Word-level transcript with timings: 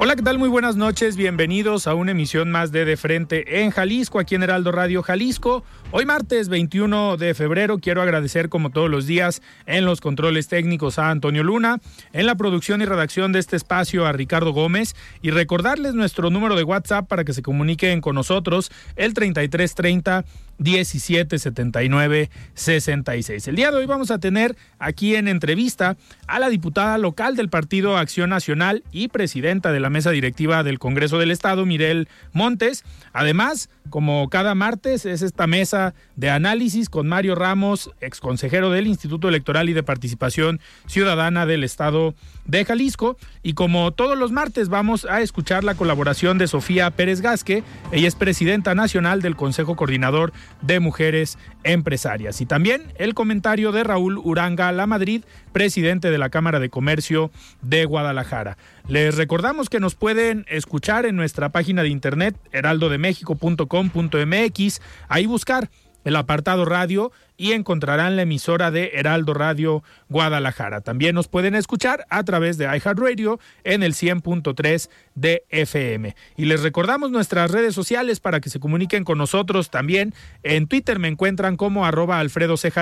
Hola, 0.00 0.14
¿qué 0.14 0.22
tal? 0.22 0.38
Muy 0.38 0.48
buenas 0.48 0.76
noches. 0.76 1.16
Bienvenidos 1.16 1.88
a 1.88 1.94
una 1.94 2.12
emisión 2.12 2.52
más 2.52 2.70
de 2.70 2.84
De 2.84 2.96
Frente 2.96 3.64
en 3.64 3.72
Jalisco, 3.72 4.20
aquí 4.20 4.36
en 4.36 4.44
Heraldo 4.44 4.70
Radio 4.70 5.02
Jalisco. 5.02 5.64
Hoy 5.90 6.06
martes 6.06 6.48
21 6.48 7.16
de 7.16 7.34
febrero 7.34 7.80
quiero 7.80 8.00
agradecer 8.00 8.48
como 8.48 8.70
todos 8.70 8.88
los 8.88 9.08
días 9.08 9.42
en 9.66 9.84
los 9.84 10.00
controles 10.00 10.46
técnicos 10.46 11.00
a 11.00 11.10
Antonio 11.10 11.42
Luna, 11.42 11.80
en 12.12 12.26
la 12.26 12.36
producción 12.36 12.80
y 12.80 12.84
redacción 12.84 13.32
de 13.32 13.40
este 13.40 13.56
espacio 13.56 14.06
a 14.06 14.12
Ricardo 14.12 14.52
Gómez 14.52 14.94
y 15.20 15.32
recordarles 15.32 15.94
nuestro 15.94 16.30
número 16.30 16.54
de 16.54 16.62
WhatsApp 16.62 17.08
para 17.08 17.24
que 17.24 17.32
se 17.32 17.42
comuniquen 17.42 18.00
con 18.00 18.14
nosotros, 18.14 18.70
el 18.94 19.14
3330 19.14 20.24
1779 20.58 22.30
66. 22.54 23.48
El 23.48 23.56
día 23.56 23.70
de 23.70 23.76
hoy 23.76 23.86
vamos 23.86 24.10
a 24.10 24.18
tener 24.18 24.56
aquí 24.78 25.14
en 25.14 25.28
entrevista 25.28 25.96
a 26.26 26.38
la 26.38 26.48
diputada 26.48 26.98
local 26.98 27.36
del 27.36 27.48
Partido 27.48 27.96
Acción 27.96 28.30
Nacional 28.30 28.82
y 28.92 29.08
presidenta 29.08 29.72
de 29.72 29.80
la 29.80 29.90
mesa 29.90 30.10
directiva 30.10 30.62
del 30.62 30.78
Congreso 30.78 31.18
del 31.18 31.30
Estado, 31.30 31.66
Mirel 31.66 32.08
Montes. 32.32 32.84
Además, 33.12 33.70
como 33.90 34.28
cada 34.28 34.54
martes, 34.54 35.06
es 35.06 35.22
esta 35.22 35.46
mesa 35.46 35.94
de 36.16 36.30
análisis 36.30 36.88
con 36.88 37.08
Mario 37.08 37.34
Ramos, 37.34 37.90
ex 38.00 38.20
consejero 38.20 38.70
del 38.70 38.86
Instituto 38.86 39.28
Electoral 39.28 39.68
y 39.68 39.72
de 39.72 39.82
Participación 39.82 40.60
Ciudadana 40.86 41.46
del 41.46 41.64
Estado 41.64 42.14
de 42.44 42.64
Jalisco. 42.64 43.16
Y 43.42 43.54
como 43.54 43.92
todos 43.92 44.18
los 44.18 44.32
martes, 44.32 44.68
vamos 44.68 45.04
a 45.04 45.20
escuchar 45.20 45.64
la 45.64 45.74
colaboración 45.74 46.38
de 46.38 46.48
Sofía 46.48 46.90
Pérez 46.90 47.20
Gasque. 47.20 47.62
Ella 47.92 48.08
es 48.08 48.14
presidenta 48.14 48.74
nacional 48.74 49.22
del 49.22 49.36
Consejo 49.36 49.76
Coordinador 49.76 50.32
de 50.62 50.80
Mujeres 50.80 51.36
Empresarias. 51.64 52.40
Y 52.40 52.46
también 52.46 52.94
el 52.96 53.12
comentario 53.14 53.72
de 53.72 53.84
Raúl 53.84 54.18
Uranga 54.18 54.72
La 54.72 54.86
Madrid, 54.86 55.24
presidente 55.52 56.10
de 56.10 56.18
la 56.18 56.30
Cámara 56.30 56.60
de 56.60 56.70
Comercio 56.70 57.30
de 57.62 57.84
Guadalajara. 57.84 58.56
Les 58.88 59.16
recordamos 59.16 59.68
que 59.68 59.80
nos 59.80 59.94
pueden 59.94 60.46
escuchar 60.48 61.04
en 61.06 61.16
nuestra 61.16 61.50
página 61.50 61.82
de 61.82 61.88
internet 61.88 62.36
heraldodemexico.com.mx, 62.52 64.80
ahí 65.08 65.26
buscar 65.26 65.70
el 66.04 66.16
apartado 66.16 66.64
radio 66.64 67.12
y 67.36 67.52
encontrarán 67.52 68.16
la 68.16 68.22
emisora 68.22 68.70
de 68.70 68.92
Heraldo 68.94 69.34
Radio 69.34 69.82
Guadalajara. 70.08 70.80
También 70.80 71.14
nos 71.14 71.28
pueden 71.28 71.54
escuchar 71.54 72.06
a 72.10 72.24
través 72.24 72.58
de 72.58 72.64
iHeartRadio 72.64 73.38
en 73.64 73.82
el 73.82 73.94
100.3 73.94 74.88
de 75.14 75.44
FM. 75.50 76.16
Y 76.36 76.46
les 76.46 76.62
recordamos 76.62 77.10
nuestras 77.10 77.50
redes 77.50 77.74
sociales 77.74 78.20
para 78.20 78.40
que 78.40 78.50
se 78.50 78.60
comuniquen 78.60 79.04
con 79.04 79.18
nosotros 79.18 79.70
también. 79.70 80.14
En 80.42 80.66
Twitter 80.66 80.98
me 80.98 81.08
encuentran 81.08 81.56
como 81.56 81.84
arroba 81.84 82.18
Alfredo 82.18 82.56
Ceja 82.56 82.78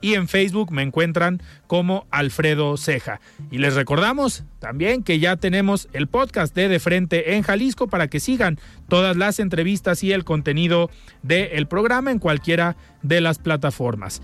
y 0.00 0.14
en 0.14 0.28
Facebook 0.28 0.72
me 0.72 0.82
encuentran 0.82 1.42
como 1.66 2.06
Alfredo 2.10 2.76
Ceja. 2.76 3.20
Y 3.50 3.58
les 3.58 3.74
recordamos 3.74 4.44
también 4.58 5.02
que 5.02 5.18
ya 5.18 5.36
tenemos 5.36 5.88
el 5.92 6.06
podcast 6.06 6.54
de 6.54 6.68
De 6.68 6.78
Frente 6.78 7.34
en 7.34 7.42
Jalisco 7.42 7.88
para 7.88 8.08
que 8.08 8.20
sigan 8.20 8.58
todas 8.88 9.16
las 9.16 9.40
entrevistas 9.40 10.04
y 10.04 10.12
el 10.12 10.24
contenido 10.24 10.90
del 11.22 11.66
programa 11.66 12.10
en 12.12 12.18
cualquiera 12.18 12.76
de 13.02 13.20
las 13.20 13.38
plataformas. 13.38 14.22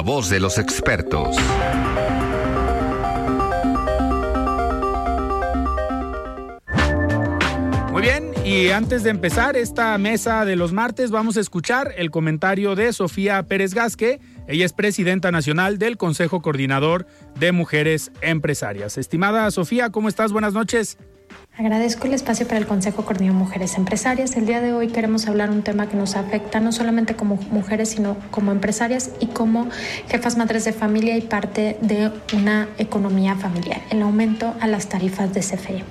La 0.00 0.04
voz 0.04 0.30
de 0.30 0.40
los 0.40 0.56
expertos. 0.56 1.36
Muy 7.92 8.00
bien, 8.00 8.32
y 8.42 8.70
antes 8.70 9.02
de 9.02 9.10
empezar 9.10 9.58
esta 9.58 9.98
mesa 9.98 10.46
de 10.46 10.56
los 10.56 10.72
martes, 10.72 11.10
vamos 11.10 11.36
a 11.36 11.40
escuchar 11.40 11.92
el 11.98 12.10
comentario 12.10 12.76
de 12.76 12.94
Sofía 12.94 13.42
Pérez 13.42 13.74
Gasque. 13.74 14.20
Ella 14.48 14.64
es 14.64 14.72
presidenta 14.72 15.32
nacional 15.32 15.76
del 15.76 15.98
Consejo 15.98 16.40
Coordinador 16.40 17.06
de 17.38 17.52
Mujeres 17.52 18.10
Empresarias. 18.22 18.96
Estimada 18.96 19.50
Sofía, 19.50 19.90
¿cómo 19.90 20.08
estás? 20.08 20.32
Buenas 20.32 20.54
noches. 20.54 20.96
Agradezco 21.60 22.06
el 22.06 22.14
espacio 22.14 22.46
para 22.46 22.58
el 22.58 22.66
Consejo 22.66 23.04
Coordinador 23.04 23.38
Mujeres 23.38 23.76
Empresarias. 23.76 24.34
El 24.34 24.46
día 24.46 24.62
de 24.62 24.72
hoy 24.72 24.88
queremos 24.88 25.28
hablar 25.28 25.50
un 25.50 25.62
tema 25.62 25.90
que 25.90 25.96
nos 25.96 26.16
afecta 26.16 26.58
no 26.58 26.72
solamente 26.72 27.16
como 27.16 27.36
mujeres, 27.50 27.90
sino 27.90 28.16
como 28.30 28.50
empresarias 28.50 29.10
y 29.20 29.26
como 29.26 29.68
jefas 30.08 30.38
madres 30.38 30.64
de 30.64 30.72
familia 30.72 31.18
y 31.18 31.20
parte 31.20 31.76
de 31.82 32.10
una 32.34 32.66
economía 32.78 33.36
familiar, 33.36 33.82
el 33.90 34.00
aumento 34.00 34.54
a 34.60 34.66
las 34.68 34.88
tarifas 34.88 35.34
de 35.34 35.40
CFE. 35.40 35.84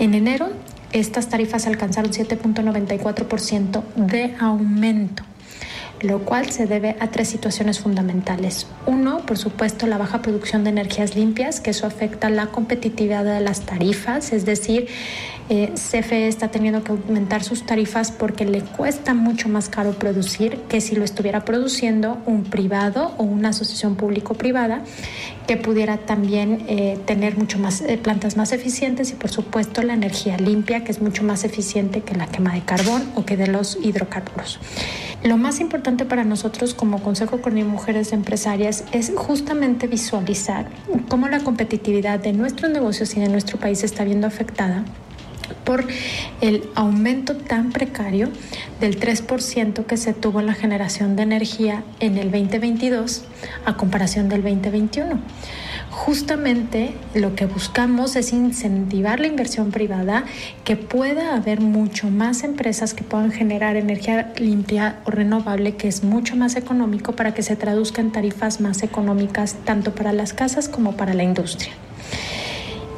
En 0.00 0.14
enero, 0.14 0.48
estas 0.92 1.28
tarifas 1.28 1.68
alcanzaron 1.68 2.10
7.94% 2.10 3.82
de 3.94 4.34
aumento 4.40 5.22
lo 6.00 6.20
cual 6.20 6.50
se 6.50 6.66
debe 6.66 6.96
a 7.00 7.08
tres 7.08 7.28
situaciones 7.28 7.80
fundamentales. 7.80 8.66
Uno, 8.86 9.24
por 9.26 9.38
supuesto, 9.38 9.86
la 9.86 9.98
baja 9.98 10.22
producción 10.22 10.64
de 10.64 10.70
energías 10.70 11.16
limpias, 11.16 11.60
que 11.60 11.70
eso 11.70 11.86
afecta 11.86 12.30
la 12.30 12.46
competitividad 12.48 13.24
de 13.24 13.40
las 13.40 13.62
tarifas, 13.62 14.32
es 14.32 14.44
decir, 14.44 14.88
eh, 15.48 15.72
CFE 15.74 16.26
está 16.26 16.48
teniendo 16.48 16.82
que 16.82 16.90
aumentar 16.90 17.44
sus 17.44 17.64
tarifas 17.64 18.10
porque 18.10 18.44
le 18.44 18.62
cuesta 18.62 19.14
mucho 19.14 19.48
más 19.48 19.68
caro 19.68 19.92
producir 19.92 20.58
que 20.68 20.80
si 20.80 20.96
lo 20.96 21.04
estuviera 21.04 21.44
produciendo 21.44 22.18
un 22.26 22.42
privado 22.42 23.14
o 23.16 23.22
una 23.22 23.50
asociación 23.50 23.94
público-privada 23.94 24.82
que 25.46 25.56
pudiera 25.56 25.98
también 25.98 26.64
eh, 26.66 26.98
tener 27.06 27.38
mucho 27.38 27.60
más 27.60 27.80
eh, 27.80 27.96
plantas 27.96 28.36
más 28.36 28.50
eficientes 28.50 29.12
y 29.12 29.14
por 29.14 29.30
supuesto 29.30 29.82
la 29.82 29.94
energía 29.94 30.36
limpia 30.36 30.82
que 30.82 30.90
es 30.90 31.00
mucho 31.00 31.22
más 31.22 31.44
eficiente 31.44 32.00
que 32.00 32.16
la 32.16 32.26
quema 32.26 32.52
de 32.52 32.62
carbón 32.62 33.04
o 33.14 33.24
que 33.24 33.36
de 33.36 33.46
los 33.46 33.78
hidrocarburos. 33.80 34.58
Lo 35.22 35.36
más 35.36 35.60
importante 35.60 35.85
para 35.86 36.24
nosotros 36.24 36.74
como 36.74 37.00
Consejo 37.00 37.40
con 37.40 37.54
Mujeres 37.68 38.12
Empresarias 38.12 38.82
es 38.90 39.12
justamente 39.14 39.86
visualizar 39.86 40.68
cómo 41.08 41.28
la 41.28 41.38
competitividad 41.38 42.18
de 42.18 42.32
nuestros 42.32 42.72
negocios 42.72 43.16
y 43.16 43.20
de 43.20 43.28
nuestro 43.28 43.58
país 43.58 43.84
está 43.84 44.02
viendo 44.02 44.26
afectada 44.26 44.84
por 45.64 45.84
el 46.40 46.68
aumento 46.74 47.36
tan 47.36 47.70
precario 47.70 48.30
del 48.80 48.98
3% 48.98 49.86
que 49.86 49.96
se 49.96 50.12
tuvo 50.12 50.40
en 50.40 50.46
la 50.46 50.54
generación 50.54 51.14
de 51.14 51.22
energía 51.22 51.84
en 52.00 52.18
el 52.18 52.32
2022 52.32 53.22
a 53.64 53.76
comparación 53.76 54.28
del 54.28 54.42
2021. 54.42 55.20
Justamente 55.96 56.92
lo 57.14 57.34
que 57.34 57.46
buscamos 57.46 58.16
es 58.16 58.34
incentivar 58.34 59.18
la 59.18 59.28
inversión 59.28 59.70
privada, 59.70 60.24
que 60.62 60.76
pueda 60.76 61.34
haber 61.34 61.62
mucho 61.62 62.10
más 62.10 62.44
empresas 62.44 62.92
que 62.92 63.02
puedan 63.02 63.32
generar 63.32 63.76
energía 63.76 64.30
limpia 64.36 65.00
o 65.06 65.10
renovable, 65.10 65.76
que 65.76 65.88
es 65.88 66.04
mucho 66.04 66.36
más 66.36 66.54
económico 66.54 67.12
para 67.12 67.32
que 67.32 67.42
se 67.42 67.56
traduzca 67.56 68.02
en 68.02 68.12
tarifas 68.12 68.60
más 68.60 68.82
económicas 68.82 69.56
tanto 69.64 69.94
para 69.94 70.12
las 70.12 70.34
casas 70.34 70.68
como 70.68 70.98
para 70.98 71.14
la 71.14 71.24
industria. 71.24 71.72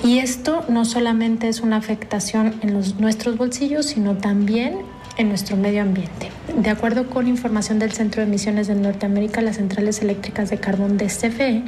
Y 0.03 0.19
esto 0.19 0.65
no 0.69 0.85
solamente 0.85 1.49
es 1.49 1.61
una 1.61 1.77
afectación 1.77 2.56
en 2.62 2.83
nuestros 2.99 3.37
bolsillos, 3.37 3.87
sino 3.87 4.17
también 4.17 4.81
en 5.19 5.29
nuestro 5.29 5.56
medio 5.56 5.82
ambiente. 5.82 6.31
De 6.56 6.70
acuerdo 6.70 7.11
con 7.11 7.29
información 7.29 7.79
del 7.79 7.93
Centro 7.93 8.23
de 8.23 8.29
Emisiones 8.29 8.69
de 8.69 8.75
Norteamérica, 8.75 9.43
las 9.43 9.56
centrales 9.56 10.00
eléctricas 10.00 10.49
de 10.49 10.59
carbón 10.59 10.97
de 10.97 11.06
CFE 11.06 11.65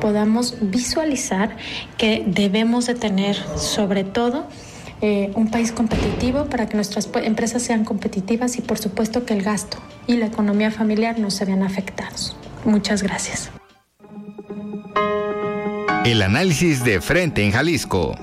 podamos 0.00 0.56
visualizar 0.60 1.56
que 1.96 2.24
debemos 2.26 2.86
de 2.86 2.94
tener 2.94 3.36
sobre 3.56 4.04
todo 4.04 4.46
eh, 5.00 5.30
un 5.34 5.50
país 5.50 5.70
competitivo 5.70 6.46
para 6.46 6.68
que 6.68 6.74
nuestras 6.74 7.08
empresas 7.22 7.62
sean 7.62 7.84
competitivas 7.84 8.58
y 8.58 8.62
por 8.62 8.78
supuesto 8.78 9.24
que 9.24 9.34
el 9.34 9.42
gasto 9.42 9.78
y 10.06 10.16
la 10.16 10.26
economía 10.26 10.70
familiar 10.70 11.18
no 11.20 11.30
se 11.30 11.44
vean 11.44 11.62
afectados. 11.62 12.36
Muchas 12.64 13.02
gracias. 13.02 13.50
El 16.04 16.22
análisis 16.22 16.84
de 16.84 17.00
frente 17.00 17.44
en 17.44 17.52
Jalisco. 17.52 18.16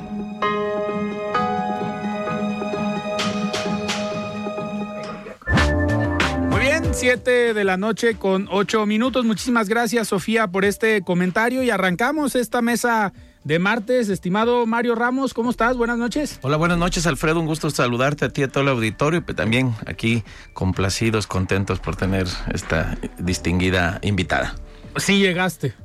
7 7.05 7.53
de 7.53 7.63
la 7.63 7.77
noche 7.77 8.15
con 8.15 8.47
8 8.49 8.87
minutos. 8.87 9.25
Muchísimas 9.25 9.69
gracias, 9.69 10.07
Sofía, 10.07 10.47
por 10.47 10.65
este 10.65 11.03
comentario 11.03 11.61
y 11.61 11.69
arrancamos 11.69 12.33
esta 12.33 12.63
mesa 12.63 13.13
de 13.43 13.59
martes. 13.59 14.09
Estimado 14.09 14.65
Mario 14.65 14.95
Ramos, 14.95 15.35
¿cómo 15.35 15.51
estás? 15.51 15.77
Buenas 15.77 15.99
noches. 15.99 16.39
Hola, 16.41 16.57
buenas 16.57 16.79
noches, 16.79 17.05
Alfredo. 17.05 17.39
Un 17.39 17.45
gusto 17.45 17.69
saludarte 17.69 18.25
a 18.25 18.29
ti, 18.29 18.41
a 18.41 18.47
todo 18.47 18.63
el 18.63 18.69
auditorio, 18.69 19.23
y 19.27 19.33
también 19.35 19.75
aquí 19.85 20.23
complacidos, 20.53 21.27
contentos 21.27 21.79
por 21.79 21.95
tener 21.95 22.25
esta 22.51 22.97
distinguida 23.19 23.99
invitada. 24.01 24.55
Sí, 24.97 25.19
llegaste 25.19 25.75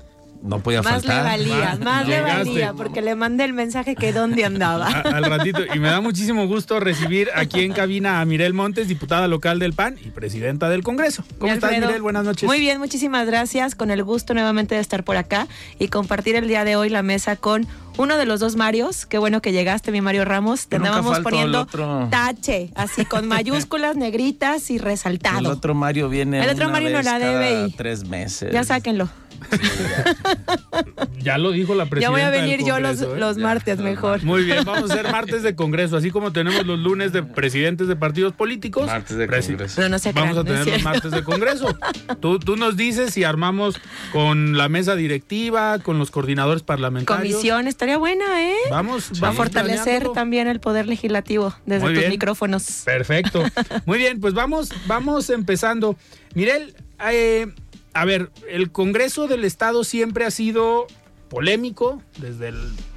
no 0.42 0.60
podía 0.60 0.82
más 0.82 0.94
faltar. 0.94 1.24
Más 1.24 1.38
le 1.38 1.50
valía, 1.50 1.78
más 1.82 2.08
le 2.08 2.20
valía, 2.22 2.72
porque 2.72 3.02
le 3.02 3.14
mandé 3.14 3.44
el 3.44 3.52
mensaje 3.52 3.94
que 3.94 4.12
dónde 4.12 4.44
andaba. 4.44 4.86
al 4.88 5.24
ratito, 5.24 5.60
y 5.74 5.78
me 5.78 5.88
da 5.88 6.00
muchísimo 6.00 6.46
gusto 6.46 6.80
recibir 6.80 7.28
aquí 7.34 7.60
en 7.60 7.72
cabina 7.72 8.20
a 8.20 8.24
Mirel 8.24 8.54
Montes, 8.54 8.88
diputada 8.88 9.28
local 9.28 9.58
del 9.58 9.72
PAN 9.72 9.98
y 10.04 10.10
presidenta 10.10 10.68
del 10.68 10.82
Congreso. 10.82 11.24
¿Cómo 11.38 11.52
estás, 11.52 11.72
Mirel? 11.72 12.02
Buenas 12.02 12.24
noches. 12.24 12.46
Muy 12.46 12.60
bien, 12.60 12.78
muchísimas 12.78 13.26
gracias. 13.26 13.74
Con 13.74 13.90
el 13.90 14.02
gusto 14.02 14.34
nuevamente 14.34 14.74
de 14.74 14.80
estar 14.80 15.04
por 15.04 15.16
acá 15.16 15.46
y 15.78 15.88
compartir 15.88 16.36
el 16.36 16.48
día 16.48 16.64
de 16.64 16.76
hoy 16.76 16.88
la 16.88 17.02
mesa 17.02 17.36
con 17.36 17.66
uno 17.98 18.16
de 18.16 18.24
los 18.24 18.40
dos 18.40 18.56
Marios. 18.56 19.06
Qué 19.06 19.18
bueno 19.18 19.42
que 19.42 19.52
llegaste, 19.52 19.92
mi 19.92 20.00
Mario 20.00 20.24
Ramos. 20.24 20.68
Te 20.68 20.76
andábamos 20.76 21.20
poniendo 21.20 21.66
tache, 22.10 22.70
así 22.74 23.04
con 23.04 23.28
mayúsculas 23.28 23.96
negritas 23.96 24.70
y 24.70 24.78
resaltado. 24.78 25.40
El 25.40 25.46
otro 25.46 25.74
Mario 25.74 26.08
viene. 26.08 26.42
El 26.42 26.50
otro 26.50 26.70
Mario 26.70 26.90
no 26.90 27.02
la 27.02 27.18
debe. 27.18 27.66
Y... 27.66 27.72
Tres 27.72 28.04
meses. 28.06 28.52
Ya 28.52 28.64
sáquenlo. 28.64 29.08
ya 31.22 31.38
lo 31.38 31.50
dijo 31.50 31.74
la 31.74 31.86
presidenta. 31.86 32.00
Ya 32.00 32.10
voy 32.10 32.20
a 32.20 32.30
venir 32.30 32.64
yo 32.64 32.80
los, 32.80 33.00
¿eh? 33.00 33.08
los 33.16 33.38
martes 33.38 33.78
mejor. 33.78 34.22
Muy 34.22 34.44
bien, 34.44 34.64
vamos 34.64 34.90
a 34.90 34.94
hacer 34.94 35.10
martes 35.10 35.42
de 35.42 35.54
Congreso, 35.54 35.96
así 35.96 36.10
como 36.10 36.32
tenemos 36.32 36.66
los 36.66 36.78
lunes 36.78 37.12
de 37.12 37.22
presidentes 37.22 37.88
de 37.88 37.96
partidos 37.96 38.32
políticos. 38.32 38.86
Martes 38.86 39.16
de 39.16 39.26
Congreso. 39.26 39.82
vamos 40.14 40.36
a 40.36 40.44
tener 40.44 40.66
los 40.66 40.82
martes 40.82 41.10
de 41.10 41.22
Congreso. 41.22 41.78
Tú, 42.20 42.38
tú 42.38 42.56
nos 42.56 42.76
dices 42.76 43.14
si 43.14 43.24
armamos 43.24 43.80
con 44.12 44.56
la 44.56 44.68
mesa 44.68 44.96
directiva, 44.96 45.78
con 45.78 45.98
los 45.98 46.10
coordinadores 46.10 46.62
parlamentarios. 46.62 47.34
Comisión, 47.34 47.68
estaría 47.68 47.98
buena, 47.98 48.42
¿eh? 48.42 48.54
Vamos, 48.70 49.10
Va 49.22 49.28
a 49.28 49.32
fortalecer 49.32 50.08
también 50.10 50.48
el 50.48 50.60
poder 50.60 50.86
legislativo 50.86 51.54
desde 51.66 51.94
tus 51.94 52.08
micrófonos. 52.08 52.82
Perfecto. 52.84 53.42
Muy 53.86 53.98
bien, 53.98 54.20
pues 54.20 54.34
vamos, 54.34 54.70
vamos 54.86 55.30
empezando. 55.30 55.96
Mirel, 56.34 56.74
eh, 57.10 57.46
a 57.92 58.04
ver, 58.04 58.30
el 58.48 58.70
Congreso 58.70 59.26
del 59.26 59.44
Estado 59.44 59.84
siempre 59.84 60.24
ha 60.24 60.30
sido 60.30 60.86
polémico 61.30 62.02
desde 62.18 62.52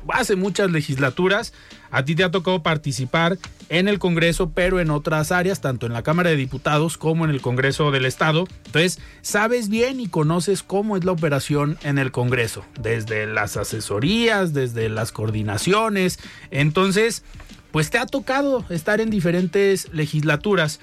hace 0.10 0.36
muchas 0.36 0.72
legislaturas. 0.72 1.54
A 1.92 2.04
ti 2.04 2.16
te 2.16 2.24
ha 2.24 2.32
tocado 2.32 2.64
participar 2.64 3.38
en 3.70 3.88
el 3.88 4.00
Congreso, 4.00 4.50
pero 4.50 4.80
en 4.80 4.90
otras 4.90 5.32
áreas, 5.32 5.62
tanto 5.62 5.86
en 5.86 5.94
la 5.94 6.02
Cámara 6.02 6.32
de 6.32 6.36
Diputados 6.36 6.98
como 6.98 7.24
en 7.24 7.32
el 7.32 7.42
Congreso 7.42 7.92
del 7.92 8.06
Estado. 8.06 8.46
Entonces, 8.66 9.00
sabes 9.22 9.70
bien 9.70 10.00
y 10.00 10.08
conoces 10.08 10.64
cómo 10.64 10.98
es 10.98 11.06
la 11.06 11.12
operación 11.12 11.78
en 11.84 12.00
el 12.00 12.12
Congreso, 12.12 12.66
desde 12.80 13.28
las 13.28 13.56
asesorías, 13.56 14.54
desde 14.54 14.90
las 14.90 15.12
coordinaciones. 15.12 16.20
Entonces, 16.50 17.24
pues 17.72 17.92
te 17.92 18.00
ha 18.00 18.08
tocado 18.08 18.66
estar 18.70 19.00
en 19.00 19.12
diferentes 19.12 19.94
legislaturas. 19.94 20.80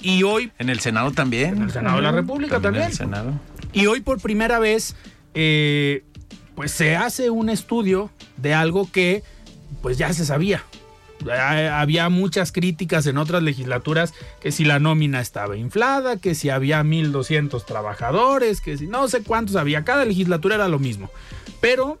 Y 0.00 0.22
hoy... 0.22 0.52
En 0.58 0.70
el 0.70 0.80
Senado 0.80 1.10
también. 1.12 1.56
En 1.56 1.62
el 1.64 1.70
Senado 1.70 1.96
de 1.96 2.02
la 2.02 2.12
República 2.12 2.60
también. 2.60 2.84
En 2.84 2.90
el 2.90 2.96
Senado. 2.96 3.32
Y 3.74 3.86
hoy 3.86 4.00
por 4.00 4.20
primera 4.20 4.58
vez, 4.58 4.94
eh, 5.34 6.04
pues 6.54 6.70
se 6.70 6.96
hace 6.96 7.30
un 7.30 7.50
estudio 7.50 8.10
de 8.36 8.54
algo 8.54 8.90
que 8.90 9.22
pues 9.82 9.98
ya 9.98 10.12
se 10.12 10.24
sabía. 10.24 10.64
Había 11.72 12.08
muchas 12.08 12.52
críticas 12.52 13.06
en 13.06 13.18
otras 13.18 13.42
legislaturas 13.42 14.12
que 14.40 14.52
si 14.52 14.64
la 14.64 14.78
nómina 14.78 15.20
estaba 15.20 15.56
inflada, 15.56 16.18
que 16.18 16.34
si 16.34 16.50
había 16.50 16.82
1.200 16.82 17.64
trabajadores, 17.64 18.60
que 18.60 18.76
si 18.76 18.86
no 18.86 19.08
sé 19.08 19.22
cuántos 19.22 19.56
había. 19.56 19.84
Cada 19.84 20.04
legislatura 20.04 20.56
era 20.56 20.68
lo 20.68 20.78
mismo. 20.78 21.10
Pero 21.60 21.98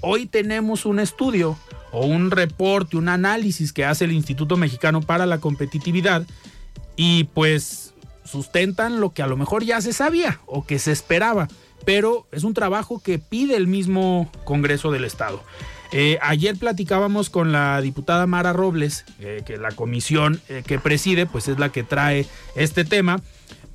hoy 0.00 0.26
tenemos 0.26 0.86
un 0.86 0.98
estudio 0.98 1.58
o 1.92 2.06
un 2.06 2.30
reporte, 2.30 2.96
un 2.96 3.08
análisis 3.08 3.72
que 3.72 3.84
hace 3.84 4.04
el 4.06 4.12
Instituto 4.12 4.56
Mexicano 4.56 5.00
para 5.00 5.26
la 5.26 5.38
Competitividad 5.38 6.26
y 6.96 7.24
pues 7.24 7.93
sustentan 8.24 9.00
lo 9.00 9.12
que 9.12 9.22
a 9.22 9.26
lo 9.26 9.36
mejor 9.36 9.64
ya 9.64 9.80
se 9.80 9.92
sabía 9.92 10.40
o 10.46 10.66
que 10.66 10.78
se 10.78 10.92
esperaba, 10.92 11.48
pero 11.84 12.26
es 12.32 12.44
un 12.44 12.54
trabajo 12.54 13.02
que 13.02 13.18
pide 13.18 13.56
el 13.56 13.66
mismo 13.66 14.30
Congreso 14.44 14.90
del 14.90 15.04
Estado. 15.04 15.42
Eh, 15.92 16.18
ayer 16.22 16.56
platicábamos 16.56 17.30
con 17.30 17.52
la 17.52 17.80
diputada 17.80 18.26
Mara 18.26 18.52
Robles, 18.52 19.04
eh, 19.20 19.42
que 19.46 19.58
la 19.58 19.70
comisión 19.70 20.40
eh, 20.48 20.64
que 20.66 20.80
preside, 20.80 21.24
pues 21.24 21.46
es 21.46 21.60
la 21.60 21.70
que 21.70 21.84
trae 21.84 22.26
este 22.56 22.84
tema, 22.84 23.20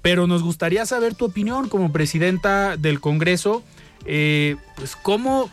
pero 0.01 0.27
nos 0.27 0.43
gustaría 0.43 0.85
saber 0.85 1.15
tu 1.15 1.25
opinión 1.25 1.69
como 1.69 1.93
presidenta 1.93 2.75
del 2.75 2.99
Congreso, 2.99 3.63
pues 4.03 4.95
cómo, 5.01 5.49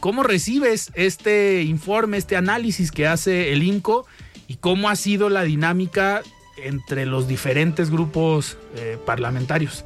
cómo 0.00 0.22
recibes 0.22 0.90
este 0.94 1.62
informe, 1.62 2.18
este 2.18 2.36
análisis 2.36 2.92
que 2.92 3.06
hace 3.06 3.52
el 3.52 3.62
INCO 3.62 4.06
y 4.48 4.56
cómo 4.56 4.88
ha 4.88 4.96
sido 4.96 5.28
la 5.28 5.42
dinámica 5.42 6.22
entre 6.56 7.06
los 7.06 7.28
diferentes 7.28 7.90
grupos 7.90 8.56
eh, 8.76 8.98
parlamentarios. 9.04 9.84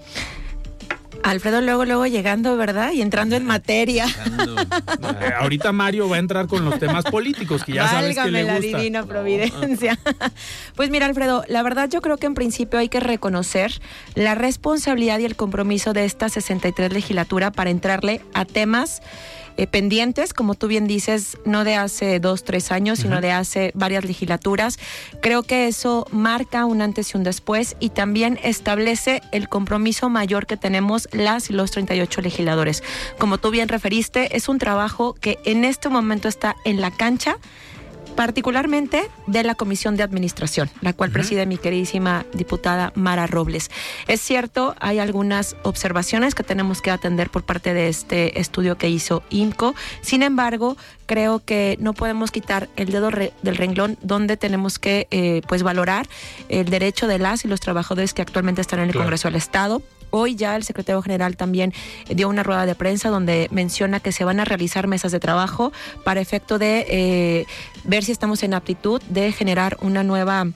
Alfredo 1.22 1.60
luego, 1.60 1.84
luego 1.84 2.06
llegando, 2.06 2.56
¿verdad? 2.56 2.92
Y 2.92 3.02
entrando 3.02 3.36
en 3.36 3.44
materia. 3.44 4.06
Eh, 5.20 5.32
ahorita 5.38 5.72
Mario 5.72 6.08
va 6.08 6.16
a 6.16 6.18
entrar 6.18 6.46
con 6.46 6.64
los 6.64 6.78
temas 6.78 7.04
políticos, 7.04 7.64
que 7.64 7.72
ya 7.72 7.88
sabes 7.88 8.16
que 8.16 8.30
le 8.30 8.44
gusta. 8.44 8.54
la 8.54 8.60
divina 8.60 9.04
providencia. 9.04 9.98
Pues 10.76 10.90
mira, 10.90 11.06
Alfredo, 11.06 11.44
la 11.48 11.62
verdad 11.62 11.88
yo 11.90 12.00
creo 12.00 12.16
que 12.16 12.26
en 12.26 12.34
principio 12.34 12.78
hay 12.78 12.88
que 12.88 13.00
reconocer 13.00 13.80
la 14.14 14.34
responsabilidad 14.34 15.18
y 15.18 15.24
el 15.24 15.36
compromiso 15.36 15.92
de 15.92 16.04
esta 16.04 16.28
63 16.28 16.92
legislatura 16.92 17.50
para 17.50 17.70
entrarle 17.70 18.22
a 18.32 18.44
temas 18.44 19.02
eh, 19.60 19.66
pendientes, 19.66 20.32
como 20.32 20.54
tú 20.54 20.68
bien 20.68 20.86
dices, 20.86 21.36
no 21.44 21.64
de 21.64 21.74
hace 21.74 22.18
dos, 22.18 22.44
tres 22.44 22.72
años, 22.72 23.00
sino 23.00 23.20
de 23.20 23.30
hace 23.30 23.72
varias 23.74 24.06
legislaturas. 24.06 24.78
Creo 25.20 25.42
que 25.42 25.68
eso 25.68 26.06
marca 26.12 26.64
un 26.64 26.80
antes 26.80 27.12
y 27.12 27.18
un 27.18 27.24
después 27.24 27.76
y 27.78 27.90
también 27.90 28.40
establece 28.42 29.20
el 29.32 29.50
compromiso 29.50 30.08
mayor 30.08 30.46
que 30.46 30.56
tenemos 30.56 31.10
las 31.12 31.50
y 31.50 31.52
los 31.52 31.72
38 31.72 32.22
legisladores. 32.22 32.82
Como 33.18 33.36
tú 33.36 33.50
bien 33.50 33.68
referiste, 33.68 34.34
es 34.34 34.48
un 34.48 34.58
trabajo 34.58 35.12
que 35.12 35.38
en 35.44 35.66
este 35.66 35.90
momento 35.90 36.26
está 36.26 36.56
en 36.64 36.80
la 36.80 36.90
cancha 36.90 37.36
particularmente 38.20 39.08
de 39.26 39.42
la 39.44 39.54
Comisión 39.54 39.96
de 39.96 40.02
Administración, 40.02 40.68
la 40.82 40.92
cual 40.92 41.10
preside 41.10 41.46
mi 41.46 41.56
queridísima 41.56 42.26
diputada 42.34 42.92
Mara 42.94 43.26
Robles. 43.26 43.70
Es 44.08 44.20
cierto, 44.20 44.76
hay 44.78 44.98
algunas 44.98 45.56
observaciones 45.62 46.34
que 46.34 46.42
tenemos 46.42 46.82
que 46.82 46.90
atender 46.90 47.30
por 47.30 47.44
parte 47.44 47.72
de 47.72 47.88
este 47.88 48.38
estudio 48.38 48.76
que 48.76 48.90
hizo 48.90 49.22
INCO. 49.30 49.74
Sin 50.02 50.22
embargo, 50.22 50.76
creo 51.06 51.42
que 51.42 51.78
no 51.80 51.94
podemos 51.94 52.30
quitar 52.30 52.68
el 52.76 52.92
dedo 52.92 53.08
del 53.08 53.56
renglón 53.56 53.96
donde 54.02 54.36
tenemos 54.36 54.78
que 54.78 55.08
eh, 55.10 55.40
pues 55.48 55.62
valorar 55.62 56.06
el 56.50 56.68
derecho 56.68 57.06
de 57.06 57.18
las 57.18 57.46
y 57.46 57.48
los 57.48 57.60
trabajadores 57.60 58.12
que 58.12 58.20
actualmente 58.20 58.60
están 58.60 58.80
en 58.80 58.90
el 58.90 58.94
Congreso 58.94 59.28
del 59.28 59.36
Estado 59.36 59.80
Hoy 60.10 60.34
ya 60.34 60.56
el 60.56 60.64
secretario 60.64 61.02
general 61.02 61.36
también 61.36 61.72
dio 62.08 62.28
una 62.28 62.42
rueda 62.42 62.66
de 62.66 62.74
prensa 62.74 63.08
donde 63.08 63.48
menciona 63.50 64.00
que 64.00 64.12
se 64.12 64.24
van 64.24 64.40
a 64.40 64.44
realizar 64.44 64.86
mesas 64.86 65.12
de 65.12 65.20
trabajo 65.20 65.72
para 66.04 66.20
efecto 66.20 66.58
de 66.58 66.86
eh, 66.88 67.46
ver 67.84 68.04
si 68.04 68.12
estamos 68.12 68.42
en 68.42 68.54
aptitud 68.54 69.00
de 69.08 69.32
generar 69.32 69.76
una 69.80 70.02
nueva 70.04 70.46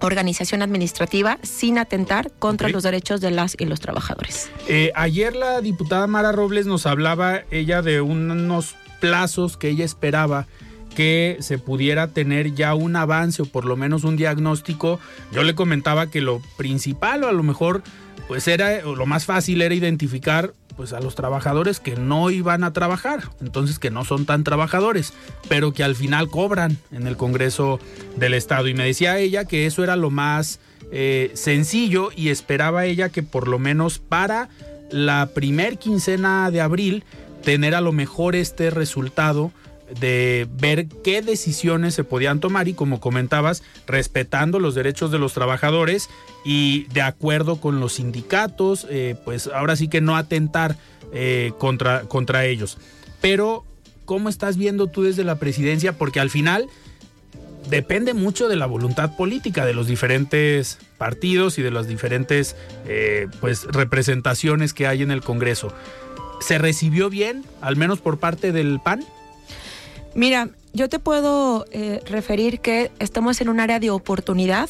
organización 0.00 0.62
administrativa 0.62 1.38
sin 1.42 1.78
atentar 1.78 2.30
contra 2.38 2.68
los 2.68 2.82
derechos 2.82 3.20
de 3.20 3.30
las 3.30 3.56
y 3.58 3.64
los 3.64 3.80
trabajadores. 3.80 4.50
Eh, 4.68 4.92
ayer 4.94 5.34
la 5.34 5.60
diputada 5.60 6.06
Mara 6.06 6.32
Robles 6.32 6.66
nos 6.66 6.86
hablaba 6.86 7.42
ella 7.50 7.82
de 7.82 8.00
unos 8.00 8.74
plazos 9.00 9.56
que 9.56 9.68
ella 9.68 9.84
esperaba 9.84 10.46
que 10.94 11.38
se 11.40 11.58
pudiera 11.58 12.08
tener 12.08 12.54
ya 12.54 12.74
un 12.74 12.96
avance 12.96 13.42
o 13.42 13.46
por 13.46 13.64
lo 13.64 13.76
menos 13.76 14.04
un 14.04 14.16
diagnóstico. 14.16 15.00
Yo 15.32 15.42
le 15.42 15.54
comentaba 15.54 16.08
que 16.08 16.20
lo 16.20 16.40
principal 16.56 17.24
o 17.24 17.28
a 17.28 17.32
lo 17.32 17.42
mejor 17.42 17.82
pues 18.28 18.48
era 18.48 18.82
lo 18.82 19.06
más 19.06 19.24
fácil 19.24 19.62
era 19.62 19.74
identificar 19.74 20.52
pues 20.76 20.92
a 20.92 21.00
los 21.00 21.14
trabajadores 21.14 21.78
que 21.78 21.96
no 21.96 22.30
iban 22.30 22.64
a 22.64 22.72
trabajar, 22.72 23.30
entonces 23.40 23.78
que 23.78 23.90
no 23.90 24.04
son 24.04 24.26
tan 24.26 24.44
trabajadores, 24.44 25.12
pero 25.48 25.72
que 25.72 25.84
al 25.84 25.94
final 25.94 26.28
cobran 26.28 26.78
en 26.90 27.06
el 27.06 27.16
Congreso 27.16 27.78
del 28.16 28.34
Estado. 28.34 28.66
Y 28.68 28.74
me 28.74 28.84
decía 28.84 29.18
ella 29.18 29.44
que 29.44 29.66
eso 29.66 29.84
era 29.84 29.96
lo 29.96 30.10
más 30.10 30.58
eh, 30.90 31.30
sencillo 31.34 32.10
y 32.14 32.28
esperaba 32.28 32.86
ella 32.86 33.08
que 33.08 33.22
por 33.22 33.48
lo 33.48 33.58
menos 33.58 33.98
para 33.98 34.48
la 34.90 35.30
primer 35.32 35.78
quincena 35.78 36.50
de 36.50 36.60
abril 36.60 37.04
tener 37.42 37.74
a 37.74 37.80
lo 37.80 37.92
mejor 37.92 38.36
este 38.36 38.70
resultado 38.70 39.52
de 40.00 40.46
ver 40.50 40.88
qué 41.02 41.22
decisiones 41.22 41.94
se 41.94 42.04
podían 42.04 42.40
tomar 42.40 42.68
y 42.68 42.74
como 42.74 43.00
comentabas, 43.00 43.62
respetando 43.86 44.58
los 44.58 44.74
derechos 44.74 45.10
de 45.10 45.18
los 45.18 45.34
trabajadores 45.34 46.08
y 46.44 46.84
de 46.92 47.02
acuerdo 47.02 47.60
con 47.60 47.80
los 47.80 47.94
sindicatos, 47.94 48.86
eh, 48.90 49.16
pues 49.24 49.48
ahora 49.48 49.76
sí 49.76 49.88
que 49.88 50.00
no 50.00 50.16
atentar 50.16 50.76
eh, 51.12 51.52
contra, 51.58 52.02
contra 52.02 52.46
ellos. 52.46 52.78
Pero, 53.20 53.64
¿cómo 54.04 54.28
estás 54.28 54.56
viendo 54.56 54.86
tú 54.86 55.02
desde 55.02 55.24
la 55.24 55.38
presidencia? 55.38 55.96
Porque 55.96 56.20
al 56.20 56.30
final 56.30 56.68
depende 57.68 58.14
mucho 58.14 58.48
de 58.48 58.56
la 58.56 58.66
voluntad 58.66 59.16
política 59.16 59.64
de 59.64 59.74
los 59.74 59.86
diferentes 59.86 60.78
partidos 60.98 61.58
y 61.58 61.62
de 61.62 61.70
las 61.70 61.88
diferentes 61.88 62.56
eh, 62.86 63.28
pues 63.40 63.64
representaciones 63.64 64.74
que 64.74 64.86
hay 64.86 65.02
en 65.02 65.10
el 65.10 65.22
Congreso. 65.22 65.72
¿Se 66.40 66.58
recibió 66.58 67.08
bien, 67.08 67.44
al 67.60 67.76
menos 67.76 68.00
por 68.00 68.18
parte 68.18 68.52
del 68.52 68.80
PAN? 68.80 69.04
Mira, 70.14 70.48
yo 70.72 70.88
te 70.88 70.98
puedo 70.98 71.66
eh, 71.70 72.00
referir 72.06 72.60
que 72.60 72.90
estamos 72.98 73.40
en 73.40 73.48
un 73.48 73.60
área 73.60 73.78
de 73.78 73.90
oportunidad 73.90 74.68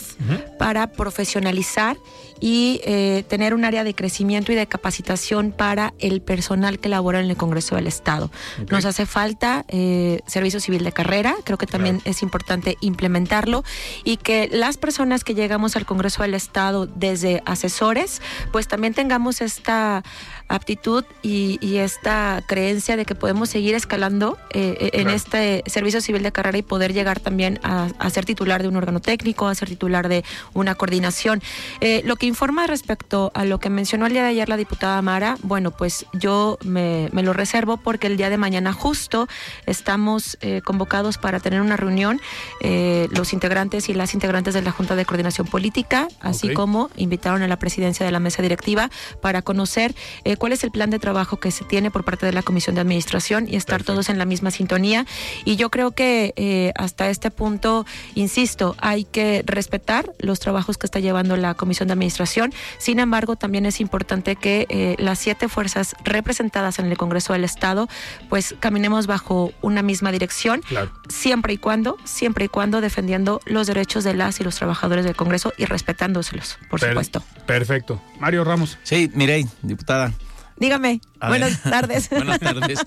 para 0.59 0.87
profesionalizar 0.89 1.97
y 2.41 2.81
eh, 2.85 3.25
tener 3.29 3.55
un 3.55 3.65
área 3.65 3.85
de 3.85 3.95
crecimiento 3.95 4.53
y 4.53 4.55
de 4.55 4.67
capacitación 4.67 5.53
para 5.53 5.95
el 5.99 6.21
personal 6.21 6.79
que 6.79 6.89
labora 6.89 7.21
en 7.21 7.31
el 7.31 7.37
Congreso 7.37 7.77
del 7.77 7.87
Estado. 7.87 8.31
Nos 8.71 8.85
hace 8.85 9.07
falta 9.07 9.65
eh, 9.69 10.21
servicio 10.27 10.61
civil 10.61 10.85
de 10.85 10.93
carrera, 10.93 11.35
creo 11.45 11.59
que 11.59 11.67
también 11.67 12.01
es 12.05 12.23
importante 12.23 12.77
implementarlo 12.81 13.65
y 14.05 14.17
que 14.17 14.49
las 14.51 14.77
personas 14.77 15.25
que 15.25 15.35
llegamos 15.35 15.77
al 15.77 15.87
Congreso 15.87 16.23
del 16.23 16.35
Estado 16.35 16.87
desde 16.87 17.43
asesores, 17.47 18.21
pues 18.53 18.69
también 18.69 18.95
tengamos 18.95 19.41
esta 19.41 20.03
aptitud 20.49 21.05
y, 21.23 21.59
esta 21.75 22.43
creencia 22.47 22.97
de 22.97 23.05
que 23.05 23.17
podemos 23.17 23.49
seguir 23.49 23.75
escalando 23.75 24.39
eh, 24.51 24.91
en 24.93 25.11
este 25.11 25.65
servicio 25.67 26.01
civil 26.01 26.23
de 26.23 26.31
carrera 26.31 26.57
y 26.57 26.63
poder 26.63 26.93
llegar 26.93 27.19
también 27.19 27.59
a, 27.65 27.89
ser 28.11 28.25
titular 28.25 28.63
de 28.63 28.69
un 28.69 28.77
órgano 28.77 29.01
técnico, 29.01 29.49
a 29.49 29.55
ser 29.57 29.69
titular 29.69 30.09
de 30.09 30.25
una 30.53 30.77
coordinación. 30.77 31.43
Lo 32.05 32.15
que 32.17 32.24
informa 32.27 32.67
respecto 32.67 33.31
a 33.35 33.45
lo 33.45 33.59
que 33.59 33.71
mencionó 33.71 34.07
el 34.07 34.13
día 34.13 34.23
de 34.23 34.29
ayer 34.29 34.49
la 34.49 34.57
diputada 34.57 35.01
Mara, 35.03 35.37
bueno, 35.43 35.71
pues 35.71 36.07
yo 36.13 36.59
me, 36.65 37.09
lo 37.13 37.33
reservo 37.33 37.77
porque 37.77 38.07
el 38.07 38.17
día 38.17 38.31
de 38.31 38.37
mañana 38.37 38.73
justo 38.73 39.29
estamos 39.67 40.39
eh, 40.41 40.61
convocados 40.65 41.19
para 41.19 41.41
tener 41.41 41.61
una 41.61 41.77
reunión 41.77 42.21
los 43.11 43.33
integrantes 43.33 43.89
y 43.89 43.95
las 43.95 44.15
integrantes 44.15 44.55
de 44.55 44.63
la 44.63 44.71
Junta 44.71 44.97
de 44.97 45.05
Coordinación 45.05 45.47
Política, 45.47 46.09
así 46.21 46.53
como 46.55 46.91
invitaron 46.97 47.43
a 47.43 47.49
la 47.49 47.59
presidencia 47.59 48.05
de 48.07 48.13
la 48.13 48.21
mesa 48.21 48.43
directiva 48.43 48.91
para 49.21 49.43
conocer 49.43 49.95
cuál 50.39 50.53
es 50.53 50.65
el 50.65 50.71
plan 50.71 50.91
de 50.91 50.99
trabajo 50.99 51.39
que 51.39 51.51
se 51.51 51.65
tiene 51.65 51.91
por 51.91 52.05
parte 52.05 52.27
de 52.27 52.33
la 52.33 52.43
Comisión 52.43 52.75
de 52.75 52.81
Administración 52.81 53.47
y 53.49 53.57
estar 53.57 53.83
todos 53.83 54.09
en 54.09 54.19
la 54.19 54.25
misma 54.25 54.51
sintonía. 54.51 55.07
Y 55.45 55.57
yo 55.57 55.71
creo 55.71 55.93
que 55.93 56.33
eh, 56.37 56.73
hasta 56.77 57.09
este 57.11 57.31
punto, 57.31 57.87
insisto, 58.15 58.77
hay 58.79 59.05
que 59.05 59.43
respetar 59.47 60.11
los 60.19 60.41
trabajos 60.41 60.79
que 60.79 60.87
está 60.87 61.01
llevando 61.01 61.37
la 61.37 61.55
Comisión 61.55 61.89
de 61.89 61.93
Administración. 61.93 62.14
Sin 62.79 62.99
embargo, 62.99 63.37
también 63.37 63.67
es 63.67 63.81
importante 63.81 64.37
que 64.37 64.67
eh, 64.69 64.97
las 64.99 65.19
siete 65.19 65.49
fuerzas 65.49 65.95
representadas 66.05 66.79
en 66.79 66.87
el 66.87 66.97
Congreso 66.97 67.33
del 67.33 67.45
Estado, 67.45 67.89
pues 68.29 68.55
caminemos 68.61 69.07
bajo 69.07 69.53
una 69.63 69.83
misma 69.83 70.13
dirección, 70.13 70.63
siempre 71.09 71.55
y 71.55 71.59
cuando, 71.59 71.97
siempre 72.05 72.47
y 72.47 72.49
cuando 72.49 72.81
defendiendo 72.81 73.41
los 73.47 73.67
derechos 73.67 74.05
de 74.05 74.15
las 74.15 74.41
y 74.41 74.45
los 74.45 74.57
trabajadores 74.57 75.05
del 75.05 75.17
Congreso 75.17 75.53
y 75.57 75.65
respetándoselos, 75.65 76.59
por 76.71 76.81
supuesto. 76.81 77.23
Perfecto. 77.47 78.01
Mario 78.21 78.45
Ramos. 78.45 78.79
Sí, 78.83 79.11
Mirey, 79.15 79.47
diputada. 79.63 80.13
Dígame. 80.57 81.01
Buenas 81.21 81.63
tardes. 81.63 82.09
Buenas 82.11 82.41
tardes. 82.41 82.79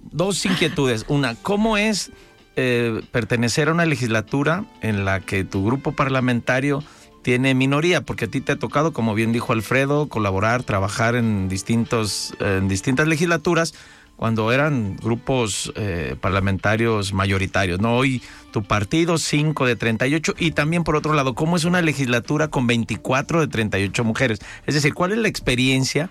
Dos 0.00 0.44
inquietudes. 0.46 1.04
Una, 1.08 1.34
¿cómo 1.34 1.76
es 1.76 2.10
eh, 2.56 3.02
pertenecer 3.10 3.68
a 3.68 3.72
una 3.72 3.84
legislatura 3.84 4.64
en 4.80 5.04
la 5.04 5.20
que 5.20 5.42
tu 5.42 5.64
grupo 5.64 5.92
parlamentario 5.92 6.84
tiene 7.24 7.54
minoría? 7.54 8.02
Porque 8.02 8.26
a 8.26 8.28
ti 8.28 8.40
te 8.40 8.52
ha 8.52 8.56
tocado, 8.56 8.92
como 8.92 9.14
bien 9.14 9.32
dijo 9.32 9.52
Alfredo, 9.52 10.08
colaborar, 10.08 10.62
trabajar 10.62 11.16
en, 11.16 11.48
distintos, 11.48 12.34
en 12.38 12.68
distintas 12.68 13.08
legislaturas 13.08 13.74
cuando 14.16 14.52
eran 14.52 14.96
grupos 14.96 15.72
eh, 15.74 16.14
parlamentarios 16.20 17.12
mayoritarios. 17.12 17.80
¿no? 17.80 17.96
Hoy 17.96 18.22
tu 18.52 18.62
partido, 18.62 19.18
5 19.18 19.66
de 19.66 19.74
38, 19.74 20.34
y 20.38 20.52
también 20.52 20.84
por 20.84 20.94
otro 20.94 21.14
lado, 21.14 21.34
¿cómo 21.34 21.56
es 21.56 21.64
una 21.64 21.82
legislatura 21.82 22.48
con 22.48 22.68
24 22.68 23.40
de 23.40 23.48
38 23.48 24.04
mujeres? 24.04 24.38
Es 24.66 24.74
decir, 24.74 24.94
¿cuál 24.94 25.12
es 25.12 25.18
la 25.18 25.28
experiencia 25.28 26.10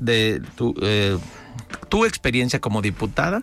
de 0.00 0.40
tu, 0.56 0.74
eh, 0.80 1.18
tu 1.90 2.06
experiencia 2.06 2.60
como 2.60 2.80
diputada 2.80 3.42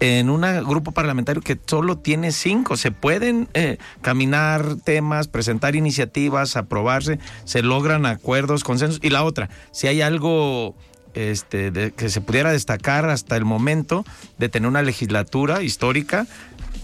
en 0.00 0.30
un 0.30 0.42
grupo 0.64 0.92
parlamentario 0.92 1.42
que 1.42 1.58
solo 1.66 1.98
tiene 1.98 2.32
cinco. 2.32 2.76
Se 2.76 2.90
pueden 2.90 3.48
eh, 3.54 3.78
caminar 4.02 4.76
temas, 4.84 5.28
presentar 5.28 5.76
iniciativas, 5.76 6.56
aprobarse, 6.56 7.18
se 7.44 7.62
logran 7.62 8.06
acuerdos, 8.06 8.64
consensos. 8.64 9.00
Y 9.02 9.10
la 9.10 9.24
otra, 9.24 9.48
si 9.72 9.86
hay 9.86 10.02
algo 10.02 10.74
este, 11.14 11.92
que 11.92 12.08
se 12.08 12.20
pudiera 12.20 12.52
destacar 12.52 13.08
hasta 13.08 13.36
el 13.36 13.44
momento 13.44 14.04
de 14.38 14.48
tener 14.48 14.68
una 14.68 14.82
legislatura 14.82 15.62
histórica 15.62 16.26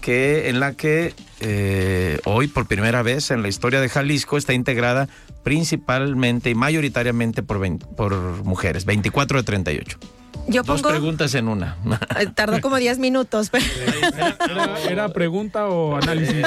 que 0.01 0.49
en 0.49 0.59
la 0.59 0.73
que 0.73 1.13
eh, 1.39 2.19
hoy 2.25 2.47
por 2.47 2.67
primera 2.67 3.03
vez 3.03 3.31
en 3.31 3.41
la 3.41 3.47
historia 3.47 3.79
de 3.79 3.89
Jalisco 3.89 4.37
está 4.37 4.53
integrada 4.53 5.07
principalmente 5.43 6.49
y 6.49 6.55
mayoritariamente 6.55 7.43
por, 7.43 7.61
por 7.95 8.43
mujeres, 8.43 8.85
24 8.85 9.37
de 9.37 9.43
38. 9.43 9.99
Yo 10.47 10.63
pongo... 10.63 10.81
Dos 10.81 10.91
preguntas 10.91 11.33
en 11.35 11.47
una. 11.47 11.77
Tardó 12.35 12.61
como 12.61 12.77
10 12.77 12.99
minutos. 12.99 13.49
¿Era, 14.89 15.09
pregunta 15.09 15.67
o 15.67 15.95
análisis? 15.95 16.45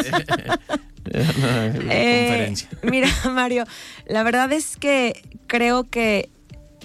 Eh, 1.08 2.52
mira, 2.82 3.08
Mario, 3.30 3.64
la 4.06 4.22
verdad 4.24 4.52
es 4.52 4.76
que 4.76 5.22
creo 5.46 5.84
que 5.84 6.30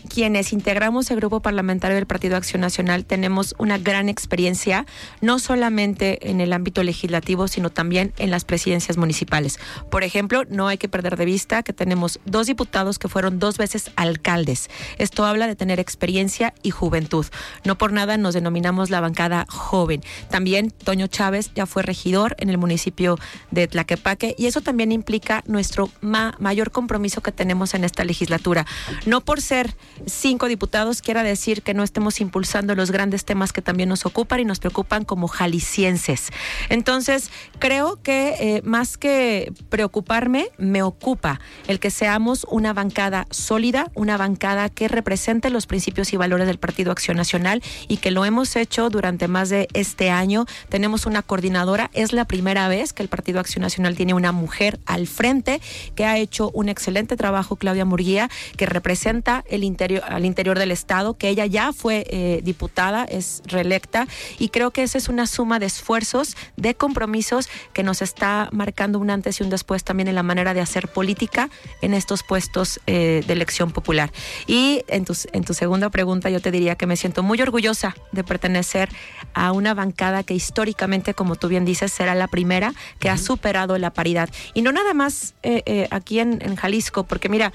quienes 0.10 0.54
integramos 0.54 1.10
el 1.12 1.18
grupo 1.18 1.42
parlamentario 1.42 1.96
del 1.96 2.06
Partido 2.06 2.36
Acción 2.36 2.62
Nacional 2.62 3.06
tenemos 3.06 3.56
una 3.58 3.78
gran 3.78 4.10
experiencia, 4.10 4.86
no 5.22 5.40
solamente 5.40 6.30
en 6.30 6.42
el 6.42 6.54
ámbito 6.54 6.84
legislativo, 6.84 7.48
sino 7.48 7.70
también 7.70 8.14
en 8.18 8.32
las 8.32 8.46
presidencias 8.46 8.98
municipales. 8.98 9.60
Por 9.90 10.04
ejemplo, 10.04 10.44
no 10.50 10.68
hay 10.68 10.78
que 10.78 10.90
perder 10.90 11.18
de 11.18 11.26
vista 11.26 11.64
que 11.64 11.74
tenemos 11.74 12.20
dos 12.26 12.48
diputados 12.48 13.00
que 13.00 13.08
fueron 13.08 13.40
dos 13.40 13.58
veces 13.58 13.92
alcaldes. 13.96 14.70
Esto 14.98 15.26
habla 15.26 15.48
de 15.48 15.56
tener 15.56 15.80
experiencia 15.80 16.54
y 16.64 16.72
juventud. 16.72 17.26
No 17.66 17.78
por 17.78 17.94
nada 17.94 18.18
nos 18.18 18.34
denominamos 18.34 18.90
la 18.90 19.02
bancada 19.02 19.46
joven. 19.50 20.02
También 20.30 20.72
Toño 20.72 21.08
Chávez 21.08 21.52
ya 21.54 21.66
fue 21.66 21.84
regidor 21.84 22.36
en 22.40 22.50
el 22.50 22.58
municipio 22.58 23.18
de 23.52 23.68
Tlaquepaque 23.68 24.36
y 24.38 24.48
eso 24.48 24.62
también 24.62 24.92
implica 24.92 25.44
nuestro 25.48 25.90
mayor 26.02 26.72
compromiso 26.72 27.22
que 27.22 27.32
tenemos 27.32 27.74
en 27.74 27.84
esta 27.84 28.04
legislatura. 28.04 28.66
No 29.06 29.22
por 29.22 29.42
ser 29.42 29.76
cinco 30.06 30.48
diputados 30.48 31.02
quiera 31.02 31.24
decir 31.24 31.62
que 31.62 31.74
no 31.74 31.84
estemos 31.84 32.22
impulsando 32.22 32.76
los 32.76 32.92
grandes 32.92 33.26
temas 33.26 33.54
que 33.54 33.62
también 33.62 33.90
nos 33.90 34.06
ocupan 34.06 34.40
y 34.40 34.46
nos 34.46 34.60
preocupan 34.60 35.06
como 35.06 35.28
jaliscienses. 35.28 36.30
Entonces, 36.70 37.30
creo 37.60 38.02
que 38.02 38.36
eh, 38.40 38.62
más 38.64 38.98
que 38.98 39.54
preocuparme, 39.70 40.48
me 40.58 40.84
ocupa 40.84 41.40
el 41.68 41.80
que 41.80 41.92
seamos 41.92 42.46
una 42.50 42.74
bancada 42.74 43.28
sólida, 43.30 43.92
una 43.94 44.18
bancada 44.18 44.70
que 44.70 44.88
represente 44.88 45.50
los 45.50 45.68
principios 45.68 46.14
y 46.14 46.18
valores 46.18 46.48
del 46.48 46.58
Partido 46.58 46.92
Acción 46.92 47.18
Nacional 47.18 47.62
y 47.88 47.98
que 47.98 48.12
lo 48.12 48.26
hemos 48.26 48.56
hecho 48.56 48.90
durante 48.90 49.28
más 49.28 49.50
de 49.50 49.68
este 49.74 50.10
año. 50.10 50.46
Tenemos 50.70 51.06
una 51.06 51.22
coordinadora, 51.22 51.90
es 51.94 52.14
la 52.14 52.26
primera 52.26 52.68
vez 52.68 52.94
que 52.94 53.04
el 53.04 53.10
Partido 53.10 53.40
Acción 53.40 53.62
Nacional 53.62 53.96
tiene 53.96 54.14
una 54.14 54.32
mujer 54.32 54.80
al 54.86 55.08
frente 55.08 55.62
que 55.96 56.06
ha 56.06 56.18
hecho 56.18 56.50
un 56.54 56.70
excelente 56.70 57.16
trabajo, 57.18 57.56
Claudia 57.56 57.86
Murguía, 57.86 58.30
que 58.58 58.66
representa 58.66 59.44
el 59.50 59.64
interés 59.64 59.91
interior, 59.92 60.04
al 60.14 60.26
interior 60.26 60.60
del 60.60 60.72
Estado, 60.72 61.18
que 61.18 61.30
ella 61.30 61.46
ya 61.46 61.74
fue 61.74 62.06
eh, 62.10 62.42
diputada, 62.44 63.04
es 63.04 63.42
reelecta, 63.46 64.08
y 64.40 64.50
creo 64.50 64.72
que 64.72 64.84
esa 64.84 64.98
es 64.98 65.10
una 65.10 65.28
suma 65.28 65.60
de 65.60 65.66
esfuerzos, 65.66 66.36
de 66.58 66.76
compromisos 66.76 67.50
que 67.74 67.84
nos 67.84 68.02
está 68.02 68.50
marcando 68.52 69.00
un 69.00 69.10
antes 69.10 69.40
y 69.40 69.44
un 69.44 69.50
después 69.50 69.84
también 69.84 70.08
en 70.08 70.16
la 70.16 70.24
manera 70.24 70.54
de 70.54 70.62
hacer 70.62 70.88
política 70.88 71.50
en 71.82 71.94
estos 71.94 72.24
puestos 72.24 72.80
eh, 72.88 73.24
de 73.26 73.34
elección 73.34 73.72
popular. 73.72 74.12
Y 74.48 74.84
en 74.88 75.06
tu, 75.06 75.16
en 75.34 75.44
tu 75.44 75.54
segunda 75.54 75.90
pregunta 75.90 76.30
yo 76.30 76.40
te 76.40 76.52
diría 76.52 76.76
que 76.76 76.88
me 76.88 76.96
siento 76.96 77.24
muy 77.24 77.42
orgullosa 77.42 77.96
de 78.12 78.24
pertenecer 78.24 78.90
a 79.34 79.52
una 79.52 79.74
bancada 79.74 80.24
que 80.24 80.34
históricamente, 80.34 81.14
como 81.14 81.36
tú 81.36 81.48
bien 81.48 81.66
dices, 81.66 81.92
será 81.92 82.16
la 82.16 82.28
primera 82.28 82.74
que 83.00 83.10
ha 83.10 83.18
superado 83.18 83.78
la 83.78 83.92
paridad. 83.92 84.30
Y 84.54 84.62
no 84.62 84.72
nada 84.72 84.94
más 84.94 85.34
eh, 85.44 85.64
eh, 85.66 85.88
aquí 85.92 86.20
en, 86.20 86.42
en 86.42 86.56
Jalisco, 86.56 87.04
porque 87.04 87.30
mira, 87.30 87.52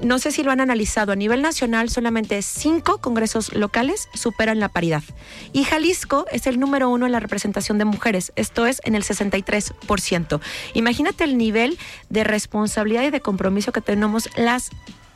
no 0.00 0.18
sé 0.18 0.30
si 0.32 0.42
lo 0.42 0.50
han 0.50 0.60
analizado, 0.60 1.12
a 1.12 1.16
nivel 1.16 1.42
nacional 1.42 1.90
solamente 1.90 2.40
cinco 2.42 2.98
congresos 2.98 3.52
locales 3.54 4.08
superan 4.14 4.60
la 4.60 4.68
paridad. 4.68 5.02
Y 5.52 5.64
Jalisco 5.64 6.26
es 6.30 6.46
el 6.46 6.60
número 6.60 6.88
uno 6.88 7.06
en 7.06 7.12
la 7.12 7.20
representación 7.20 7.78
de 7.78 7.84
mujeres, 7.84 8.32
esto 8.36 8.66
es 8.66 8.80
en 8.84 8.94
el 8.94 9.04
63%. 9.04 10.40
Imagínate 10.74 11.24
el 11.24 11.36
nivel 11.36 11.78
de 12.10 12.24
responsabilidad 12.24 13.04
y 13.04 13.10
de 13.10 13.20
compromiso 13.20 13.72
que 13.72 13.80
tenemos 13.80 14.28
las 14.36 14.70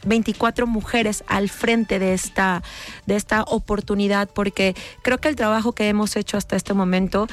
24 0.05 0.67
mujeres 0.67 1.23
al 1.27 1.49
frente 1.49 1.99
de 1.99 2.15
esta, 2.15 2.63
de 3.07 3.17
esta 3.17 3.43
oportunidad, 3.43 4.29
porque 4.29 4.75
creo 5.03 5.19
que 5.19 5.29
el 5.29 5.37
trabajo 5.37 5.73
que 5.73 5.89
hemos 5.89 6.17
hecho 6.17 6.37
hasta 6.37 6.57
este 6.57 6.75
momento 6.75 7.29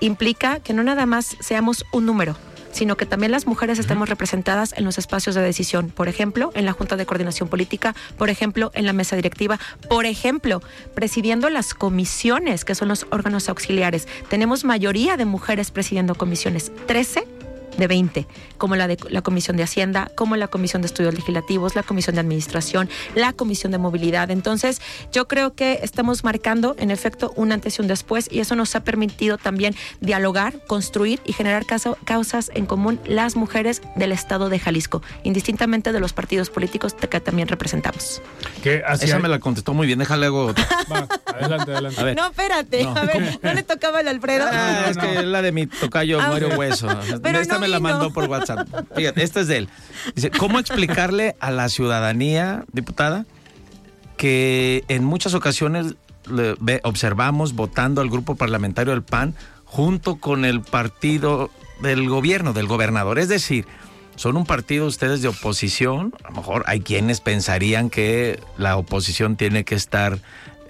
implica 0.00 0.60
que 0.60 0.74
no 0.74 0.84
nada 0.84 1.06
más 1.06 1.36
seamos 1.40 1.84
un 1.92 2.06
número, 2.06 2.36
sino 2.74 2.96
que 2.96 3.06
también 3.06 3.32
las 3.32 3.46
mujeres 3.46 3.78
estemos 3.78 4.08
representadas 4.08 4.74
en 4.76 4.84
los 4.84 4.98
espacios 4.98 5.34
de 5.34 5.40
decisión, 5.40 5.90
por 5.90 6.08
ejemplo, 6.08 6.50
en 6.54 6.66
la 6.66 6.72
Junta 6.72 6.96
de 6.96 7.06
Coordinación 7.06 7.48
Política, 7.48 7.94
por 8.18 8.30
ejemplo, 8.30 8.70
en 8.74 8.84
la 8.84 8.92
mesa 8.92 9.16
directiva, 9.16 9.58
por 9.88 10.06
ejemplo, 10.06 10.60
presidiendo 10.94 11.48
las 11.50 11.72
comisiones, 11.72 12.64
que 12.64 12.74
son 12.74 12.88
los 12.88 13.06
órganos 13.10 13.48
auxiliares. 13.48 14.08
Tenemos 14.28 14.64
mayoría 14.64 15.16
de 15.16 15.24
mujeres 15.24 15.70
presidiendo 15.70 16.16
comisiones, 16.16 16.72
13 16.86 17.43
de 17.76 17.86
20, 17.86 18.26
como 18.58 18.76
la 18.76 18.86
de 18.86 18.98
la 19.08 19.22
Comisión 19.22 19.56
de 19.56 19.62
Hacienda, 19.62 20.10
como 20.14 20.36
la 20.36 20.48
Comisión 20.48 20.82
de 20.82 20.86
Estudios 20.86 21.14
Legislativos, 21.14 21.74
la 21.74 21.82
Comisión 21.82 22.14
de 22.14 22.20
Administración, 22.20 22.88
la 23.14 23.32
Comisión 23.32 23.72
de 23.72 23.78
Movilidad. 23.78 24.30
Entonces, 24.30 24.80
yo 25.12 25.28
creo 25.28 25.54
que 25.54 25.80
estamos 25.82 26.24
marcando, 26.24 26.74
en 26.78 26.90
efecto, 26.90 27.32
un 27.36 27.52
antes 27.52 27.78
y 27.78 27.82
un 27.82 27.88
después, 27.88 28.28
y 28.30 28.40
eso 28.40 28.56
nos 28.56 28.74
ha 28.74 28.84
permitido 28.84 29.38
también 29.38 29.74
dialogar, 30.00 30.64
construir 30.66 31.20
y 31.24 31.32
generar 31.32 31.64
causas 32.04 32.50
en 32.54 32.66
común 32.66 33.00
las 33.06 33.36
mujeres 33.36 33.82
del 33.96 34.12
Estado 34.12 34.48
de 34.48 34.58
Jalisco, 34.58 35.02
indistintamente 35.22 35.92
de 35.92 36.00
los 36.00 36.12
partidos 36.12 36.50
políticos 36.50 36.94
que 36.94 37.20
también 37.20 37.48
representamos. 37.48 38.22
Esa 38.64 39.18
me 39.18 39.28
la 39.28 39.38
contestó 39.38 39.74
muy 39.74 39.86
bien, 39.86 39.98
déjale 39.98 40.26
algo. 40.26 40.52
adelante, 41.26 41.72
adelante. 41.72 42.14
No, 42.14 42.26
espérate, 42.26 42.84
a 42.84 43.04
ver, 43.04 43.38
¿no 43.42 43.54
le 43.54 43.62
tocaba 43.62 44.00
al 44.00 44.08
Alfredo? 44.08 44.46
Ah, 44.50 44.86
es 44.88 44.96
que 44.96 45.18
es 45.18 45.24
la 45.24 45.42
de 45.42 45.52
mi 45.52 45.66
tocayo 45.66 46.20
ah, 46.20 46.28
Mario 46.28 46.48
Hueso. 46.56 46.88
Pero 47.22 47.40
me 47.64 47.68
la 47.68 47.80
mandó 47.80 48.12
por 48.12 48.28
WhatsApp. 48.28 48.68
Fíjate, 48.94 49.22
este 49.22 49.40
es 49.40 49.48
de 49.48 49.56
él. 49.58 49.68
Dice, 50.14 50.30
¿cómo 50.30 50.58
explicarle 50.58 51.36
a 51.40 51.50
la 51.50 51.68
ciudadanía, 51.68 52.64
diputada, 52.72 53.26
que 54.16 54.84
en 54.88 55.04
muchas 55.04 55.34
ocasiones 55.34 55.94
observamos 56.82 57.54
votando 57.54 58.00
al 58.00 58.10
grupo 58.10 58.36
parlamentario 58.36 58.92
del 58.92 59.02
PAN 59.02 59.34
junto 59.64 60.16
con 60.16 60.44
el 60.44 60.60
partido 60.60 61.50
del 61.80 62.08
gobierno, 62.08 62.52
del 62.52 62.66
gobernador? 62.66 63.18
Es 63.18 63.28
decir, 63.28 63.66
son 64.16 64.36
un 64.36 64.46
partido 64.46 64.86
ustedes 64.86 65.22
de 65.22 65.28
oposición. 65.28 66.14
A 66.22 66.30
lo 66.30 66.36
mejor 66.36 66.64
hay 66.66 66.80
quienes 66.80 67.20
pensarían 67.20 67.90
que 67.90 68.40
la 68.58 68.76
oposición 68.76 69.36
tiene 69.36 69.64
que 69.64 69.74
estar 69.74 70.18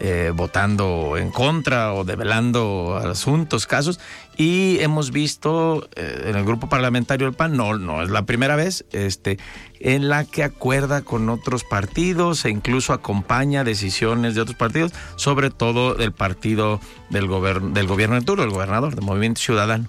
eh, 0.00 0.32
votando 0.34 1.16
en 1.16 1.30
contra 1.30 1.94
o 1.94 2.04
develando 2.04 2.96
asuntos, 2.96 3.66
casos. 3.66 4.00
Y 4.36 4.78
hemos 4.80 5.12
visto 5.12 5.88
eh, 5.94 6.26
en 6.26 6.36
el 6.36 6.44
grupo 6.44 6.68
parlamentario 6.68 7.26
del 7.26 7.34
PAN, 7.34 7.56
no, 7.56 7.78
no 7.78 8.02
es 8.02 8.10
la 8.10 8.26
primera 8.26 8.56
vez, 8.56 8.84
este, 8.92 9.38
en 9.78 10.08
la 10.08 10.24
que 10.24 10.42
acuerda 10.42 11.02
con 11.02 11.28
otros 11.28 11.62
partidos 11.62 12.44
e 12.44 12.50
incluso 12.50 12.92
acompaña 12.92 13.62
decisiones 13.62 14.34
de 14.34 14.40
otros 14.40 14.56
partidos, 14.56 14.92
sobre 15.16 15.50
todo 15.50 15.94
del 15.94 16.12
partido 16.12 16.80
del, 17.10 17.28
del 17.72 17.86
gobierno 17.86 18.16
de 18.16 18.22
turno, 18.22 18.42
el 18.42 18.50
gobernador, 18.50 18.94
del 18.94 19.04
Movimiento 19.04 19.40
Ciudadano. 19.40 19.88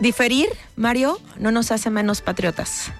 Diferir, 0.00 0.48
Mario, 0.76 1.18
no 1.38 1.50
nos 1.50 1.72
hace 1.72 1.90
menos 1.90 2.20
patriotas. 2.20 2.92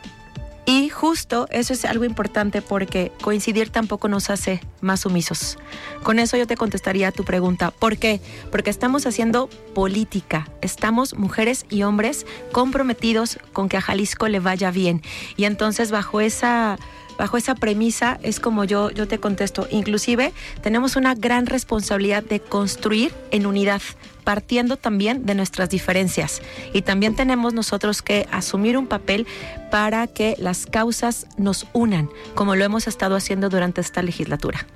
Y 0.68 0.90
justo 0.90 1.48
eso 1.50 1.72
es 1.72 1.86
algo 1.86 2.04
importante 2.04 2.60
porque 2.60 3.10
coincidir 3.22 3.70
tampoco 3.70 4.06
nos 4.06 4.28
hace 4.28 4.60
más 4.82 5.00
sumisos. 5.00 5.56
Con 6.02 6.18
eso 6.18 6.36
yo 6.36 6.46
te 6.46 6.58
contestaría 6.58 7.10
tu 7.10 7.24
pregunta. 7.24 7.70
¿Por 7.70 7.96
qué? 7.96 8.20
Porque 8.50 8.68
estamos 8.68 9.06
haciendo 9.06 9.48
política. 9.74 10.46
Estamos 10.60 11.14
mujeres 11.14 11.64
y 11.70 11.84
hombres 11.84 12.26
comprometidos 12.52 13.38
con 13.54 13.70
que 13.70 13.78
a 13.78 13.80
Jalisco 13.80 14.28
le 14.28 14.40
vaya 14.40 14.70
bien. 14.70 15.00
Y 15.38 15.44
entonces 15.46 15.90
bajo 15.90 16.20
esa 16.20 16.78
bajo 17.18 17.36
esa 17.36 17.54
premisa 17.54 18.18
es 18.22 18.40
como 18.40 18.64
yo, 18.64 18.90
yo 18.90 19.06
te 19.06 19.18
contesto. 19.18 19.66
Inclusive 19.70 20.32
tenemos 20.62 20.96
una 20.96 21.14
gran 21.14 21.46
responsabilidad 21.46 22.22
de 22.22 22.40
construir 22.40 23.12
en 23.30 23.44
unidad, 23.44 23.82
partiendo 24.24 24.76
también 24.76 25.26
de 25.26 25.34
nuestras 25.34 25.68
diferencias. 25.68 26.40
Y 26.72 26.82
también 26.82 27.16
tenemos 27.16 27.52
nosotros 27.52 28.00
que 28.00 28.26
asumir 28.30 28.78
un 28.78 28.86
papel 28.86 29.26
para 29.70 30.06
que 30.06 30.36
las 30.38 30.64
causas 30.64 31.26
nos 31.36 31.66
unan, 31.72 32.08
como 32.34 32.54
lo 32.54 32.64
hemos 32.64 32.86
estado 32.86 33.16
haciendo 33.16 33.48
durante 33.48 33.80
esta 33.80 34.00
legislatura. 34.02 34.66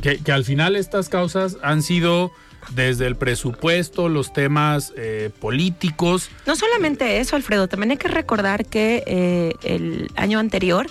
Que, 0.00 0.18
que 0.18 0.32
al 0.32 0.44
final 0.44 0.74
estas 0.74 1.08
causas 1.08 1.58
han 1.62 1.82
sido 1.82 2.32
desde 2.70 3.06
el 3.06 3.16
presupuesto, 3.16 4.08
los 4.08 4.32
temas 4.32 4.92
eh, 4.96 5.30
políticos. 5.40 6.30
No 6.46 6.56
solamente 6.56 7.18
eso, 7.20 7.36
Alfredo, 7.36 7.68
también 7.68 7.92
hay 7.92 7.96
que 7.96 8.08
recordar 8.08 8.66
que 8.66 9.02
eh, 9.06 9.54
el 9.62 10.10
año 10.16 10.38
anterior 10.38 10.86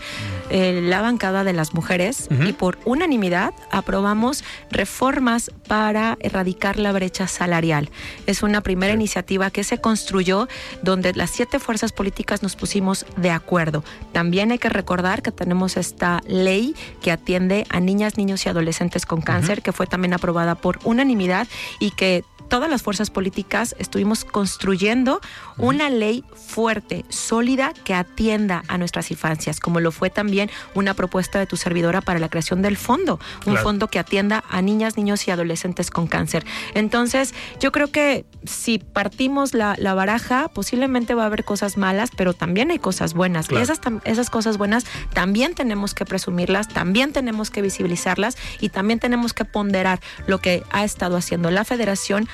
eh, 0.50 0.82
la 0.84 1.02
bancada 1.02 1.44
de 1.44 1.54
las 1.54 1.74
mujeres 1.74 2.28
y 2.46 2.54
por 2.54 2.78
unanimidad 2.84 3.54
aprobamos 3.72 4.44
reformas 4.70 5.52
para 5.68 6.18
erradicar 6.20 6.78
la 6.78 6.92
brecha 6.92 7.28
salarial. 7.28 7.90
Es 8.28 8.44
una 8.44 8.62
primera 8.62 8.94
iniciativa 8.94 9.50
que 9.50 9.64
se 9.64 9.80
construyó 9.80 10.50
donde 10.82 11.14
las 11.14 11.30
siete 11.30 11.60
fuerzas 11.60 11.94
políticas 11.94 12.44
nos 12.44 12.56
pusimos 12.56 13.06
de 13.16 13.32
acuerdo. 13.32 13.84
También 14.12 14.52
hay 14.52 14.60
que 14.60 14.70
recordar 14.70 15.22
que 15.22 15.32
tenemos 15.32 15.78
esta 15.78 16.22
ley 16.28 16.76
que 17.02 17.12
atiende 17.12 17.66
a 17.70 17.80
niñas, 17.80 18.18
niños 18.18 18.46
y 18.46 18.50
adolescentes 18.50 19.06
con 19.06 19.22
cáncer, 19.22 19.62
que 19.62 19.72
fue 19.72 19.88
también 19.88 20.14
aprobada 20.14 20.56
por 20.56 20.80
unanimidad 20.84 21.48
y 21.80 21.92
que 21.92 22.24
todas 22.52 22.70
las 22.70 22.84
fuerzas 22.84 23.10
políticas 23.10 23.76
estuvimos 23.80 24.26
construyendo 24.26 25.22
una 25.58 25.90
ley 25.90 26.26
fuerte, 26.36 27.06
sólida, 27.08 27.72
que 27.86 27.94
atienda 27.94 28.64
a 28.68 28.78
nuestras 28.78 29.10
infancias, 29.10 29.62
como 29.62 29.80
lo 29.80 29.94
fue 29.94 30.10
también 30.10 30.52
una 30.76 30.94
propuesta 30.94 31.40
de 31.40 31.46
tu 31.46 31.56
servidora 31.56 32.02
para 32.02 32.20
la 32.20 32.28
creación 32.28 32.62
del 32.62 32.76
fondo, 32.76 33.22
un 33.46 33.56
fondo 33.56 33.88
que 33.88 34.00
atienda 34.00 34.44
a 34.50 34.62
niñas, 34.62 34.98
niños 34.98 35.26
y 35.30 35.32
adolescentes 35.32 35.90
con 35.90 36.08
cáncer. 36.08 36.46
Entonces, 36.74 37.34
yo 37.62 37.72
creo 37.72 37.88
que 37.88 38.26
si 38.44 38.80
partimos 38.80 39.54
la, 39.54 39.76
baraja, 39.94 40.50
posiblemente 40.50 41.14
va 41.14 41.24
a 41.24 41.28
haber 41.28 41.46
cosas 41.46 41.78
malas, 41.78 42.10
pero 42.18 42.34
también 42.34 42.70
hay 42.72 42.80
cosas 42.80 43.14
buenas. 43.14 43.50
Y 43.50 43.56
esas, 43.56 43.80
esas 44.04 44.30
cosas 44.30 44.58
buenas 44.58 44.86
también 45.14 45.56
tenemos 45.56 45.94
que 45.94 46.04
presumirlas, 46.04 46.68
también 46.68 47.14
tenemos 47.14 47.50
que 47.50 47.62
visibilizarlas 47.62 48.36
y 48.60 48.68
también 48.68 49.00
tenemos 49.00 49.32
que 49.32 49.46
ponderar 49.46 50.02
lo 50.28 50.40
que 50.40 50.64
ha 50.72 50.84
estado 50.84 51.16
haciendo 51.16 51.50
la 51.50 51.64
federación 51.64 52.28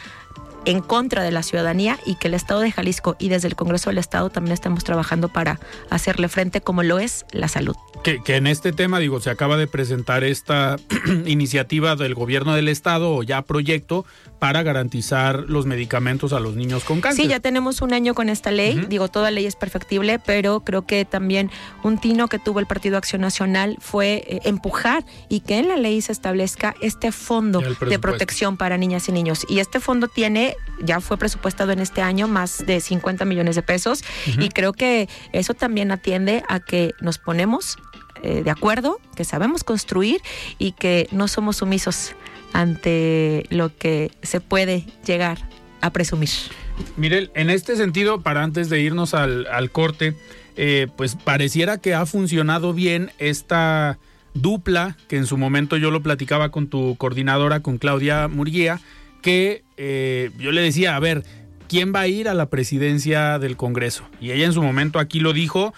en 0.65 0.81
contra 0.81 1.23
de 1.23 1.31
la 1.31 1.43
ciudadanía 1.43 1.99
y 2.05 2.15
que 2.15 2.27
el 2.27 2.33
Estado 2.33 2.61
de 2.61 2.71
Jalisco 2.71 3.15
y 3.19 3.29
desde 3.29 3.47
el 3.47 3.55
Congreso 3.55 3.89
del 3.89 3.97
Estado 3.97 4.29
también 4.29 4.53
estamos 4.53 4.83
trabajando 4.83 5.29
para 5.29 5.59
hacerle 5.89 6.27
frente 6.27 6.61
como 6.61 6.83
lo 6.83 6.99
es 6.99 7.25
la 7.31 7.47
salud. 7.47 7.75
Que, 8.03 8.21
en 8.37 8.47
este 8.47 8.71
tema, 8.71 8.99
digo, 8.99 9.19
se 9.19 9.29
acaba 9.29 9.57
de 9.57 9.67
presentar 9.67 10.23
esta 10.23 10.77
iniciativa 11.25 11.95
del 11.95 12.13
gobierno 12.13 12.53
del 12.53 12.69
Estado 12.69 13.13
o 13.13 13.23
ya 13.23 13.41
proyecto 13.41 14.05
para 14.39 14.63
garantizar 14.63 15.45
los 15.47 15.65
medicamentos 15.65 16.31
a 16.31 16.39
los 16.39 16.55
niños 16.55 16.83
con 16.83 17.01
cáncer. 17.01 17.25
Sí, 17.25 17.29
ya 17.29 17.39
tenemos 17.39 17.81
un 17.81 17.93
año 17.93 18.13
con 18.13 18.29
esta 18.29 18.51
ley. 18.51 18.85
Digo, 18.87 19.07
toda 19.07 19.31
ley 19.31 19.45
es 19.45 19.55
perfectible, 19.55 20.19
pero 20.19 20.61
creo 20.61 20.85
que 20.85 21.05
también 21.05 21.49
un 21.83 21.97
tino 21.97 22.27
que 22.27 22.39
tuvo 22.39 22.59
el 22.59 22.67
Partido 22.67 22.97
Acción 22.97 23.21
Nacional 23.21 23.77
fue 23.81 24.23
eh, 24.27 24.39
empujar 24.43 25.03
y 25.27 25.41
que 25.41 25.57
en 25.57 25.67
la 25.67 25.75
ley 25.75 26.01
se 26.01 26.11
establezca 26.11 26.75
este 26.81 27.11
fondo 27.11 27.61
de 27.61 27.99
protección 27.99 28.57
para 28.57 28.77
niñas 28.77 29.09
y 29.09 29.11
niños. 29.11 29.45
Y 29.49 29.59
este 29.59 29.79
fondo 29.79 30.07
tiene, 30.07 30.55
ya 30.79 30.99
fue 30.99 31.17
presupuestado 31.17 31.71
en 31.71 31.79
este 31.79 32.01
año, 32.01 32.27
más 32.27 32.65
de 32.65 32.79
50 32.79 33.25
millones 33.25 33.55
de 33.55 33.63
pesos. 33.63 34.03
Y 34.39 34.49
creo 34.49 34.73
que 34.73 35.09
eso 35.33 35.53
también 35.53 35.91
atiende 35.91 36.43
a 36.47 36.59
que 36.59 36.93
nos 37.01 37.17
ponemos 37.17 37.77
eh, 38.23 38.41
de 38.43 38.51
acuerdo, 38.51 38.99
que 39.15 39.23
sabemos 39.23 39.63
construir 39.63 40.21
y 40.57 40.71
que 40.71 41.07
no 41.11 41.27
somos 41.27 41.57
sumisos 41.57 42.15
ante 42.53 43.45
lo 43.49 43.75
que 43.75 44.11
se 44.23 44.39
puede 44.39 44.85
llegar 45.05 45.37
a 45.81 45.91
presumir. 45.91 46.29
Mire, 46.95 47.29
en 47.35 47.49
este 47.49 47.75
sentido, 47.75 48.21
para 48.21 48.43
antes 48.43 48.69
de 48.69 48.81
irnos 48.81 49.13
al, 49.13 49.71
corte, 49.71 50.15
eh, 50.55 50.87
pues 50.95 51.15
pareciera 51.15 51.77
que 51.77 51.93
ha 51.93 52.05
funcionado 52.05 52.73
bien 52.73 53.11
esta 53.19 53.99
dupla 54.33 54.97
que 55.07 55.17
en 55.17 55.25
su 55.25 55.37
momento 55.37 55.77
yo 55.77 55.91
lo 55.91 56.01
platicaba 56.01 56.49
con 56.49 56.67
tu 56.67 56.95
coordinadora, 56.97 57.61
con 57.61 57.77
Claudia 57.77 58.27
Murguía, 58.27 58.79
que 59.21 59.63
eh, 59.77 60.31
yo 60.37 60.51
le 60.51 60.61
decía, 60.61 60.95
a 60.95 60.99
ver, 60.99 61.23
¿quién 61.67 61.93
va 61.93 62.01
a 62.01 62.07
ir 62.07 62.29
a 62.29 62.33
la 62.33 62.49
presidencia 62.49 63.39
del 63.39 63.57
Congreso? 63.57 64.05
Y 64.19 64.31
ella 64.31 64.45
en 64.45 64.53
su 64.53 64.61
momento 64.61 64.99
aquí 64.99 65.19
lo 65.19 65.33
dijo, 65.33 65.73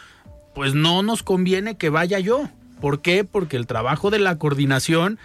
pues 0.55 0.73
no 0.73 1.03
nos 1.03 1.23
conviene 1.23 1.77
que 1.77 1.89
vaya 1.89 2.19
yo. 2.19 2.49
¿Por 2.81 3.01
qué? 3.01 3.23
Porque 3.23 3.57
el 3.57 3.67
trabajo 3.67 4.09
de 4.09 4.19
la 4.19 4.37
coordinación 4.37 5.19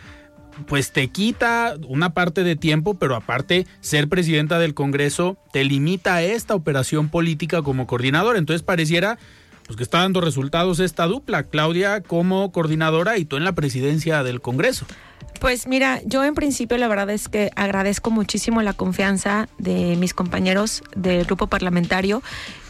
pues 0.66 0.92
te 0.92 1.08
quita 1.08 1.74
una 1.88 2.14
parte 2.14 2.44
de 2.44 2.56
tiempo, 2.56 2.94
pero 2.94 3.16
aparte 3.16 3.66
ser 3.80 4.08
presidenta 4.08 4.58
del 4.58 4.74
Congreso 4.74 5.36
te 5.52 5.64
limita 5.64 6.14
a 6.14 6.22
esta 6.22 6.54
operación 6.54 7.08
política 7.08 7.62
como 7.62 7.86
coordinador. 7.86 8.36
Entonces 8.36 8.62
pareciera 8.62 9.18
pues 9.66 9.76
que 9.76 9.82
está 9.82 10.00
dando 10.00 10.20
resultados 10.20 10.78
esta 10.78 11.06
dupla, 11.06 11.44
Claudia 11.44 12.02
como 12.02 12.52
coordinadora 12.52 13.18
y 13.18 13.24
tú 13.24 13.36
en 13.36 13.44
la 13.44 13.54
presidencia 13.54 14.22
del 14.22 14.40
Congreso. 14.40 14.86
Pues 15.40 15.66
mira, 15.66 16.00
yo 16.04 16.24
en 16.24 16.34
principio 16.34 16.78
la 16.78 16.88
verdad 16.88 17.10
es 17.10 17.28
que 17.28 17.50
agradezco 17.54 18.10
muchísimo 18.10 18.62
la 18.62 18.72
confianza 18.72 19.48
de 19.58 19.96
mis 19.96 20.14
compañeros 20.14 20.82
del 20.96 21.24
grupo 21.24 21.48
parlamentario 21.48 22.22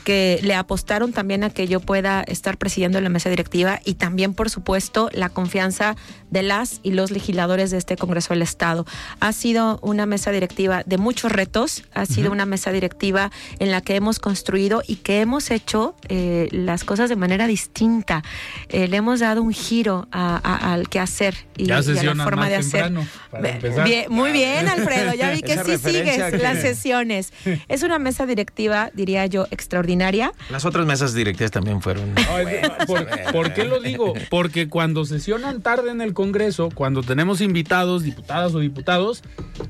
que 0.04 0.38
le 0.42 0.54
apostaron 0.54 1.12
también 1.12 1.42
a 1.42 1.50
que 1.50 1.66
yo 1.66 1.80
pueda 1.80 2.22
estar 2.22 2.58
presidiendo 2.58 3.00
la 3.00 3.08
mesa 3.08 3.30
directiva 3.30 3.80
y 3.84 3.94
también, 3.94 4.34
por 4.34 4.50
supuesto, 4.50 5.08
la 5.12 5.30
confianza 5.30 5.96
de 6.30 6.42
las 6.42 6.80
y 6.82 6.92
los 6.92 7.10
legisladores 7.10 7.70
de 7.70 7.78
este 7.78 7.96
Congreso 7.96 8.34
del 8.34 8.42
Estado. 8.42 8.84
Ha 9.20 9.32
sido 9.32 9.78
una 9.82 10.04
mesa 10.04 10.30
directiva 10.30 10.82
de 10.84 10.98
muchos 10.98 11.32
retos, 11.32 11.84
ha 11.94 12.06
sido 12.06 12.30
una 12.30 12.44
mesa 12.44 12.70
directiva 12.70 13.30
en 13.58 13.70
la 13.70 13.80
que 13.80 13.96
hemos 13.96 14.18
construido 14.18 14.82
y 14.86 14.96
que 14.96 15.20
hemos 15.20 15.50
hecho 15.50 15.96
eh, 16.08 16.48
las 16.52 16.84
cosas 16.84 17.08
de 17.08 17.16
manera 17.16 17.46
distinta. 17.46 18.22
Eh, 18.68 18.88
le 18.88 18.98
hemos 18.98 19.20
dado 19.20 19.42
un 19.42 19.52
giro 19.52 20.06
al 20.10 20.88
quehacer 20.88 21.34
y, 21.56 21.68
y 21.68 21.70
a 21.70 21.80
la 21.80 22.24
forma 22.24 22.48
de 22.48 22.56
hacer. 22.56 22.92
muy 24.10 24.32
bien, 24.32 24.68
Alfredo, 24.68 25.14
ya 25.14 25.30
vi 25.30 25.40
que 25.42 25.56
sí 25.64 25.78
sigues 25.78 26.40
las 26.40 26.60
sesiones. 26.60 27.32
Es 27.68 27.82
una 27.82 27.98
mesa 27.98 28.26
directiva, 28.26 28.90
diría 28.92 29.24
yo, 29.26 29.46
extraordinaria 29.50 29.93
las 30.50 30.64
otras 30.64 30.86
mesas 30.86 31.14
directivas 31.14 31.50
también 31.50 31.80
fueron. 31.80 32.14
¿Por, 33.32 33.52
qué 33.54 33.64
lo 33.64 33.80
digo? 33.80 34.12
Porque 34.28 34.68
cuando 34.68 35.04
sesionan 35.04 35.62
tarde 35.62 35.90
en 35.90 36.00
el 36.00 36.12
Congreso, 36.12 36.70
cuando 36.74 37.02
tenemos 37.02 37.40
invitados, 37.40 38.02
diputadas 38.02 38.54
o 38.54 38.58
diputados, 38.58 39.22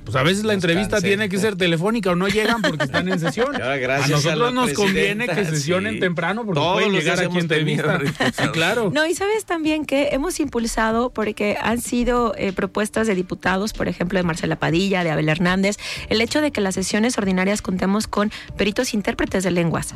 pues 0.05 0.17
a 0.17 0.23
veces 0.23 0.45
la 0.45 0.55
entrevista 0.55 1.01
tiene 1.01 1.29
que 1.29 1.39
ser 1.39 1.57
telefónica 1.57 2.11
o 2.11 2.17
no 2.17 2.29
llegan 2.29 2.63
porque 2.63 2.85
están 2.85 3.09
en 3.09 3.21
sesión. 3.21 3.55
a 3.63 4.09
nosotros 4.09 4.53
nos 4.55 4.73
conviene 4.73 5.27
que 5.29 5.45
sesionen 5.45 6.01
temprano 6.01 6.45
porque 6.45 6.61
pueden 6.61 6.93
llegar 6.93 7.21
aquí 7.21 7.39
entrevista. 7.39 8.01
claro. 8.53 8.91
No, 8.93 9.07
y 9.07 9.15
sabes 9.15 9.45
también 9.45 9.85
que 9.85 10.11
hemos 10.13 10.41
impulsado 10.41 11.11
porque 11.11 11.57
han 11.61 11.81
sido 11.81 12.35
eh, 12.37 12.53
propuestas 12.53 13.07
de 13.07 13.15
diputados, 13.15 13.73
por 13.73 13.89
ejemplo, 13.89 14.19
de 14.19 14.23
Marcela 14.23 14.57
Padilla, 14.57 15.05
de 15.05 15.11
Abel 15.11 15.29
Hernández, 15.29 15.77
el 16.09 16.21
hecho 16.21 16.41
de 16.41 16.51
que 16.51 16.61
las 16.61 16.75
sesiones 16.75 17.19
ordinarias 17.19 17.63
contemos 17.63 18.07
con 18.07 18.33
peritos 18.57 18.95
intérpretes 18.95 19.45
de 19.45 19.51
lenguas 19.51 19.95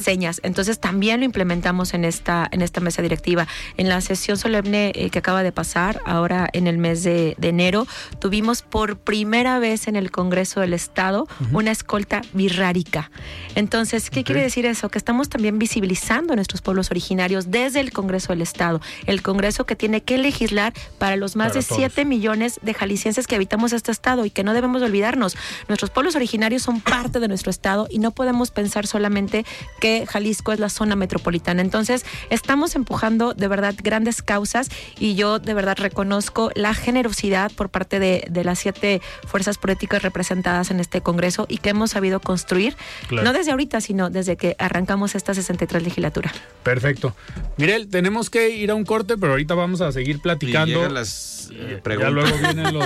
señas. 0.00 0.40
Entonces 0.42 0.78
también 0.78 1.20
lo 1.20 1.26
implementamos 1.26 1.94
en 1.94 2.04
esta, 2.04 2.48
en 2.50 2.62
esta 2.62 2.80
mesa 2.80 3.02
directiva. 3.02 3.46
En 3.76 3.88
la 3.88 4.00
sesión 4.00 4.36
solemne 4.36 4.92
eh, 4.94 5.10
que 5.10 5.18
acaba 5.18 5.42
de 5.42 5.52
pasar, 5.52 6.00
ahora 6.04 6.48
en 6.52 6.66
el 6.66 6.78
mes 6.78 7.02
de, 7.02 7.36
enero, 7.42 7.86
tuvimos 8.18 8.62
por 8.62 8.98
primera 8.98 9.58
vez 9.58 9.88
en 9.88 9.96
el 9.96 10.10
Congreso 10.10 10.60
del 10.60 10.74
Estado 10.74 11.26
una 11.52 11.70
escolta 11.70 12.20
birrárica. 12.34 13.10
Entonces, 13.54 14.10
¿qué 14.10 14.22
quiere 14.24 14.42
decir 14.42 14.66
eso? 14.66 14.90
Que 14.90 14.98
estamos 14.98 15.28
también 15.28 15.58
visibilizando 15.58 16.32
a 16.32 16.36
nuestros 16.36 16.60
pueblos 16.60 16.90
originarios 16.90 17.50
desde 17.50 17.80
el 17.80 17.92
Congreso 17.92 18.32
del 18.32 18.42
Estado. 18.42 18.80
El 19.06 19.22
Congreso 19.22 19.64
que 19.64 19.76
tiene 19.76 20.02
que 20.02 20.18
legislar 20.18 20.72
para 20.98 21.16
los 21.16 21.36
más 21.36 21.54
de 21.54 21.62
7 21.62 22.04
millones 22.04 22.60
de 22.62 22.74
jaliscienses 22.74 23.26
que 23.26 23.34
habitamos 23.34 23.72
este 23.72 23.92
Estado 23.92 24.24
y 24.24 24.30
que 24.30 24.44
no 24.44 24.54
debemos 24.54 24.82
olvidarnos. 24.82 25.36
Nuestros 25.68 25.90
pueblos 25.90 26.16
originarios 26.16 26.62
son 26.62 26.80
parte 26.80 27.20
de 27.20 27.28
nuestro 27.28 27.50
Estado 27.50 27.86
y 27.90 27.98
no 27.98 28.10
podemos 28.10 28.50
pensar 28.50 28.86
solamente 28.86 29.44
que 29.80 30.06
Jalisco 30.06 30.52
es 30.52 30.60
la 30.60 30.68
zona 30.68 30.96
metropolitana. 30.96 31.62
Entonces, 31.62 32.04
estamos 32.30 32.74
empujando 32.74 33.34
de 33.34 33.48
verdad 33.48 33.74
grandes 33.82 34.22
causas 34.22 34.68
y 34.98 35.14
yo 35.14 35.38
de 35.38 35.54
verdad 35.54 35.76
reconozco 35.78 36.50
la 36.54 36.74
generosidad 36.74 37.52
por 37.52 37.70
parte 37.70 37.98
de, 37.98 38.28
las 38.44 38.60
siete 38.60 39.00
fuerzas 39.26 39.58
políticas 39.58 40.02
representadas 40.02 40.70
en 40.70 40.80
este 40.80 41.00
Congreso 41.00 41.46
y 41.48 41.58
que 41.58 41.70
hemos 41.70 41.90
sabido 41.90 42.20
construir, 42.20 42.76
no 43.10 43.32
desde 43.32 43.50
ahorita, 43.50 43.80
sino 43.80 44.10
desde 44.10 44.36
que 44.36 44.54
arrancamos 44.58 45.14
esta 45.14 45.34
63 45.34 45.82
legislatura. 45.82 46.32
Perfecto. 46.62 47.14
Mirel, 47.56 47.88
tenemos 47.88 48.30
que 48.30 48.50
ir 48.50 48.70
a 48.70 48.74
un 48.74 48.84
corte, 48.84 49.16
pero 49.18 49.32
ahorita 49.32 49.54
vamos 49.54 49.80
a 49.80 49.90
seguir 49.92 50.20
platicando. 50.20 50.88
las 50.88 51.50
eh, 51.52 51.80
preguntas. 51.82 52.08
Ya 52.08 52.10
luego 52.10 52.38
vienen 52.38 52.78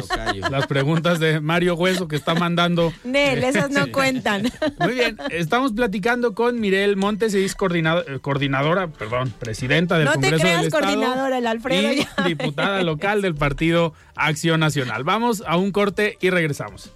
las 0.50 0.66
preguntas 0.66 1.20
de 1.20 1.40
Mario 1.40 1.74
Hueso 1.74 2.08
que 2.08 2.16
está 2.16 2.34
mandando. 2.34 2.92
Nel, 3.04 3.42
esas 3.44 3.70
no 3.70 3.86
cuentan. 3.92 4.50
Muy 4.78 4.94
bien, 4.94 5.16
estamos 5.30 5.72
platicando 5.72 6.34
con 6.34 6.60
Mirel 6.62 6.96
Montes, 6.96 7.34
es 7.34 7.52
eh, 7.52 8.18
coordinadora, 8.22 8.86
perdón, 8.86 9.34
presidenta 9.38 9.98
del 9.98 10.08
Congreso 10.08 10.36
te 10.36 10.42
creas 10.42 10.68
coordinadora, 10.70 11.38
el 11.38 11.46
Alfredo. 11.46 11.92
Y 11.92 12.06
diputada 12.28 12.82
local 12.82 13.20
del 13.20 13.34
Partido 13.34 13.92
Acción 14.14 14.60
Nacional. 14.60 15.02
Vamos 15.04 15.42
a 15.46 15.56
un 15.56 15.72
corte 15.72 16.16
y 16.20 16.30
regresamos. 16.30 16.92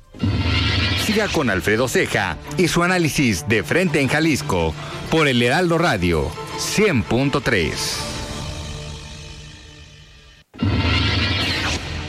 Siga 1.05 1.29
con 1.29 1.51
Alfredo 1.51 1.89
Ceja 1.89 2.37
y 2.57 2.69
su 2.69 2.83
análisis 2.83 3.47
de 3.49 3.63
frente 3.65 4.01
en 4.01 4.09
Jalisco 4.09 4.73
por 5.11 5.29
el 5.29 5.43
Heraldo 5.43 5.79
Radio 5.79 6.31
100.3. 6.59 7.73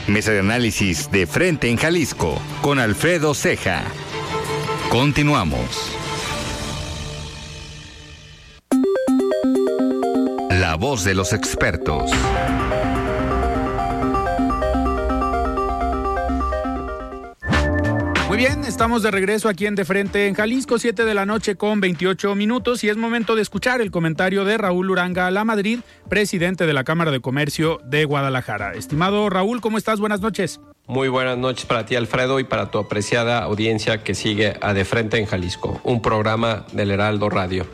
Mesa 0.06 0.32
de 0.32 0.38
análisis 0.38 1.10
de 1.10 1.26
frente 1.26 1.68
en 1.68 1.76
Jalisco 1.76 2.40
con 2.62 2.78
Alfredo 2.78 3.34
Ceja. 3.34 3.82
Continuamos. 4.88 5.97
Voz 10.78 11.02
de 11.02 11.14
los 11.14 11.32
expertos. 11.32 12.10
Muy 18.28 18.36
bien, 18.36 18.62
estamos 18.64 19.02
de 19.02 19.10
regreso 19.10 19.48
aquí 19.48 19.66
en 19.66 19.74
De 19.74 19.84
Frente 19.84 20.28
en 20.28 20.34
Jalisco, 20.34 20.78
7 20.78 21.04
de 21.04 21.14
la 21.14 21.26
noche 21.26 21.56
con 21.56 21.80
28 21.80 22.36
minutos 22.36 22.84
y 22.84 22.88
es 22.88 22.96
momento 22.96 23.34
de 23.34 23.42
escuchar 23.42 23.80
el 23.80 23.90
comentario 23.90 24.44
de 24.44 24.56
Raúl 24.56 24.90
Uranga 24.90 25.30
La 25.32 25.44
Madrid, 25.44 25.80
presidente 26.08 26.64
de 26.64 26.72
la 26.72 26.84
Cámara 26.84 27.10
de 27.10 27.20
Comercio 27.20 27.80
de 27.84 28.04
Guadalajara. 28.04 28.74
Estimado 28.74 29.28
Raúl, 29.30 29.60
¿cómo 29.60 29.78
estás? 29.78 29.98
Buenas 29.98 30.20
noches. 30.20 30.60
Muy 30.86 31.08
buenas 31.08 31.36
noches 31.36 31.66
para 31.66 31.86
ti, 31.86 31.96
Alfredo, 31.96 32.38
y 32.38 32.44
para 32.44 32.70
tu 32.70 32.78
apreciada 32.78 33.42
audiencia 33.42 34.04
que 34.04 34.14
sigue 34.14 34.56
a 34.60 34.72
De 34.74 34.84
Frente 34.84 35.18
en 35.18 35.26
Jalisco, 35.26 35.80
un 35.82 36.00
programa 36.00 36.64
del 36.72 36.92
Heraldo 36.92 37.28
Radio. 37.28 37.66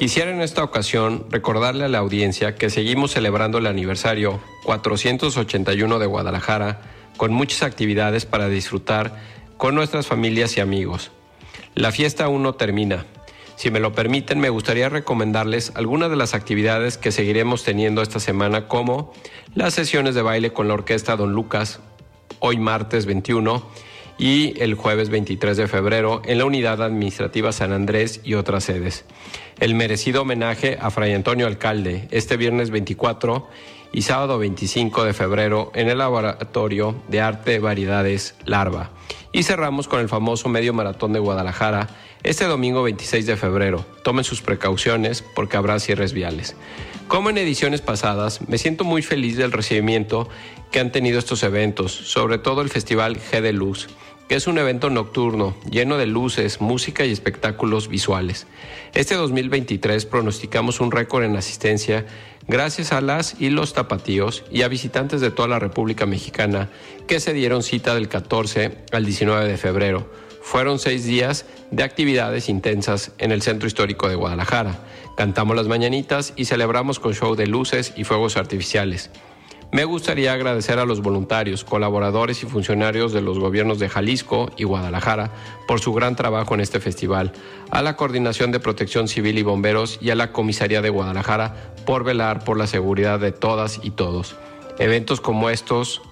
Quisiera 0.00 0.30
en 0.30 0.40
esta 0.40 0.64
ocasión 0.64 1.26
recordarle 1.28 1.84
a 1.84 1.88
la 1.88 1.98
audiencia 1.98 2.54
que 2.54 2.70
seguimos 2.70 3.10
celebrando 3.10 3.58
el 3.58 3.66
aniversario 3.66 4.40
481 4.64 5.98
de 5.98 6.06
Guadalajara 6.06 6.80
con 7.18 7.34
muchas 7.34 7.62
actividades 7.62 8.24
para 8.24 8.48
disfrutar 8.48 9.20
con 9.58 9.74
nuestras 9.74 10.06
familias 10.06 10.56
y 10.56 10.60
amigos. 10.60 11.10
La 11.74 11.92
fiesta 11.92 12.24
aún 12.24 12.42
no 12.42 12.54
termina. 12.54 13.04
Si 13.56 13.70
me 13.70 13.78
lo 13.78 13.92
permiten, 13.92 14.40
me 14.40 14.48
gustaría 14.48 14.88
recomendarles 14.88 15.72
algunas 15.74 16.08
de 16.08 16.16
las 16.16 16.32
actividades 16.32 16.96
que 16.96 17.12
seguiremos 17.12 17.62
teniendo 17.62 18.00
esta 18.00 18.20
semana, 18.20 18.68
como 18.68 19.12
las 19.54 19.74
sesiones 19.74 20.14
de 20.14 20.22
baile 20.22 20.54
con 20.54 20.66
la 20.66 20.72
orquesta 20.72 21.14
Don 21.14 21.34
Lucas, 21.34 21.80
hoy 22.38 22.56
martes 22.56 23.04
21, 23.04 23.68
y 24.20 24.52
el 24.62 24.74
jueves 24.74 25.08
23 25.08 25.56
de 25.56 25.66
febrero 25.66 26.20
en 26.26 26.36
la 26.36 26.44
Unidad 26.44 26.82
Administrativa 26.82 27.52
San 27.52 27.72
Andrés 27.72 28.20
y 28.22 28.34
otras 28.34 28.64
sedes. 28.64 29.06
El 29.58 29.74
merecido 29.74 30.22
homenaje 30.22 30.76
a 30.78 30.90
Fray 30.90 31.14
Antonio 31.14 31.46
Alcalde 31.46 32.06
este 32.10 32.36
viernes 32.36 32.68
24 32.68 33.48
y 33.92 34.02
sábado 34.02 34.38
25 34.38 35.04
de 35.04 35.14
febrero 35.14 35.72
en 35.74 35.88
el 35.88 35.98
Laboratorio 35.98 36.94
de 37.08 37.22
Arte 37.22 37.60
Variedades 37.60 38.34
Larva. 38.44 38.90
Y 39.32 39.42
cerramos 39.44 39.88
con 39.88 40.00
el 40.00 40.10
famoso 40.10 40.50
Medio 40.50 40.74
Maratón 40.74 41.14
de 41.14 41.18
Guadalajara 41.18 41.88
este 42.22 42.44
domingo 42.44 42.82
26 42.82 43.24
de 43.24 43.36
febrero. 43.38 43.86
Tomen 44.04 44.24
sus 44.24 44.42
precauciones 44.42 45.24
porque 45.34 45.56
habrá 45.56 45.80
cierres 45.80 46.12
viales. 46.12 46.56
Como 47.08 47.30
en 47.30 47.38
ediciones 47.38 47.80
pasadas, 47.80 48.46
me 48.48 48.58
siento 48.58 48.84
muy 48.84 49.00
feliz 49.00 49.38
del 49.38 49.50
recibimiento 49.50 50.28
que 50.70 50.78
han 50.78 50.92
tenido 50.92 51.18
estos 51.18 51.42
eventos, 51.42 51.90
sobre 51.90 52.38
todo 52.38 52.60
el 52.60 52.68
Festival 52.68 53.18
G 53.18 53.40
de 53.40 53.52
Luz 53.52 53.88
es 54.36 54.46
un 54.46 54.58
evento 54.58 54.90
nocturno 54.90 55.56
lleno 55.70 55.96
de 55.96 56.06
luces, 56.06 56.60
música 56.60 57.04
y 57.04 57.10
espectáculos 57.10 57.88
visuales. 57.88 58.46
Este 58.94 59.16
2023 59.16 60.06
pronosticamos 60.06 60.80
un 60.80 60.92
récord 60.92 61.24
en 61.24 61.36
asistencia 61.36 62.06
gracias 62.46 62.92
a 62.92 63.00
las 63.00 63.40
y 63.40 63.50
los 63.50 63.72
tapatíos 63.72 64.44
y 64.50 64.62
a 64.62 64.68
visitantes 64.68 65.20
de 65.20 65.30
toda 65.30 65.48
la 65.48 65.58
República 65.58 66.06
Mexicana 66.06 66.68
que 67.08 67.18
se 67.18 67.32
dieron 67.32 67.62
cita 67.62 67.94
del 67.94 68.08
14 68.08 68.78
al 68.92 69.04
19 69.04 69.48
de 69.48 69.56
febrero. 69.56 70.08
Fueron 70.42 70.78
seis 70.78 71.04
días 71.04 71.44
de 71.70 71.82
actividades 71.82 72.48
intensas 72.48 73.12
en 73.18 73.32
el 73.32 73.42
centro 73.42 73.66
histórico 73.66 74.08
de 74.08 74.14
Guadalajara. 74.14 74.78
Cantamos 75.16 75.54
las 75.56 75.68
mañanitas 75.68 76.32
y 76.36 76.46
celebramos 76.46 76.98
con 76.98 77.14
show 77.14 77.34
de 77.34 77.46
luces 77.46 77.92
y 77.96 78.04
fuegos 78.04 78.36
artificiales. 78.36 79.10
Me 79.72 79.84
gustaría 79.84 80.32
agradecer 80.32 80.80
a 80.80 80.84
los 80.84 81.00
voluntarios, 81.00 81.64
colaboradores 81.64 82.42
y 82.42 82.46
funcionarios 82.46 83.12
de 83.12 83.20
los 83.20 83.38
gobiernos 83.38 83.78
de 83.78 83.88
Jalisco 83.88 84.50
y 84.56 84.64
Guadalajara 84.64 85.30
por 85.68 85.80
su 85.80 85.92
gran 85.92 86.16
trabajo 86.16 86.54
en 86.54 86.60
este 86.60 86.80
festival, 86.80 87.32
a 87.70 87.80
la 87.80 87.96
Coordinación 87.96 88.50
de 88.50 88.58
Protección 88.58 89.06
Civil 89.06 89.38
y 89.38 89.42
Bomberos 89.42 89.98
y 90.00 90.10
a 90.10 90.16
la 90.16 90.32
Comisaría 90.32 90.82
de 90.82 90.90
Guadalajara 90.90 91.74
por 91.86 92.02
velar 92.02 92.42
por 92.42 92.58
la 92.58 92.66
seguridad 92.66 93.20
de 93.20 93.30
todas 93.30 93.78
y 93.82 93.92
todos. 93.92 94.34
Eventos 94.78 95.20
como 95.20 95.50
estos 95.50 96.02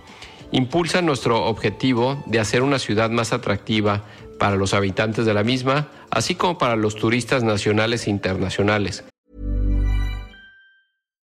impulsan 0.53 1.05
nuestro 1.05 1.45
objetivo 1.45 2.23
de 2.27 2.39
hacer 2.39 2.63
una 2.63 2.79
ciudad 2.79 3.11
más 3.11 3.33
atractiva 3.33 4.05
para 4.39 4.57
los 4.57 4.73
habitantes 4.73 5.27
de 5.27 5.35
la 5.35 5.43
misma, 5.43 5.89
así 6.11 6.37
como 6.37 6.59
para 6.59 6.77
los 6.77 6.95
turistas 6.95 7.43
nacionales 7.43 8.07
e 8.07 8.11
internacionales. 8.11 9.05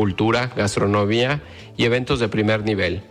Cultura, 0.00 0.50
gastronomía 0.56 1.42
y 1.76 1.84
eventos 1.84 2.20
de 2.20 2.28
primer 2.30 2.64
nivel. 2.64 3.02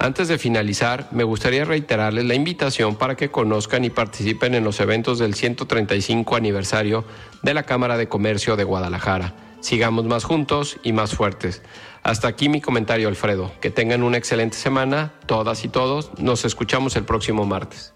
Antes 0.00 0.26
de 0.26 0.38
finalizar, 0.38 1.08
me 1.12 1.22
gustaría 1.22 1.64
reiterarles 1.64 2.24
la 2.24 2.34
invitación 2.34 2.96
para 2.96 3.14
que 3.14 3.30
conozcan 3.30 3.84
y 3.84 3.90
participen 3.90 4.56
en 4.56 4.64
los 4.64 4.80
eventos 4.80 5.20
del 5.20 5.34
135 5.34 6.34
aniversario 6.34 7.04
de 7.44 7.54
la 7.54 7.62
Cámara 7.62 7.96
de 7.96 8.08
Comercio 8.08 8.56
de 8.56 8.64
Guadalajara. 8.64 9.34
Sigamos 9.60 10.04
más 10.06 10.24
juntos 10.24 10.78
y 10.82 10.92
más 10.92 11.14
fuertes. 11.14 11.62
Hasta 12.02 12.26
aquí 12.26 12.48
mi 12.48 12.60
comentario, 12.60 13.06
Alfredo. 13.06 13.52
Que 13.60 13.70
tengan 13.70 14.02
una 14.02 14.18
excelente 14.18 14.56
semana, 14.56 15.12
todas 15.26 15.64
y 15.64 15.68
todos. 15.68 16.10
Nos 16.18 16.44
escuchamos 16.44 16.96
el 16.96 17.04
próximo 17.04 17.46
martes. 17.46 17.94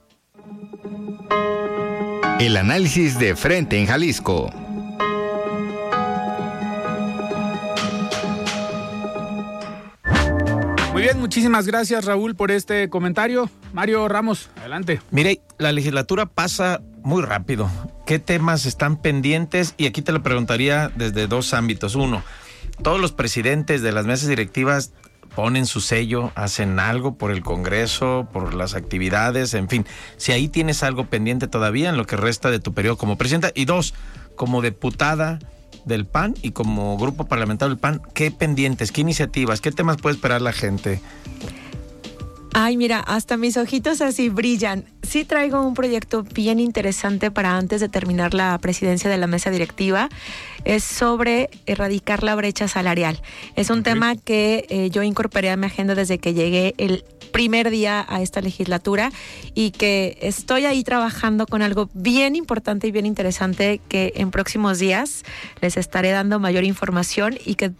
El 2.38 2.56
análisis 2.56 3.18
de 3.18 3.34
frente 3.34 3.76
en 3.76 3.86
Jalisco. 3.86 4.52
Muy 11.00 11.06
bien, 11.06 11.18
muchísimas 11.18 11.66
gracias 11.66 12.04
Raúl 12.04 12.34
por 12.34 12.50
este 12.50 12.90
comentario. 12.90 13.48
Mario 13.72 14.06
Ramos, 14.06 14.50
adelante. 14.58 15.00
Mire, 15.10 15.40
la 15.56 15.72
legislatura 15.72 16.26
pasa 16.26 16.82
muy 17.02 17.22
rápido. 17.22 17.70
¿Qué 18.04 18.18
temas 18.18 18.66
están 18.66 19.00
pendientes? 19.00 19.72
Y 19.78 19.86
aquí 19.86 20.02
te 20.02 20.12
lo 20.12 20.22
preguntaría 20.22 20.92
desde 20.94 21.26
dos 21.26 21.54
ámbitos. 21.54 21.94
Uno, 21.94 22.22
todos 22.82 23.00
los 23.00 23.12
presidentes 23.12 23.80
de 23.80 23.92
las 23.92 24.04
mesas 24.04 24.28
directivas 24.28 24.92
ponen 25.34 25.64
su 25.64 25.80
sello, 25.80 26.32
hacen 26.34 26.78
algo 26.78 27.14
por 27.16 27.30
el 27.30 27.42
Congreso, 27.42 28.28
por 28.30 28.52
las 28.52 28.74
actividades, 28.74 29.54
en 29.54 29.70
fin. 29.70 29.86
Si 30.18 30.32
ahí 30.32 30.48
tienes 30.48 30.82
algo 30.82 31.06
pendiente 31.06 31.48
todavía 31.48 31.88
en 31.88 31.96
lo 31.96 32.04
que 32.04 32.16
resta 32.18 32.50
de 32.50 32.60
tu 32.60 32.74
periodo 32.74 32.98
como 32.98 33.16
presidenta. 33.16 33.52
Y 33.54 33.64
dos, 33.64 33.94
como 34.36 34.60
diputada 34.60 35.38
del 35.85 36.06
PAN 36.06 36.35
y 36.42 36.52
como 36.52 36.96
grupo 36.98 37.26
parlamentario 37.26 37.74
del 37.74 37.80
PAN, 37.80 38.02
¿qué 38.14 38.30
pendientes, 38.30 38.92
qué 38.92 39.00
iniciativas, 39.00 39.61
qué 39.61 39.72
temas 39.72 39.96
puede 39.96 40.16
esperar 40.16 40.42
la 40.42 40.52
gente? 40.52 41.00
Ay, 42.52 42.76
mira, 42.76 42.98
hasta 42.98 43.37
mis 43.37 43.56
ojitos 43.56 44.00
así 44.00 44.28
brillan. 44.28 44.85
Sí 45.02 45.24
traigo 45.24 45.64
un 45.64 45.74
proyecto 45.74 46.24
bien 46.24 46.59
interesante 46.59 47.30
para 47.30 47.56
antes 47.56 47.80
de 47.80 47.88
terminar 47.88 48.35
la 48.35 48.59
presidencia 48.59 49.09
de 49.09 49.18
la 49.18 49.28
mesa 49.28 49.50
directiva. 49.50 50.09
Es 50.64 50.83
sobre 50.83 51.48
erradicar 51.66 52.24
la 52.24 52.35
brecha 52.35 52.66
salarial. 52.66 53.22
Es 53.54 53.70
un 53.70 53.85
tema 53.85 54.16
que 54.16 54.66
eh, 54.68 54.90
yo 54.90 55.04
incorporé 55.04 55.50
a 55.50 55.56
mi 55.56 55.66
agenda 55.66 55.94
desde 55.94 56.18
que 56.18 56.35
llegué 56.35 56.74
el 56.78 57.04
primer 57.32 57.70
día 57.70 58.04
a 58.08 58.22
esta 58.22 58.40
legislatura 58.40 59.10
y 59.54 59.70
que 59.70 60.18
estoy 60.22 60.64
ahí 60.66 60.84
trabajando 60.84 61.46
con 61.46 61.62
algo 61.62 61.88
bien 61.94 62.36
importante 62.36 62.86
y 62.86 62.90
bien 62.92 63.06
interesante 63.06 63.80
que 63.88 64.12
en 64.16 64.30
próximos 64.30 64.78
días 64.78 65.24
les 65.60 65.76
estaré 65.76 66.10
dando 66.10 66.38
mayor 66.40 66.64
información 66.64 67.36
y 67.44 67.54
que 67.54 67.72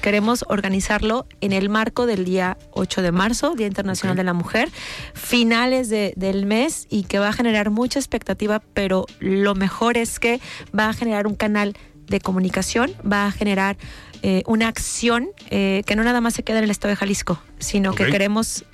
queremos 0.00 0.44
organizarlo 0.48 1.26
en 1.40 1.52
el 1.52 1.68
marco 1.68 2.06
del 2.06 2.24
día 2.24 2.56
8 2.72 3.02
de 3.02 3.12
marzo, 3.12 3.54
Día 3.54 3.66
Internacional 3.66 4.16
de 4.16 4.24
la 4.24 4.32
Mujer, 4.32 4.70
finales 5.14 5.88
de- 5.88 6.12
del 6.16 6.46
mes 6.46 6.86
y 6.90 7.04
que 7.04 7.18
va 7.18 7.28
a 7.28 7.32
generar 7.32 7.70
mucha 7.70 7.98
expectativa, 7.98 8.60
pero 8.74 9.06
lo 9.18 9.54
mejor 9.54 9.96
es 9.96 10.18
que 10.18 10.40
va 10.78 10.88
a 10.88 10.92
generar 10.92 11.26
un 11.26 11.34
canal 11.34 11.76
de 12.06 12.20
comunicación, 12.20 12.92
va 13.10 13.26
a 13.26 13.32
generar 13.32 13.76
eh, 14.22 14.42
una 14.46 14.68
acción 14.68 15.28
eh, 15.50 15.82
que 15.86 15.94
no 15.96 16.04
nada 16.04 16.20
más 16.20 16.34
se 16.34 16.42
queda 16.42 16.58
en 16.58 16.64
el 16.64 16.70
estado 16.70 16.90
de 16.90 16.96
Jalisco, 16.96 17.40
sino 17.58 17.94
que 17.94 18.04
queremos 18.12 18.64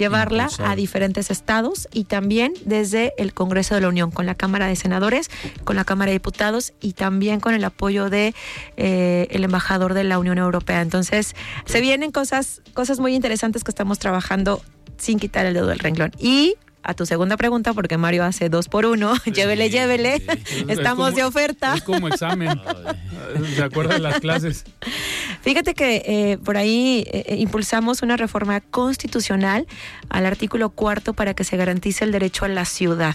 llevarla 0.00 0.48
a 0.58 0.74
diferentes 0.74 1.30
estados 1.30 1.86
y 1.92 2.04
también 2.04 2.54
desde 2.64 3.12
el 3.18 3.34
Congreso 3.34 3.74
de 3.74 3.82
la 3.82 3.88
Unión, 3.88 4.10
con 4.10 4.24
la 4.24 4.34
Cámara 4.34 4.66
de 4.66 4.74
Senadores, 4.74 5.30
con 5.64 5.76
la 5.76 5.84
Cámara 5.84 6.08
de 6.08 6.14
Diputados 6.14 6.72
y 6.80 6.94
también 6.94 7.38
con 7.38 7.54
el 7.54 7.62
apoyo 7.62 8.08
de 8.08 8.34
eh, 8.78 9.28
el 9.30 9.44
embajador 9.44 9.92
de 9.92 10.04
la 10.04 10.18
Unión 10.18 10.38
Europea. 10.38 10.80
Entonces, 10.80 11.36
se 11.66 11.80
vienen 11.82 12.12
cosas, 12.12 12.62
cosas 12.72 12.98
muy 12.98 13.14
interesantes 13.14 13.62
que 13.62 13.70
estamos 13.70 13.98
trabajando 13.98 14.62
sin 14.96 15.18
quitar 15.18 15.44
el 15.44 15.54
dedo 15.54 15.66
del 15.66 15.78
renglón. 15.78 16.12
Y 16.18 16.56
a 16.82 16.94
tu 16.94 17.04
segunda 17.06 17.36
pregunta, 17.36 17.74
porque 17.74 17.96
Mario 17.98 18.24
hace 18.24 18.48
dos 18.48 18.68
por 18.68 18.86
uno, 18.86 19.14
llévele, 19.26 19.68
llévele, 19.70 20.14
Es 20.16 20.68
estamos 20.68 21.06
como- 21.08 21.16
de 21.16 21.24
oferta. 21.24 21.74
Es 21.74 21.82
como 21.82 22.08
examen. 22.08 22.60
¿Se 23.54 23.62
acuerdan 23.62 24.02
las 24.02 24.18
clases? 24.20 24.64
Fíjate 25.42 25.74
que 25.74 26.02
eh, 26.06 26.38
por 26.38 26.56
ahí 26.56 27.04
eh, 27.06 27.24
eh, 27.28 27.36
impulsamos 27.36 28.02
una 28.02 28.16
reforma 28.16 28.60
constitucional 28.60 29.66
al 30.08 30.26
artículo 30.26 30.70
cuarto 30.70 31.14
para 31.14 31.34
que 31.34 31.44
se 31.44 31.56
garantice 31.56 32.04
el 32.04 32.12
derecho 32.12 32.44
a 32.44 32.48
la 32.48 32.64
ciudad. 32.64 33.14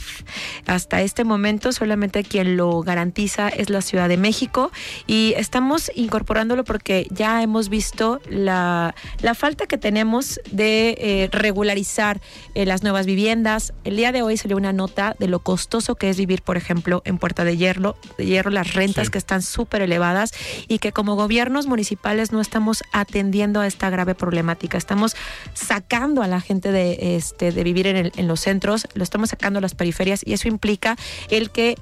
Hasta 0.67 1.01
este 1.01 1.23
momento 1.23 1.71
solamente 1.71 2.23
quien 2.23 2.56
lo 2.58 2.82
garantiza 2.82 3.49
es 3.49 3.69
la 3.69 3.82
Ciudad 3.82 4.08
de 4.10 4.17
México 4.17 4.71
y 5.08 5.34
estamos 5.38 5.91
incorporándolo 5.95 6.63
porque 6.63 7.08
ya 7.12 7.41
hemos 7.43 7.69
visto 7.69 8.21
la, 8.30 8.95
la 9.21 9.36
falta 9.36 9.65
que 9.67 9.78
tenemos 9.78 10.39
de 10.51 10.95
eh, 10.99 11.30
regularizar 11.32 12.21
las 12.54 12.84
nuevas 12.84 13.06
viviendas. 13.06 13.55
El 13.84 13.96
día 13.96 14.12
de 14.12 14.22
hoy 14.22 14.36
salió 14.38 14.58
una 14.58 14.74
nota 14.74 15.15
de 15.18 15.28
lo 15.28 15.39
costoso 15.39 15.96
que 15.96 16.10
es 16.10 16.18
vivir, 16.18 16.41
por 16.41 16.58
ejemplo, 16.58 17.02
en 17.06 17.18
Puerta 17.18 17.44
de 17.46 17.56
Hierro, 17.56 17.96
de 18.18 18.26
Hierro 18.26 18.50
las 18.52 18.74
rentas 18.74 19.06
Sí. 19.06 19.12
que 19.12 19.18
están 19.18 19.41
súper 19.41 19.82
elevadas 19.82 20.32
y 20.68 20.80
que 20.80 20.91
como 20.91 21.15
gobiernos 21.15 21.65
municipales 21.68 22.32
no 22.32 22.41
estamos 22.41 22.84
atendiendo 22.91 23.62
a 23.62 23.68
esta 23.68 23.89
grave 23.89 24.13
problemática. 24.15 24.78
Estamos 24.78 25.15
sacando 25.54 26.22
a 26.22 26.28
la 26.28 26.41
gente 26.41 26.72
de, 26.72 27.15
este, 27.15 27.52
de 27.52 27.63
vivir 27.63 27.88
en, 27.88 27.96
el- 27.98 28.12
en 28.18 28.28
los 28.28 28.41
centros, 28.41 28.88
lo 28.94 29.04
estamos 29.04 29.30
sacando 29.30 29.60
a 29.60 29.62
las 29.62 29.76
periferias 29.76 30.22
y 30.26 30.34
eso 30.34 30.48
implica 30.48 30.98
el 31.30 31.50
que 31.50 31.78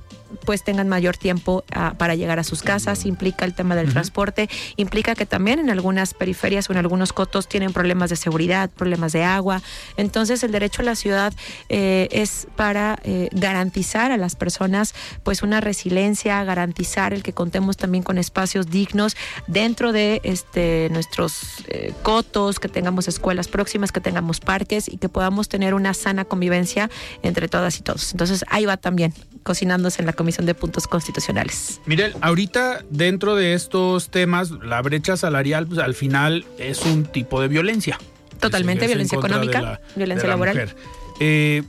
pues 0.46 0.64
tengan 0.64 0.88
mayor 0.90 1.18
tiempo 1.18 1.64
ah, 1.72 1.94
para 1.98 2.16
llegar 2.16 2.40
a 2.40 2.44
sus 2.44 2.62
casas, 2.62 3.06
implica 3.06 3.46
el 3.46 3.54
tema 3.54 3.76
del 3.76 3.92
transporte, 3.92 4.50
implica 4.76 5.16
que 5.16 5.26
también 5.26 5.60
en 5.60 5.70
algunas 5.70 6.14
periferias 6.14 6.70
o 6.70 6.74
en 6.74 6.80
algunos 6.80 7.14
cotos 7.14 7.48
tienen 7.48 7.74
problemas 7.74 8.10
de 8.10 8.16
seguridad, 8.16 8.70
problemas 8.70 9.14
de 9.14 9.24
agua. 9.24 9.62
Entonces 9.98 10.44
el 10.44 10.52
derecho 10.52 10.82
a 10.82 10.86
la 10.86 10.96
ciudad 10.96 11.34
eh, 11.70 12.08
es 12.12 12.48
para 12.56 13.00
eh, 13.04 13.30
garantizar 13.32 14.12
a 14.12 14.18
las 14.18 14.36
personas 14.36 14.94
pues 15.24 15.44
una 15.44 15.62
resiliencia, 15.62 16.44
garantizar 16.44 17.14
el 17.14 17.24
que 17.24 17.34
contemos 17.34 17.78
también 17.78 18.04
con 18.04 18.18
espacios 18.18 18.70
dignos 18.70 19.16
dentro 19.48 19.92
de 19.92 20.22
este 20.24 20.90
nuestros 20.92 21.64
eh, 21.68 21.94
cotos, 22.04 22.60
que 22.60 22.70
tengamos 22.70 23.08
escuelas 23.08 23.48
próximas, 23.48 23.92
que 23.92 24.02
tengamos 24.02 24.40
parques 24.40 24.88
y 24.88 24.98
que 24.98 25.10
podamos 25.10 25.50
tener 25.50 25.74
una 25.74 25.94
sana 25.94 26.26
convivencia 26.26 26.90
entre 27.22 27.48
todas 27.48 27.80
y 27.80 27.82
todos. 27.82 28.12
Entonces 28.12 28.46
ahí 28.50 28.66
va 28.66 28.78
también 28.78 29.14
cocinándose 29.44 30.02
en 30.02 30.06
la 30.06 30.14
Comisión 30.24 30.46
de 30.46 30.56
Puntos 30.56 30.88
Constitucionales. 30.88 31.82
Mirel, 31.86 32.16
ahorita 32.22 32.86
dentro 32.90 33.36
de 33.36 33.56
estos 33.56 34.10
temas, 34.10 34.52
la 34.52 34.82
brecha 34.82 35.18
salarial 35.18 35.68
pues, 35.68 35.82
al 35.82 35.96
final 35.96 36.46
es 36.58 36.86
un 36.86 37.04
tipo 37.04 37.42
de 37.42 37.50
violencia. 37.50 38.00
Totalmente, 38.40 38.88
violencia 38.88 39.18
económica, 39.18 39.82
violencia 39.98 40.30
laboral. 40.30 40.74
Eh, 41.20 41.64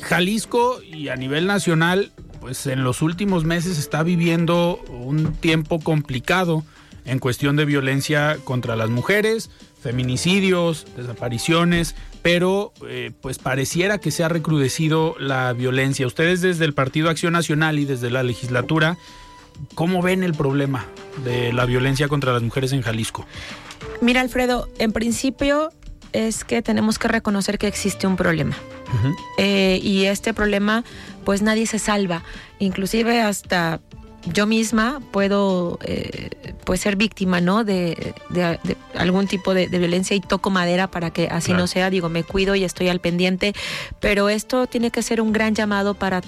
Jalisco 0.00 0.82
y 0.82 1.06
a 1.06 1.14
nivel 1.14 1.46
nacional, 1.46 2.10
pues 2.40 2.66
en 2.66 2.82
los 2.82 3.00
últimos 3.00 3.44
meses 3.44 3.78
está 3.78 4.02
viviendo 4.02 4.80
un 4.88 5.34
tiempo 5.34 5.78
complicado 5.78 6.64
en 7.04 7.20
cuestión 7.20 7.54
de 7.54 7.64
violencia 7.64 8.38
contra 8.42 8.74
las 8.74 8.90
mujeres, 8.90 9.50
feminicidios, 9.80 10.84
desapariciones, 10.96 11.94
pero 12.24 12.72
eh, 12.88 13.10
pues 13.20 13.38
pareciera 13.38 13.98
que 13.98 14.10
se 14.10 14.24
ha 14.24 14.30
recrudecido 14.30 15.14
la 15.18 15.52
violencia. 15.52 16.06
Ustedes 16.06 16.40
desde 16.40 16.64
el 16.64 16.72
Partido 16.72 17.10
Acción 17.10 17.34
Nacional 17.34 17.78
y 17.78 17.84
desde 17.84 18.08
la 18.08 18.22
legislatura, 18.22 18.96
¿cómo 19.74 20.00
ven 20.00 20.22
el 20.22 20.32
problema 20.32 20.86
de 21.22 21.52
la 21.52 21.66
violencia 21.66 22.08
contra 22.08 22.32
las 22.32 22.40
mujeres 22.40 22.72
en 22.72 22.80
Jalisco? 22.80 23.26
Mira, 24.00 24.22
Alfredo, 24.22 24.70
en 24.78 24.92
principio 24.92 25.68
es 26.14 26.44
que 26.44 26.62
tenemos 26.62 26.98
que 26.98 27.08
reconocer 27.08 27.58
que 27.58 27.66
existe 27.66 28.06
un 28.06 28.16
problema. 28.16 28.56
Eh, 29.36 29.78
y 29.82 30.04
este 30.04 30.32
problema, 30.32 30.82
pues 31.26 31.42
nadie 31.42 31.66
se 31.66 31.78
salva. 31.78 32.22
Inclusive 32.58 33.20
hasta 33.20 33.82
yo 34.26 34.46
misma 34.46 35.00
puedo 35.10 35.78
eh, 35.82 36.30
pues 36.64 36.80
ser 36.80 36.96
víctima 36.96 37.40
¿no? 37.40 37.64
de, 37.64 38.14
algún 38.94 39.26
tipo 39.26 39.54
de, 39.54 39.66
violencia 39.66 40.16
y 40.16 40.20
toco 40.20 40.50
madera 40.50 40.90
para 40.90 41.10
que 41.10 41.28
así 41.28 41.52
no 41.52 41.66
sea. 41.66 41.90
Digo, 41.90 42.08
me 42.08 42.24
cuido 42.24 42.54
y 42.54 42.64
estoy 42.64 42.88
al 42.88 43.00
pendiente, 43.00 43.54
pero 44.00 44.28
esto 44.28 44.66
tiene 44.66 44.90
que 44.90 45.02
ser 45.02 45.20
un 45.20 45.32
gran 45.32 45.54
llamado 45.54 45.94
para 45.94 46.22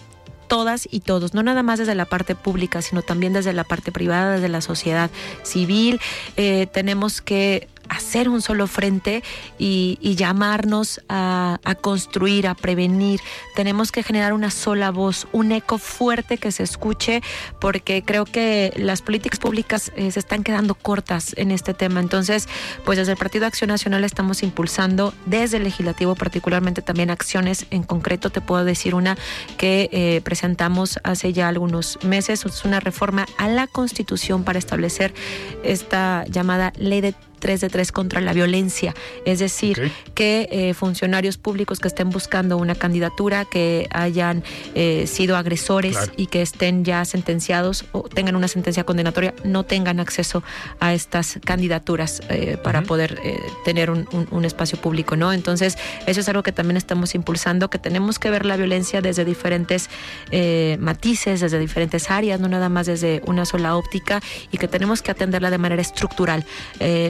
todas 0.46 0.88
y 0.90 1.00
todos, 1.00 1.34
no 1.34 1.42
nada 1.42 1.62
más 1.62 1.78
desde 1.78 1.94
la 1.94 2.04
parte 2.04 2.34
pública, 2.34 2.80
sino 2.80 3.02
también 3.02 3.32
desde 3.32 3.52
la 3.52 3.64
parte 3.64 3.92
privada, 3.92 4.34
desde 4.34 4.48
la 4.48 4.60
sociedad 4.60 5.10
civil. 5.42 6.00
Eh, 6.36 6.66
tenemos 6.72 7.20
que 7.20 7.68
hacer 7.88 8.28
un 8.28 8.42
solo 8.42 8.66
frente 8.66 9.22
y, 9.58 9.98
llamarnos 10.16 11.02
a, 11.08 11.58
construir, 11.82 12.46
a 12.46 12.54
prevenir. 12.54 13.20
Tenemos 13.54 13.92
que 13.92 14.02
generar 14.02 14.32
una 14.32 14.50
sola 14.50 14.90
voz, 14.90 15.28
un 15.32 15.52
eco 15.52 15.76
fuerte 15.76 16.38
que 16.38 16.52
se 16.52 16.62
escuche, 16.62 17.22
porque 17.60 18.02
creo 18.02 18.24
que 18.24 18.72
las 18.76 19.02
políticas 19.02 19.38
públicas 19.38 19.92
eh, 19.96 20.10
se 20.10 20.18
están 20.18 20.42
quedando 20.42 20.74
cortas 20.74 21.34
en 21.36 21.50
este 21.50 21.74
tema. 21.74 22.00
Entonces, 22.00 22.48
pues 22.84 22.98
desde 22.98 23.12
el 23.12 23.18
Partido 23.18 23.46
Acción 23.46 23.68
Nacional 23.68 24.04
estamos 24.04 24.42
impulsando, 24.42 25.12
desde 25.26 25.58
el 25.58 25.64
legislativo 25.64 26.14
particularmente 26.14 26.80
también 26.80 27.10
acciones 27.10 27.66
en 27.70 27.82
concreto. 27.82 28.30
Te 28.30 28.40
puedo 28.40 28.64
decir 28.64 28.94
una 28.94 29.18
que 29.58 29.90
eh, 29.92 30.20
presentamos 30.24 30.98
hace 31.04 31.32
ya 31.32 31.48
algunos 31.48 31.98
meses, 32.02 32.44
es 32.44 32.64
una 32.64 32.80
reforma 32.80 33.26
a 33.36 33.48
la 33.48 33.66
Constitución 33.66 34.44
para 34.44 34.58
establecer 34.58 35.14
esta 35.62 36.24
llamada 36.26 36.72
ley 36.78 37.00
de 37.00 37.14
3 37.46 37.60
de 37.60 37.68
3 37.68 37.92
contra 37.92 38.20
la 38.20 38.32
violencia, 38.32 38.92
es 39.24 39.38
decir, 39.38 39.92
que 40.16 40.48
eh, 40.50 40.74
funcionarios 40.74 41.38
públicos 41.38 41.78
que 41.78 41.86
estén 41.86 42.10
buscando 42.10 42.56
una 42.56 42.74
candidatura, 42.74 43.44
que 43.44 43.86
hayan 43.92 44.42
eh, 44.74 45.06
sido 45.06 45.36
agresores 45.36 46.10
y 46.16 46.26
que 46.26 46.42
estén 46.42 46.84
ya 46.84 47.04
sentenciados 47.04 47.84
o 47.92 48.02
tengan 48.02 48.34
una 48.34 48.48
sentencia 48.48 48.82
condenatoria, 48.82 49.32
no 49.44 49.62
tengan 49.62 50.00
acceso 50.00 50.42
a 50.80 50.92
estas 50.92 51.38
candidaturas 51.44 52.20
eh, 52.30 52.56
para 52.60 52.82
poder 52.82 53.16
tener 53.64 53.92
un, 53.92 54.08
un, 54.10 54.44
espacio 54.44 54.80
público, 54.80 55.14
¿no? 55.14 55.32
Entonces, 55.32 55.78
eso 56.08 56.18
es 56.18 56.28
algo 56.28 56.42
que 56.42 56.50
también 56.50 56.76
estamos 56.76 57.14
impulsando, 57.14 57.70
que 57.70 57.78
tenemos 57.78 58.18
que 58.18 58.28
ver 58.28 58.44
la 58.44 58.56
violencia 58.56 59.00
desde 59.02 59.24
diferentes 59.24 59.88
matices, 60.80 61.40
desde 61.40 61.60
diferentes 61.60 62.10
áreas, 62.10 62.40
no 62.40 62.48
nada 62.48 62.68
más 62.68 62.86
desde 62.86 63.22
una 63.26 63.44
sola 63.44 63.76
óptica 63.76 64.20
y 64.50 64.58
que 64.58 64.66
tenemos 64.66 65.00
que 65.00 65.12
atenderla 65.12 65.50
de 65.50 65.58
manera 65.58 65.82
estructural. 65.82 66.44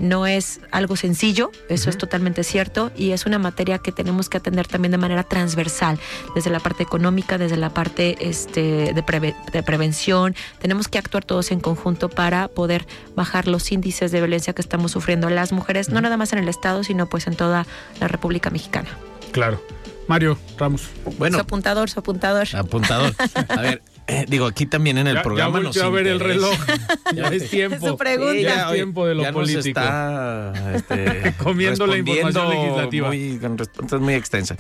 no 0.02 0.25
no 0.26 0.30
es 0.32 0.58
algo 0.72 0.96
sencillo, 0.96 1.52
eso 1.68 1.88
es 1.88 1.96
totalmente 1.96 2.42
cierto, 2.42 2.90
y 2.96 3.12
es 3.12 3.26
una 3.26 3.38
materia 3.38 3.78
que 3.78 3.92
tenemos 3.92 4.28
que 4.28 4.38
atender 4.38 4.66
también 4.66 4.90
de 4.90 4.98
manera 4.98 5.22
transversal, 5.22 6.00
desde 6.34 6.50
la 6.50 6.58
parte 6.58 6.82
económica, 6.82 7.38
desde 7.38 7.56
la 7.56 7.70
parte 7.70 8.16
este, 8.18 8.92
de, 8.92 9.62
prevención. 9.62 10.34
Tenemos 10.58 10.88
que 10.88 10.98
actuar 10.98 11.24
todos 11.24 11.52
en 11.52 11.60
conjunto 11.60 12.08
para 12.08 12.48
poder 12.48 12.88
bajar 13.14 13.46
los 13.46 13.70
índices 13.70 14.10
de 14.10 14.18
violencia 14.18 14.52
que 14.52 14.62
estamos 14.62 14.90
sufriendo 14.90 15.30
las 15.30 15.52
mujeres, 15.52 15.90
no 15.90 16.00
nada 16.00 16.16
más 16.16 16.32
en 16.32 16.40
el 16.40 16.48
Estado, 16.48 16.82
sino 16.82 17.08
pues 17.08 17.28
en 17.28 17.36
toda 17.36 17.64
la 18.00 18.08
República 18.08 18.50
Mexicana. 18.50 18.88
Claro. 19.30 19.62
Mario 20.08 20.38
Ramos. 20.58 20.88
Bueno. 21.18 21.36
Su 21.36 21.42
apuntador, 21.42 21.88
su 21.88 22.00
apuntador. 22.00 22.48
Apuntador. 22.52 23.12
A 23.48 23.60
ver, 23.60 23.82
eh, 24.08 24.24
digo, 24.28 24.46
aquí 24.46 24.66
también 24.66 24.98
en 24.98 25.08
el 25.08 25.20
programa. 25.22 25.60
Ya 25.70 25.84
a 25.84 25.90
ver 25.90 26.06
el 26.06 26.20
reloj. 26.20 26.54
ya 27.14 27.28
es 27.28 27.50
tiempo. 27.50 27.88
Su 27.88 27.96
pregunta. 27.96 28.40
Ya 28.40 28.66
es 28.68 28.74
tiempo 28.74 29.06
de 29.06 29.14
lo 29.14 29.22
ya 29.22 29.32
político. 29.32 29.68
está 29.68 30.52
este, 30.74 31.34
comiendo 31.42 31.86
la 31.86 31.96
información 31.96 32.50
legislativa. 32.50 33.08
Muy, 33.08 33.38
con 33.38 33.58
respuestas 33.58 34.00
muy 34.00 34.14
extensa. 34.14 34.56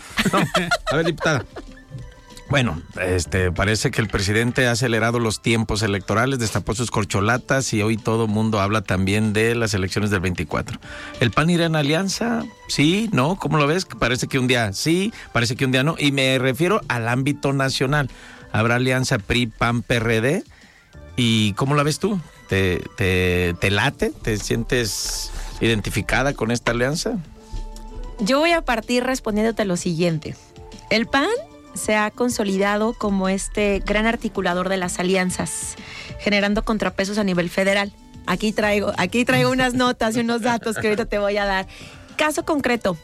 a 0.90 0.96
ver, 0.96 1.06
diputada. 1.06 1.44
Bueno, 2.48 2.80
este 3.02 3.50
parece 3.50 3.90
que 3.90 4.00
el 4.00 4.06
presidente 4.06 4.68
ha 4.68 4.70
acelerado 4.70 5.18
los 5.18 5.42
tiempos 5.42 5.82
electorales, 5.82 6.38
destapó 6.38 6.74
sus 6.74 6.92
corcholatas 6.92 7.72
y 7.72 7.82
hoy 7.82 7.96
todo 7.96 8.28
mundo 8.28 8.60
habla 8.60 8.82
también 8.82 9.32
de 9.32 9.56
las 9.56 9.74
elecciones 9.74 10.10
del 10.10 10.20
24. 10.20 10.78
¿El 11.18 11.32
PAN 11.32 11.50
irá 11.50 11.66
en 11.66 11.74
alianza? 11.74 12.44
Sí, 12.68 13.10
no, 13.12 13.36
¿cómo 13.36 13.58
lo 13.58 13.66
ves? 13.66 13.84
Parece 13.84 14.28
que 14.28 14.38
un 14.38 14.46
día 14.46 14.72
sí, 14.72 15.12
parece 15.32 15.56
que 15.56 15.64
un 15.64 15.72
día 15.72 15.82
no. 15.82 15.96
Y 15.98 16.12
me 16.12 16.38
refiero 16.38 16.82
al 16.86 17.08
ámbito 17.08 17.52
nacional 17.52 18.10
habrá 18.56 18.76
alianza 18.76 19.18
PRI, 19.18 19.46
PAN, 19.46 19.82
PRD. 19.82 20.42
¿Y 21.16 21.52
cómo 21.54 21.74
la 21.74 21.82
ves 21.82 21.98
tú? 21.98 22.20
¿Te, 22.48 22.82
te, 22.96 23.70
late? 23.70 24.10
¿Te 24.10 24.36
sientes 24.38 25.30
identificada 25.60 26.34
con 26.34 26.50
esta 26.50 26.72
alianza? 26.72 27.18
Yo 28.20 28.38
voy 28.38 28.52
a 28.52 28.62
partir 28.62 29.04
respondiéndote 29.04 29.64
lo 29.64 29.76
siguiente. 29.76 30.36
El 30.90 31.06
PAN 31.06 31.28
se 31.74 31.96
ha 31.96 32.10
consolidado 32.10 32.94
como 32.94 33.28
este 33.28 33.82
gran 33.84 34.06
articulador 34.06 34.68
de 34.68 34.76
las 34.76 34.98
alianzas, 34.98 35.76
generando 36.18 36.64
contrapesos 36.64 37.18
a 37.18 37.24
nivel 37.24 37.50
federal. 37.50 37.92
Aquí 38.26 38.52
traigo, 38.52 38.92
aquí 38.96 39.24
traigo 39.24 39.50
unas 39.50 39.74
notas 39.74 40.16
y 40.16 40.20
unos 40.20 40.42
datos 40.42 40.76
que 40.76 40.88
ahorita 40.88 41.06
te 41.06 41.18
voy 41.18 41.36
a 41.36 41.44
dar. 41.44 41.66
Caso 42.16 42.44
concreto, 42.44 42.96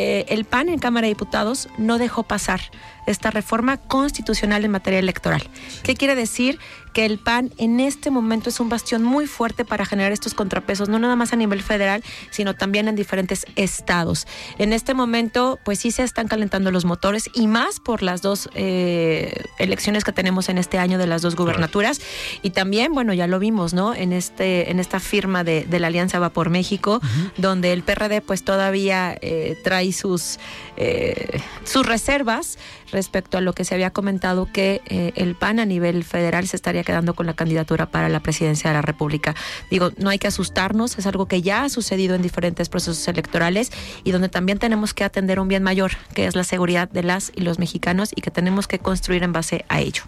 eh, 0.00 0.26
el 0.28 0.44
PAN 0.44 0.68
en 0.68 0.78
Cámara 0.78 1.06
de 1.06 1.14
Diputados 1.14 1.68
no 1.76 1.98
dejó 1.98 2.22
pasar 2.22 2.60
esta 3.08 3.32
reforma 3.32 3.78
constitucional 3.78 4.64
en 4.64 4.70
materia 4.70 5.00
electoral. 5.00 5.42
¿Qué 5.82 5.96
quiere 5.96 6.14
decir? 6.14 6.60
Que 6.98 7.06
el 7.06 7.20
PAN 7.20 7.52
en 7.58 7.78
este 7.78 8.10
momento 8.10 8.48
es 8.48 8.58
un 8.58 8.68
bastión 8.68 9.04
muy 9.04 9.28
fuerte 9.28 9.64
para 9.64 9.86
generar 9.86 10.10
estos 10.10 10.34
contrapesos, 10.34 10.88
no 10.88 10.98
nada 10.98 11.14
más 11.14 11.32
a 11.32 11.36
nivel 11.36 11.62
federal, 11.62 12.02
sino 12.30 12.56
también 12.56 12.88
en 12.88 12.96
diferentes 12.96 13.46
estados. 13.54 14.26
En 14.58 14.72
este 14.72 14.94
momento, 14.94 15.60
pues 15.64 15.78
sí 15.78 15.92
se 15.92 16.02
están 16.02 16.26
calentando 16.26 16.72
los 16.72 16.84
motores 16.84 17.30
y 17.34 17.46
más 17.46 17.78
por 17.78 18.02
las 18.02 18.20
dos 18.20 18.50
eh, 18.54 19.44
elecciones 19.60 20.02
que 20.02 20.10
tenemos 20.10 20.48
en 20.48 20.58
este 20.58 20.80
año 20.80 20.98
de 20.98 21.06
las 21.06 21.22
dos 21.22 21.36
gubernaturas. 21.36 22.00
Y 22.42 22.50
también, 22.50 22.92
bueno, 22.92 23.14
ya 23.14 23.28
lo 23.28 23.38
vimos, 23.38 23.74
¿no? 23.74 23.94
En 23.94 24.12
este, 24.12 24.68
en 24.68 24.80
esta 24.80 24.98
firma 24.98 25.44
de, 25.44 25.68
la 25.78 25.86
Alianza 25.86 26.18
Va 26.18 26.30
por 26.30 26.50
México, 26.50 27.00
donde 27.36 27.74
el 27.74 27.84
PRD 27.84 28.22
pues 28.22 28.42
todavía 28.42 29.16
eh, 29.22 29.56
trae 29.62 29.92
sus, 29.92 30.40
eh, 30.76 31.40
sus 31.62 31.86
reservas 31.86 32.58
respecto 32.92 33.38
a 33.38 33.40
lo 33.40 33.52
que 33.52 33.64
se 33.64 33.74
había 33.74 33.90
comentado 33.90 34.48
que 34.52 34.80
eh, 34.86 35.12
el 35.16 35.34
PAN 35.34 35.60
a 35.60 35.64
nivel 35.64 36.04
federal 36.04 36.46
se 36.46 36.56
estaría 36.56 36.84
quedando 36.84 37.14
con 37.14 37.26
la 37.26 37.34
candidatura 37.34 37.86
para 37.86 38.08
la 38.08 38.20
presidencia 38.20 38.70
de 38.70 38.74
la 38.74 38.82
República. 38.82 39.34
Digo, 39.70 39.90
no 39.98 40.10
hay 40.10 40.18
que 40.18 40.26
asustarnos, 40.26 40.98
es 40.98 41.06
algo 41.06 41.26
que 41.26 41.42
ya 41.42 41.64
ha 41.64 41.68
sucedido 41.68 42.14
en 42.14 42.22
diferentes 42.22 42.68
procesos 42.68 43.06
electorales 43.08 43.70
y 44.04 44.10
donde 44.10 44.28
también 44.28 44.58
tenemos 44.58 44.94
que 44.94 45.04
atender 45.04 45.40
un 45.40 45.48
bien 45.48 45.62
mayor, 45.62 45.92
que 46.14 46.26
es 46.26 46.34
la 46.34 46.44
seguridad 46.44 46.88
de 46.88 47.02
las 47.02 47.32
y 47.34 47.42
los 47.42 47.58
mexicanos 47.58 48.10
y 48.14 48.20
que 48.20 48.30
tenemos 48.30 48.66
que 48.66 48.78
construir 48.78 49.22
en 49.22 49.32
base 49.32 49.64
a 49.68 49.80
ello. 49.80 50.02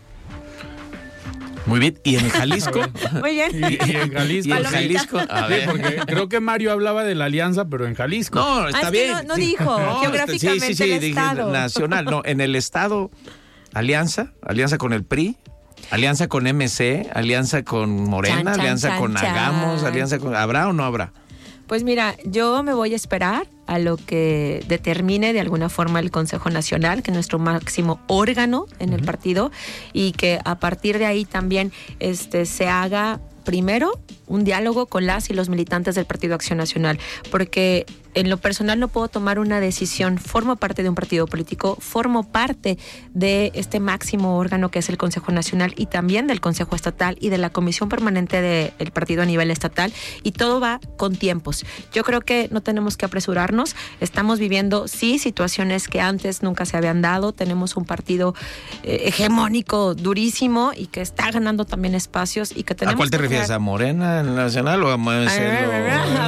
Muy 1.66 1.78
bien. 1.80 1.98
¿Y 2.04 2.16
en 2.16 2.28
Jalisco? 2.28 2.80
Muy 3.20 3.34
bien. 3.34 3.50
Y, 3.54 3.96
en 3.96 4.12
Jalisco. 4.12 4.48
¿Y 4.48 4.58
en 4.58 4.64
Jalisco? 4.64 5.20
A 5.28 5.46
ver. 5.46 5.68
porque 5.68 6.00
creo 6.06 6.28
que 6.28 6.40
Mario 6.40 6.72
hablaba 6.72 7.04
de 7.04 7.14
la 7.14 7.26
alianza, 7.26 7.66
pero 7.66 7.86
en 7.86 7.94
Jalisco. 7.94 8.38
No, 8.38 8.68
está 8.68 8.88
ah, 8.88 8.90
bien. 8.90 9.26
no, 9.26 9.34
dijo 9.36 10.00
geográficamente 10.00 10.66
sí, 10.66 10.74
sí, 10.74 10.84
sí, 10.84 10.92
el 10.92 11.04
estado. 11.04 11.50
nacional. 11.50 12.04
No, 12.04 12.22
en 12.24 12.40
el 12.40 12.56
estado, 12.56 13.10
alianza, 13.74 14.32
alianza 14.42 14.78
con 14.78 14.92
el 14.92 15.04
PRI, 15.04 15.36
alianza 15.90 16.28
con 16.28 16.44
MC, 16.44 17.08
alianza 17.12 17.62
con 17.62 18.04
Morena, 18.04 18.54
alianza 18.54 18.96
con 18.96 19.16
Hagamos, 19.16 19.82
alianza 19.84 20.18
con... 20.18 20.34
¿Habrá 20.34 20.68
o 20.68 20.72
no 20.72 20.84
habrá? 20.84 21.12
Pues 21.66 21.84
mira, 21.84 22.16
yo 22.24 22.62
me 22.62 22.74
voy 22.74 22.92
a 22.94 22.96
esperar 22.96 23.46
a 23.70 23.78
lo 23.78 23.96
que 23.96 24.64
determine 24.66 25.32
de 25.32 25.38
alguna 25.38 25.68
forma 25.68 26.00
el 26.00 26.10
Consejo 26.10 26.50
Nacional, 26.50 27.04
que 27.04 27.12
es 27.12 27.14
nuestro 27.14 27.38
máximo 27.38 28.00
órgano 28.08 28.66
en 28.80 28.92
el 28.92 29.04
partido, 29.04 29.52
y 29.92 30.10
que 30.10 30.40
a 30.44 30.58
partir 30.58 30.98
de 30.98 31.06
ahí 31.06 31.24
también 31.24 31.70
este, 32.00 32.46
se 32.46 32.66
haga 32.66 33.20
primero 33.44 33.92
un 34.26 34.42
diálogo 34.42 34.86
con 34.86 35.06
las 35.06 35.30
y 35.30 35.34
los 35.34 35.48
militantes 35.48 35.94
del 35.94 36.04
Partido 36.04 36.34
Acción 36.34 36.58
Nacional, 36.58 36.98
porque 37.30 37.86
en 38.14 38.28
lo 38.30 38.36
personal 38.38 38.78
no 38.80 38.88
puedo 38.88 39.08
tomar 39.08 39.38
una 39.38 39.60
decisión, 39.60 40.18
formo 40.18 40.56
parte 40.56 40.82
de 40.82 40.88
un 40.88 40.94
partido 40.94 41.26
político, 41.26 41.76
formo 41.80 42.24
parte 42.30 42.78
de 43.14 43.52
este 43.54 43.80
máximo 43.80 44.36
órgano 44.36 44.70
que 44.70 44.78
es 44.80 44.88
el 44.88 44.96
Consejo 44.98 45.32
Nacional 45.32 45.74
y 45.76 45.86
también 45.86 46.26
del 46.26 46.40
Consejo 46.40 46.74
Estatal 46.76 47.16
y 47.20 47.28
de 47.28 47.38
la 47.38 47.50
Comisión 47.50 47.88
Permanente 47.88 48.40
del 48.42 48.90
partido 48.92 49.22
a 49.22 49.26
nivel 49.26 49.50
estatal 49.50 49.92
y 50.22 50.32
todo 50.32 50.60
va 50.60 50.80
con 50.96 51.16
tiempos. 51.16 51.64
Yo 51.92 52.04
creo 52.04 52.20
que 52.20 52.48
no 52.50 52.60
tenemos 52.60 52.96
que 52.96 53.06
apresurarnos, 53.06 53.76
estamos 54.00 54.38
viviendo 54.38 54.88
sí 54.88 55.18
situaciones 55.18 55.88
que 55.88 56.00
antes 56.00 56.42
nunca 56.42 56.64
se 56.64 56.76
habían 56.76 57.02
dado, 57.02 57.32
tenemos 57.32 57.76
un 57.76 57.84
partido 57.84 58.34
eh, 58.82 59.02
hegemónico 59.06 59.94
durísimo 59.94 60.72
y 60.76 60.86
que 60.86 61.00
está 61.00 61.30
ganando 61.30 61.64
también 61.64 61.94
espacios 61.94 62.52
y 62.56 62.64
que 62.64 62.74
tenemos 62.74 62.94
¿A 62.94 62.96
cuál 62.96 63.10
te 63.10 63.16
que 63.16 63.22
refieres? 63.22 63.46
crear- 63.46 63.56
¿A 63.56 63.60
Morena 63.60 64.22
Nacional 64.22 64.82
o 64.82 64.88
a 64.90 64.94
a 64.94 64.98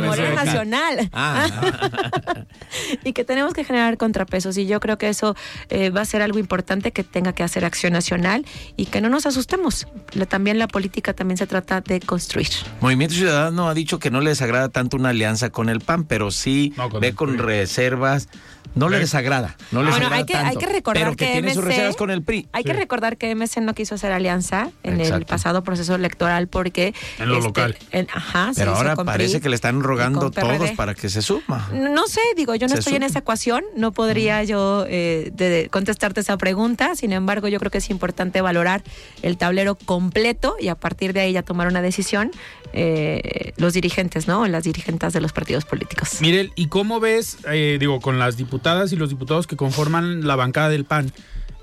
Morena 0.02 0.44
Nacional. 0.44 1.10
Ah, 1.12 1.46
y 3.04 3.12
que 3.12 3.24
tenemos 3.24 3.52
que 3.54 3.64
generar 3.64 3.96
contrapesos 3.96 4.56
y 4.58 4.66
yo 4.66 4.80
creo 4.80 4.98
que 4.98 5.08
eso 5.08 5.34
eh, 5.68 5.90
va 5.90 6.02
a 6.02 6.04
ser 6.04 6.22
algo 6.22 6.38
importante 6.38 6.92
que 6.92 7.04
tenga 7.04 7.32
que 7.32 7.42
hacer 7.42 7.64
acción 7.64 7.92
nacional 7.92 8.44
y 8.76 8.86
que 8.86 9.00
no 9.00 9.08
nos 9.08 9.26
asustemos. 9.26 9.86
La- 10.12 10.26
también 10.26 10.58
la 10.58 10.68
política 10.68 11.12
también 11.14 11.36
se 11.38 11.46
trata 11.46 11.80
de 11.80 12.00
construir. 12.00 12.48
Movimiento 12.80 13.14
Ciudadano 13.14 13.68
ha 13.68 13.74
dicho 13.74 13.98
que 13.98 14.10
no 14.10 14.20
le 14.20 14.30
desagrada 14.30 14.68
tanto 14.68 14.96
una 14.96 15.10
alianza 15.10 15.50
con 15.50 15.68
el 15.68 15.80
PAN, 15.80 16.04
pero 16.04 16.30
sí 16.30 16.72
No, 16.76 16.88
con 16.88 17.00
ve 17.00 17.08
el 17.08 17.14
con 17.14 17.38
reservas. 17.38 18.28
No 18.74 18.88
le 18.88 18.98
desagrada, 18.98 19.56
no 19.70 19.82
le 19.82 19.90
Bueno, 19.90 20.08
desagrada 20.08 20.16
hay 20.16 20.24
que, 20.24 20.34
hay 20.36 20.44
tanto, 20.54 20.60
que 20.60 20.66
recordar 20.66 21.02
pero 21.04 21.16
que, 21.16 21.26
que, 21.26 21.32
tiene 21.32 21.54
sus 21.54 21.62
reservas 21.64 21.96
con 21.96 22.10
el 22.10 22.22
PRI. 22.22 22.48
Hay 22.52 22.64
que 22.64 22.72
recordar 22.72 23.16
que 23.18 23.34
MC 23.34 23.60
no 23.60 23.74
quiso 23.74 23.94
hacer 23.96 24.12
alianza 24.12 24.70
en 24.82 25.00
el 25.00 25.26
pasado 25.26 25.62
proceso 25.62 25.94
electoral 25.94 26.48
porque 26.48 26.88
este, 26.88 27.22
En 27.22 27.28
lo 27.28 27.40
local. 27.40 27.76
en- 27.90 28.08
ajá, 28.12 28.52
Pero 28.56 28.74
ahora 28.74 28.96
parece 28.96 29.32
PRI 29.34 29.42
que 29.42 29.48
le 29.50 29.56
están 29.56 29.82
rogando 29.82 30.30
todos 30.30 30.70
para 30.72 30.94
que 30.94 31.08
se 31.10 31.20
suma. 31.22 31.68
No 31.72 32.06
sé, 32.06 32.20
digo, 32.36 32.54
yo 32.54 32.66
no 32.66 32.74
Se 32.74 32.78
estoy 32.80 32.94
en 32.96 33.02
esa 33.02 33.18
ecuación, 33.18 33.62
no 33.76 33.92
podría 33.92 34.42
yo 34.44 34.86
eh, 34.88 35.30
de- 35.34 35.48
de 35.50 35.68
contestarte 35.68 36.20
esa 36.20 36.38
pregunta, 36.38 36.94
sin 36.96 37.12
embargo 37.12 37.48
yo 37.48 37.58
creo 37.58 37.70
que 37.70 37.78
es 37.78 37.90
importante 37.90 38.40
valorar 38.40 38.82
el 39.22 39.36
tablero 39.36 39.74
completo 39.74 40.56
y 40.58 40.68
a 40.68 40.76
partir 40.76 41.12
de 41.12 41.20
ahí 41.20 41.32
ya 41.32 41.42
tomar 41.42 41.66
una 41.66 41.82
decisión 41.82 42.30
eh, 42.72 43.52
los 43.58 43.74
dirigentes, 43.74 44.28
¿no? 44.28 44.46
Las 44.48 44.64
dirigentes 44.64 45.12
de 45.12 45.20
los 45.20 45.32
partidos 45.32 45.64
políticos. 45.66 46.20
Mirel, 46.22 46.52
¿y 46.54 46.68
cómo 46.68 47.00
ves, 47.00 47.36
eh, 47.50 47.76
digo, 47.78 48.00
con 48.00 48.18
las 48.18 48.38
diputadas 48.38 48.51
y 48.53 48.96
los 48.96 49.09
diputados 49.09 49.46
que 49.46 49.57
conforman 49.57 50.26
la 50.26 50.36
bancada 50.36 50.68
del 50.68 50.84
PAN? 50.84 51.12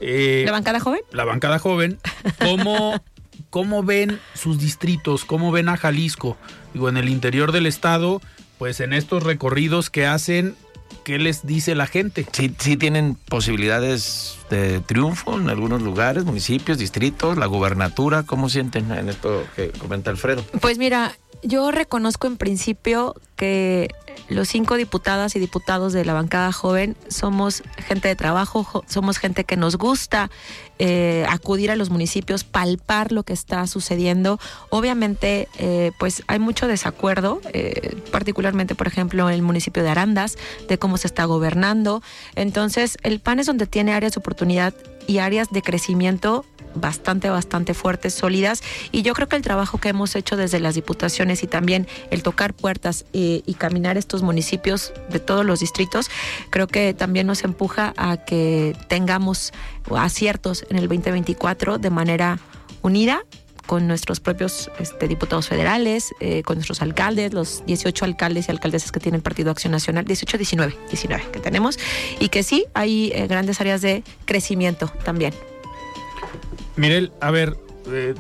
eh, 0.02 0.44
¿La 0.46 0.52
bancada 0.52 0.80
joven? 0.80 1.02
la 1.12 1.26
bancada 1.26 1.60
joven, 1.60 2.00
¿cómo, 2.40 3.02
¿cómo 3.50 3.84
ven 3.84 4.20
sus 4.34 4.60
distritos? 4.60 5.26
¿Cómo 5.26 5.52
ven 5.52 5.70
a 5.70 5.78
Jalisco? 5.78 6.38
Digo, 6.74 6.90
en 6.90 6.98
el 6.98 7.10
interior 7.10 7.52
del 7.52 7.66
estado, 7.66 8.22
pues 8.58 8.80
en 8.80 8.94
estos 8.94 9.24
recorridos 9.24 9.90
que 9.90 10.06
hacen, 10.06 10.56
¿qué 11.04 11.20
les 11.20 11.46
dice 11.46 11.76
la 11.76 11.86
gente? 11.88 12.26
Sí, 12.32 12.54
sí 12.58 12.78
tienen 12.78 13.16
posibilidades 13.28 14.38
de 14.50 14.80
triunfo 14.80 15.38
en 15.38 15.50
algunos 15.50 15.82
lugares, 15.82 16.24
municipios, 16.26 16.78
distritos, 16.78 17.38
la 17.38 17.46
gubernatura. 17.46 18.24
¿Cómo 18.24 18.50
sienten 18.50 18.92
en 18.92 19.10
esto 19.10 19.44
que 19.56 19.70
comenta 19.72 20.12
Alfredo? 20.12 20.44
Pues 20.62 20.78
mira, 20.78 21.18
yo 21.44 21.72
reconozco 21.72 22.28
en 22.28 22.38
principio 22.38 23.16
que 23.40 23.88
los 24.28 24.48
cinco 24.50 24.76
diputadas 24.76 25.36
y 25.36 25.40
diputados 25.40 25.94
de 25.94 26.04
la 26.06 26.14
bancada 26.14 26.52
joven 26.52 26.96
somos 27.08 27.64
gente 27.78 28.10
de 28.10 28.16
trabajo, 28.16 28.64
jo- 28.64 28.84
somos 28.88 29.18
gente 29.18 29.46
que 29.46 29.56
nos 29.58 29.78
gusta 29.78 30.30
eh, 30.78 31.26
acudir 31.30 31.72
a 31.72 31.76
los 31.78 31.90
municipios, 31.90 32.44
palpar 32.44 33.12
lo 33.12 33.24
que 33.24 33.34
está 33.34 33.66
sucediendo. 33.66 34.38
Obviamente, 34.70 35.48
eh, 35.58 35.92
pues 36.00 36.22
hay 36.28 36.38
mucho 36.38 36.68
desacuerdo, 36.68 37.42
eh, 37.54 37.96
particularmente, 38.12 38.76
por 38.76 38.88
ejemplo, 38.88 39.28
en 39.30 39.36
el 39.36 39.42
municipio 39.42 39.82
de 39.84 39.90
Arandas, 39.90 40.38
de 40.68 40.78
cómo 40.78 40.98
se 40.98 41.08
está 41.08 41.26
gobernando. 41.26 42.04
Entonces, 42.36 42.98
el 43.04 43.20
PAN 43.22 43.40
es 43.40 43.48
donde 43.48 43.66
tiene 43.68 43.94
áreas 43.94 44.14
de 44.14 44.20
oportunidad 44.20 44.74
y 45.08 45.18
áreas 45.20 45.50
de 45.50 45.62
crecimiento 45.64 46.46
bastante, 46.76 47.30
bastante 47.30 47.74
fuertes, 47.74 48.14
sólidas. 48.14 48.62
Y 48.92 49.02
yo 49.02 49.14
creo 49.14 49.28
que 49.28 49.36
el 49.36 49.42
trabajo 49.42 49.80
que 49.80 49.90
hemos 49.90 50.16
hecho 50.16 50.38
desde 50.38 50.60
las 50.60 50.76
diputaciones 50.76 51.44
y 51.44 51.48
también 51.48 51.88
el 52.12 52.24
tocar 52.24 52.54
puertas 52.54 53.06
eh, 53.14 53.42
y 53.46 53.54
caminar 53.56 53.98
estos 53.98 54.24
municipios 54.24 54.94
de 55.10 55.20
todos 55.20 55.46
los 55.46 55.60
distritos, 55.60 56.10
creo 56.50 56.68
que 56.68 56.94
también 56.94 57.28
nos 57.28 57.44
empuja 57.44 57.94
a 57.98 58.18
que 58.18 58.76
tengamos 58.88 59.52
aciertos 59.96 60.66
en 60.70 60.78
el 60.78 60.88
2024 60.88 61.78
de 61.78 61.90
manera 61.90 62.40
unida 62.82 63.24
con 63.70 63.86
nuestros 63.86 64.20
propios 64.20 64.72
este, 64.80 65.08
diputados 65.08 65.48
federales, 65.48 66.16
eh, 66.20 66.42
con 66.42 66.56
nuestros 66.56 66.82
alcaldes, 66.82 67.36
los 67.36 67.64
18 67.68 68.04
alcaldes 68.04 68.48
y 68.48 68.52
alcaldesas 68.52 68.92
que 68.92 69.00
tiene 69.00 69.18
el 69.18 69.22
Partido 69.22 69.52
Acción 69.52 69.70
Nacional, 69.70 70.06
18, 70.06 70.38
19, 70.38 70.76
19 70.90 71.26
que 71.32 71.40
tenemos, 71.40 71.78
y 72.20 72.30
que 72.30 72.42
sí, 72.42 72.66
hay 72.74 73.12
eh, 73.14 73.28
grandes 73.28 73.62
áreas 73.62 73.84
de 73.84 74.04
crecimiento 74.26 74.92
también. 75.04 75.36
Mirel, 76.76 77.12
a 77.22 77.32
ver, 77.32 77.56
eh, 77.88 78.14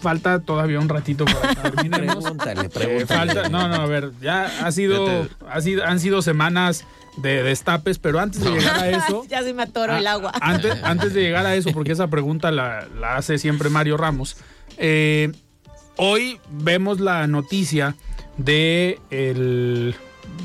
falta 0.00 0.40
todavía 0.40 0.80
un 0.80 0.88
ratito 0.88 1.24
para 1.24 1.54
terminemos. 1.70 2.24
Pregúntale, 2.24 2.60
Eh, 2.66 2.68
pregúntale. 2.68 3.06
falta, 3.06 3.48
no, 3.48 3.68
no, 3.68 3.74
a 3.76 3.86
ver, 3.86 4.12
ya 4.20 4.44
ha 4.64 4.72
sido, 4.72 5.24
Ya 5.24 5.28
ha 5.50 5.60
sido, 5.60 5.84
han 5.84 6.00
sido 6.00 6.22
semanas 6.22 6.84
de 7.16 7.42
destapes, 7.42 7.98
pero 7.98 8.20
antes 8.20 8.42
de 8.42 8.50
llegar 8.50 8.76
a 8.78 8.88
eso, 9.06 9.24
ya 9.28 9.42
se 9.42 9.54
me 9.54 9.62
atoró 9.62 9.96
el 9.96 10.06
agua. 10.06 10.32
Antes, 10.40 10.76
antes 10.84 11.14
de 11.14 11.22
llegar 11.22 11.46
a 11.46 11.54
eso, 11.54 11.70
porque 11.72 11.92
esa 11.92 12.08
pregunta 12.08 12.50
la, 12.50 12.86
la 13.00 13.16
hace 13.16 13.38
siempre 13.38 13.70
Mario 13.70 13.96
Ramos. 13.96 14.36
eh, 14.78 15.32
hoy 15.96 16.38
vemos 16.50 17.00
la 17.00 17.26
noticia 17.26 17.94
de 18.36 19.00
el, 19.10 19.94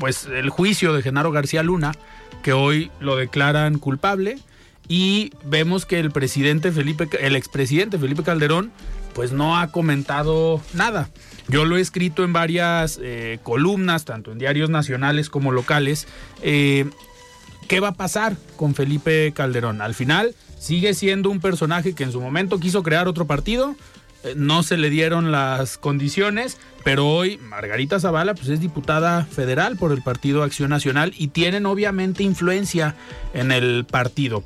pues, 0.00 0.24
el 0.26 0.48
juicio 0.48 0.94
de 0.94 1.02
Genaro 1.02 1.30
García 1.30 1.62
Luna, 1.62 1.92
que 2.42 2.54
hoy 2.54 2.90
lo 3.00 3.16
declaran 3.16 3.78
culpable, 3.78 4.38
y 4.88 5.32
vemos 5.44 5.86
que 5.86 5.98
el 6.00 6.10
presidente 6.10 6.72
Felipe, 6.72 7.08
el 7.20 7.36
expresidente 7.36 7.98
Felipe 7.98 8.22
Calderón, 8.22 8.72
pues 9.14 9.32
no 9.32 9.58
ha 9.58 9.70
comentado 9.70 10.60
nada. 10.74 11.10
Yo 11.48 11.64
lo 11.64 11.76
he 11.76 11.80
escrito 11.80 12.24
en 12.24 12.32
varias 12.32 12.98
eh, 13.02 13.38
columnas, 13.42 14.04
tanto 14.04 14.32
en 14.32 14.38
diarios 14.38 14.70
nacionales 14.70 15.28
como 15.28 15.52
locales. 15.52 16.06
eh, 16.42 16.88
¿Qué 17.68 17.80
va 17.80 17.88
a 17.88 17.94
pasar 17.94 18.36
con 18.56 18.74
Felipe 18.74 19.32
Calderón? 19.34 19.80
Al 19.80 19.94
final 19.94 20.34
sigue 20.58 20.94
siendo 20.94 21.30
un 21.30 21.40
personaje 21.40 21.94
que 21.94 22.04
en 22.04 22.12
su 22.12 22.20
momento 22.20 22.60
quiso 22.60 22.82
crear 22.82 23.08
otro 23.08 23.26
partido, 23.26 23.76
no 24.36 24.62
se 24.62 24.76
le 24.76 24.90
dieron 24.90 25.32
las 25.32 25.78
condiciones, 25.78 26.58
pero 26.84 27.08
hoy 27.08 27.38
Margarita 27.38 28.00
Zavala 28.00 28.34
pues 28.34 28.48
es 28.48 28.60
diputada 28.60 29.24
federal 29.24 29.76
por 29.76 29.92
el 29.92 30.02
Partido 30.02 30.42
Acción 30.42 30.70
Nacional 30.70 31.12
y 31.16 31.28
tienen 31.28 31.66
obviamente 31.66 32.22
influencia 32.22 32.94
en 33.34 33.52
el 33.52 33.84
partido. 33.84 34.44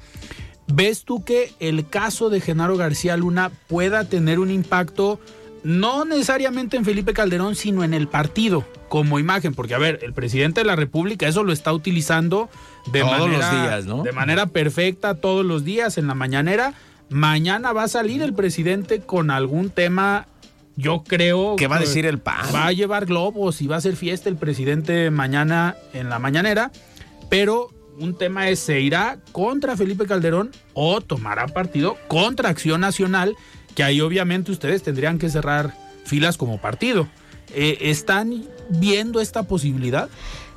¿Ves 0.69 1.05
tú 1.05 1.25
que 1.25 1.53
el 1.61 1.89
caso 1.89 2.29
de 2.29 2.41
Genaro 2.41 2.77
García 2.77 3.17
Luna 3.17 3.51
pueda 3.69 4.05
tener 4.05 4.41
un 4.41 4.51
impacto 4.51 5.21
no 5.63 6.05
necesariamente 6.05 6.77
en 6.77 6.85
Felipe 6.85 7.13
Calderón, 7.13 7.55
sino 7.55 7.85
en 7.85 7.95
el 7.95 8.09
partido 8.09 8.65
como 8.89 9.19
imagen? 9.19 9.55
Porque, 9.55 9.75
a 9.75 9.79
ver, 9.79 10.01
el 10.03 10.13
presidente 10.13 10.61
de 10.61 10.67
la 10.67 10.77
República 10.77 11.29
eso 11.29 11.45
lo 11.45 11.53
está 11.53 11.73
utilizando 11.73 12.49
de 12.93 13.01
Todos 13.01 13.19
manera, 13.19 13.53
los 13.53 13.63
días, 13.63 13.87
¿no? 13.87 14.03
de 14.03 14.13
manera 14.13 14.47
perfecta 14.47 15.15
todos 15.15 15.45
los 15.45 15.65
días 15.65 15.99
en 15.99 16.07
la 16.07 16.15
mañanera. 16.15 16.75
Mañana 17.09 17.73
va 17.73 17.85
a 17.85 17.89
salir 17.89 18.23
el 18.23 18.35
presidente 18.35 19.01
con 19.01 19.31
algún 19.31 19.71
tema, 19.71 20.27
yo 20.77 21.05
creo. 21.05 21.57
¿Qué 21.57 21.69
va 21.69 21.77
a 21.77 21.79
que 21.79 21.87
decir 21.87 22.07
el 22.07 22.19
PAN? 22.19 22.47
Va 22.55 22.67
a 22.67 22.73
llevar 22.73 23.07
globos 23.07 23.63
y 23.63 23.67
va 23.67 23.77
a 23.77 23.79
hacer 23.79 23.97
fiesta 23.97 24.29
el 24.29 24.37
presidente 24.37 25.11
mañana 25.11 25.77
en 25.93 26.09
la 26.09 26.19
mañanera, 26.19 26.73
pero 27.31 27.71
un 27.99 28.17
tema 28.17 28.49
es, 28.49 28.59
¿se 28.59 28.81
irá 28.81 29.19
contra 29.33 29.77
Felipe 29.77 30.07
Calderón 30.07 30.51
o 30.75 31.01
tomará 31.01 31.47
partido 31.47 31.97
contra 32.09 32.51
Acción 32.51 32.81
Nacional? 32.81 33.37
Que 33.75 33.83
ahí 33.83 34.01
obviamente 34.01 34.53
ustedes 34.53 34.83
tendrían 34.83 35.19
que 35.19 35.29
cerrar 35.29 35.75
filas 36.05 36.37
como 36.37 36.61
partido. 36.61 37.09
Eh, 37.55 37.79
¿Están 37.83 38.45
viendo 38.69 39.21
esta 39.21 39.45
posibilidad? 39.45 40.09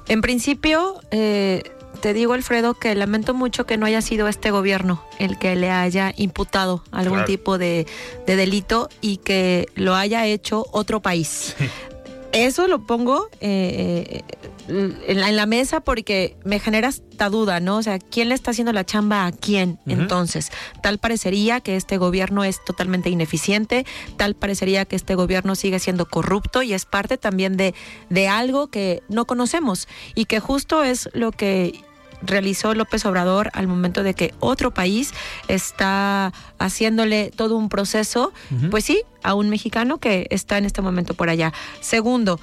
En 0.08 0.22
principio, 0.22 1.00
eh, 1.12 1.64
te 2.02 2.14
digo, 2.14 2.34
Alfredo, 2.34 2.74
que 2.74 2.96
lamento 2.96 3.34
mucho 3.34 3.66
que 3.66 3.78
no 3.78 3.86
haya 3.86 4.02
sido 4.02 4.28
este 4.28 4.52
gobierno 4.52 5.04
el 5.20 5.38
que 5.38 5.56
le 5.56 5.70
haya 5.72 6.14
imputado 6.18 6.84
algún 6.92 7.18
Claro. 7.20 7.28
tipo 7.28 7.58
de, 7.58 7.86
de 8.26 8.36
delito 8.36 8.90
y 9.02 9.18
que 9.18 9.68
lo 9.76 9.96
haya 9.96 10.26
hecho 10.26 10.66
otro 10.72 11.02
país. 11.02 11.56
Eso 12.32 12.68
lo 12.68 12.86
pongo 12.86 13.28
eh, 13.42 14.22
eh, 14.68 14.94
en, 15.08 15.20
la, 15.20 15.30
en 15.30 15.36
la 15.36 15.48
mesa 15.48 15.80
porque 15.80 16.38
me 16.46 16.60
genera 16.60 16.90
esta 16.90 17.28
duda, 17.28 17.60
¿no? 17.60 17.78
O 17.78 17.82
sea, 17.84 17.98
¿quién 17.98 18.30
le 18.30 18.36
está 18.36 18.52
haciendo 18.52 18.72
la 18.72 18.86
chamba 18.86 19.26
a 19.26 19.32
quién? 19.32 19.80
Entonces, 19.88 20.52
tal 20.84 21.00
parecería 21.00 21.60
que 21.60 21.76
este 21.76 21.98
gobierno 21.98 22.44
es 22.44 22.64
totalmente 22.64 23.10
ineficiente, 23.10 23.84
tal 24.16 24.36
parecería 24.36 24.86
que 24.86 24.96
este 24.96 25.16
gobierno 25.16 25.56
sigue 25.56 25.80
siendo 25.80 26.06
corrupto 26.06 26.62
y 26.62 26.74
es 26.74 26.86
parte 26.86 27.18
también 27.18 27.58
de, 27.58 27.74
de 28.12 28.28
algo 28.28 28.68
que 28.68 29.02
no 29.10 29.26
conocemos 29.26 29.88
y 30.14 30.26
que 30.26 30.40
justo 30.40 30.84
es 30.84 31.10
lo 31.14 31.32
que 31.32 31.82
realizó 32.22 32.74
López 32.74 33.06
Obrador 33.06 33.50
al 33.54 33.68
momento 33.68 34.04
de 34.04 34.14
que 34.14 34.34
otro 34.40 34.72
país 34.72 35.14
está 35.48 36.34
haciéndole 36.58 37.32
todo 37.36 37.56
un 37.56 37.70
proceso, 37.70 38.34
pues 38.72 38.86
sí, 38.86 39.04
a 39.24 39.34
un 39.34 39.50
mexicano 39.50 39.98
que 39.98 40.28
está 40.30 40.58
en 40.58 40.66
este 40.66 40.82
momento 40.82 41.14
por 41.14 41.30
allá. 41.30 41.54
Segundo, 41.82 42.40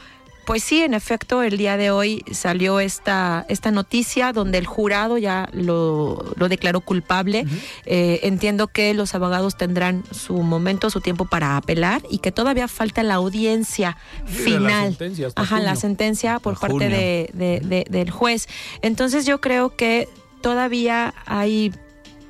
pues 0.46 0.62
sí, 0.62 0.80
en 0.82 0.94
efecto, 0.94 1.42
el 1.42 1.58
día 1.58 1.76
de 1.76 1.90
hoy 1.90 2.24
salió 2.32 2.80
esta, 2.80 3.44
esta 3.48 3.70
noticia 3.72 4.32
donde 4.32 4.58
el 4.58 4.66
jurado 4.66 5.18
ya 5.18 5.48
lo, 5.52 6.32
lo 6.36 6.48
declaró 6.48 6.80
culpable. 6.80 7.44
Eh, 7.84 8.20
entiendo 8.22 8.68
que 8.68 8.94
los 8.94 9.14
abogados 9.14 9.56
tendrán 9.56 10.04
su 10.12 10.34
momento, 10.42 10.88
su 10.88 11.00
tiempo 11.00 11.24
para 11.26 11.56
apelar 11.56 12.02
y 12.08 12.18
que 12.18 12.32
todavía 12.32 12.68
falta 12.68 13.02
la 13.02 13.14
audiencia 13.14 13.96
Sí, 14.26 14.50
la 14.50 14.58
final. 14.58 14.88
sentencia 14.90 15.26
hasta 15.26 15.42
Ajá, 15.42 15.60
la 15.60 15.76
sentencia 15.76 16.38
por 16.38 16.54
Hasta 16.54 16.68
parte 16.68 16.84
junio. 16.86 16.96
de, 16.96 17.30
de- 17.34 17.60
de- 17.60 17.86
del 17.90 18.10
juez. 18.10 18.48
Entonces 18.82 19.26
yo 19.26 19.40
creo 19.40 19.74
que 19.76 20.08
todavía 20.42 21.12
hay 21.26 21.72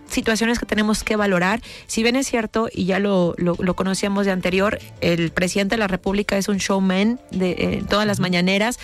situaciones 0.09 0.59
que 0.59 0.67
tenemos 0.67 1.05
que 1.05 1.17
valorar. 1.17 1.61
Si 1.87 2.03
bien 2.03 2.17
es 2.17 2.27
cierto, 2.27 2.69
y 2.73 2.87
ya 2.87 2.99
lo, 2.99 3.35
lo, 3.39 3.57
lo 3.59 3.75
conocíamos 3.75 4.27
de 4.27 4.33
anterior, 4.33 4.79
el 5.01 5.31
presidente 5.31 5.75
de 5.75 5.81
la 5.81 5.89
República 5.89 6.37
es 6.37 6.49
un 6.49 6.59
showman 6.59 7.21
de 7.31 7.51
eh, 7.51 7.85
todas 7.89 8.07
las 8.07 8.21
mañaneras, 8.21 8.79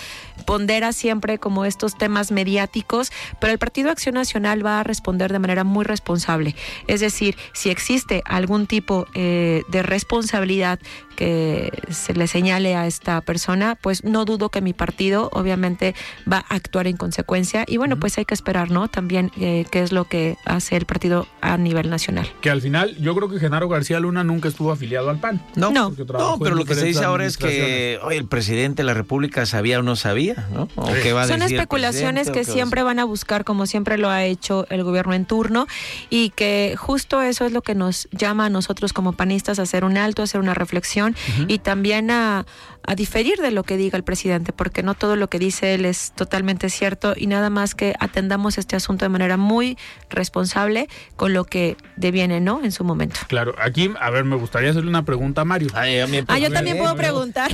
pondera 0.47 0.93
siempre 0.93 1.39
como 1.39 1.65
estos 1.65 1.97
temas 1.97 2.33
mediáticos, 2.33 3.13
pero 3.41 3.53
el 3.53 3.59
Partido 3.59 3.91
Acción 3.91 4.15
Nacional 4.15 4.65
va 4.65 4.81
a 4.81 4.83
responder 4.83 5.33
de 5.33 5.39
manera 5.39 5.65
muy 5.65 5.85
responsable. 5.85 6.55
Es 6.87 7.01
decir, 7.01 7.37
si 7.53 7.71
existe 7.71 8.23
algún 8.25 8.67
tipo 8.67 9.07
eh, 9.15 9.63
de 9.69 9.83
responsabilidad 9.83 10.79
que 11.17 11.71
se 11.91 12.15
le 12.15 12.27
señale 12.27 12.75
a 12.75 12.87
esta 12.87 13.21
persona, 13.21 13.77
pues 13.81 14.03
no 14.03 14.25
dudo 14.25 14.49
que 14.49 14.61
mi 14.61 14.73
partido 14.73 15.29
obviamente 15.33 15.95
va 16.31 16.45
a 16.49 16.55
actuar 16.55 16.87
en 16.87 16.97
consecuencia 16.97 17.65
y 17.69 17.77
bueno, 17.77 17.99
pues 17.99 18.17
hay 18.19 18.25
que 18.25 18.35
esperar, 18.35 18.71
¿no? 18.71 18.89
También 18.89 19.31
eh, 19.39 19.67
qué 19.71 19.83
es 19.83 19.93
lo 19.93 20.05
que 20.05 20.37
hace 20.47 20.77
el 20.77 20.87
partido 20.87 21.12
a 21.41 21.57
nivel 21.57 21.91
nacional. 21.91 22.27
Que 22.41 22.51
al 22.51 22.61
final, 22.61 22.97
yo 22.99 23.15
creo 23.15 23.29
que 23.29 23.39
Genaro 23.39 23.69
García 23.69 24.01
Luna 24.01 24.25
nunca 24.25 24.49
estuvo 24.49 24.73
afiliado 24.73 25.11
al 25.11 25.19
PAN. 25.19 25.41
No, 25.57 25.71
No. 25.71 25.93
Pero 26.41 26.55
lo 26.55 26.65
que 26.65 26.75
se 26.75 26.85
dice 26.87 27.05
ahora 27.05 27.27
es 27.27 27.37
que 27.37 27.99
oye, 28.03 28.17
el 28.19 28.27
presidente 28.27 28.83
de 28.83 28.87
la 28.87 28.95
República 28.95 29.47
sabía 29.47 29.79
o 29.79 29.83
no 29.83 29.97
sabía, 29.97 30.47
¿no? 30.53 30.69
¿O 30.77 30.87
Sí. 30.87 30.93
qué 31.03 31.13
va 31.13 31.23
a 31.23 31.27
Son 31.29 31.41
decir 31.41 31.57
especulaciones 31.57 32.29
que 32.29 32.33
qué 32.41 32.47
va 32.47 32.51
a 32.51 32.55
siempre 32.55 32.83
van 32.83 32.99
a 32.99 33.05
buscar, 33.05 33.45
como 33.45 33.67
siempre 33.67 33.99
lo 33.99 34.09
ha 34.09 34.25
hecho 34.25 34.67
el 34.71 34.83
gobierno 34.85 35.15
en 35.15 35.25
turno, 35.25 35.67
y 36.11 36.31
que 36.31 36.75
justo 36.79 37.23
eso 37.23 37.45
es 37.47 37.53
lo 37.53 37.63
que 37.63 37.75
nos 37.75 38.09
llama 38.13 38.47
a 38.47 38.51
nosotros 38.51 38.93
como 38.93 39.13
panistas 39.13 39.59
a 39.59 39.63
hacer 39.63 39.85
un 39.85 39.97
alto, 39.97 40.23
a 40.23 40.25
hacer 40.25 40.41
una 40.41 40.55
reflexión 40.55 41.15
y 41.49 41.59
también 41.59 42.11
a, 42.11 42.45
a 42.85 42.95
diferir 42.95 43.39
de 43.39 43.51
lo 43.53 43.63
que 43.63 43.77
diga 43.77 43.97
el 43.97 44.05
presidente, 44.05 44.53
porque 44.53 44.83
no 44.83 44.95
todo 44.95 45.17
lo 45.17 45.29
que 45.29 45.39
dice 45.39 45.75
él 45.75 45.85
es 45.85 46.13
totalmente 46.17 46.69
cierto 46.71 47.15
y 47.17 47.27
nada 47.27 47.49
más 47.51 47.75
que 47.75 47.95
atendamos 48.01 48.59
este 48.59 48.75
asunto 48.77 49.05
de 49.05 49.09
manera 49.09 49.37
muy 49.37 49.79
responsable 50.11 50.89
con 51.17 51.33
lo 51.33 51.45
que 51.45 51.77
deviene, 51.97 52.41
¿no? 52.41 52.63
En 52.65 52.73
su 52.73 52.85
momento. 52.85 53.21
Claro, 53.29 53.55
aquí, 53.61 53.91
a 54.01 54.11
ver, 54.11 54.25
me 54.25 54.37
gustaría 54.37 54.71
hacerle 54.71 54.91
una 54.91 55.05
pregunta 55.05 55.43
a 55.43 55.45
Mario. 55.45 55.69
Ay, 55.75 56.01
a 56.01 56.07
mí- 56.07 56.21
Ah, 56.29 56.39
yo 56.39 56.45
ver, 56.45 56.53
también 56.55 56.77
eh, 56.77 56.79
puedo 56.81 56.91
a 56.91 56.95
ver. 56.95 57.03
preguntar. 57.07 57.53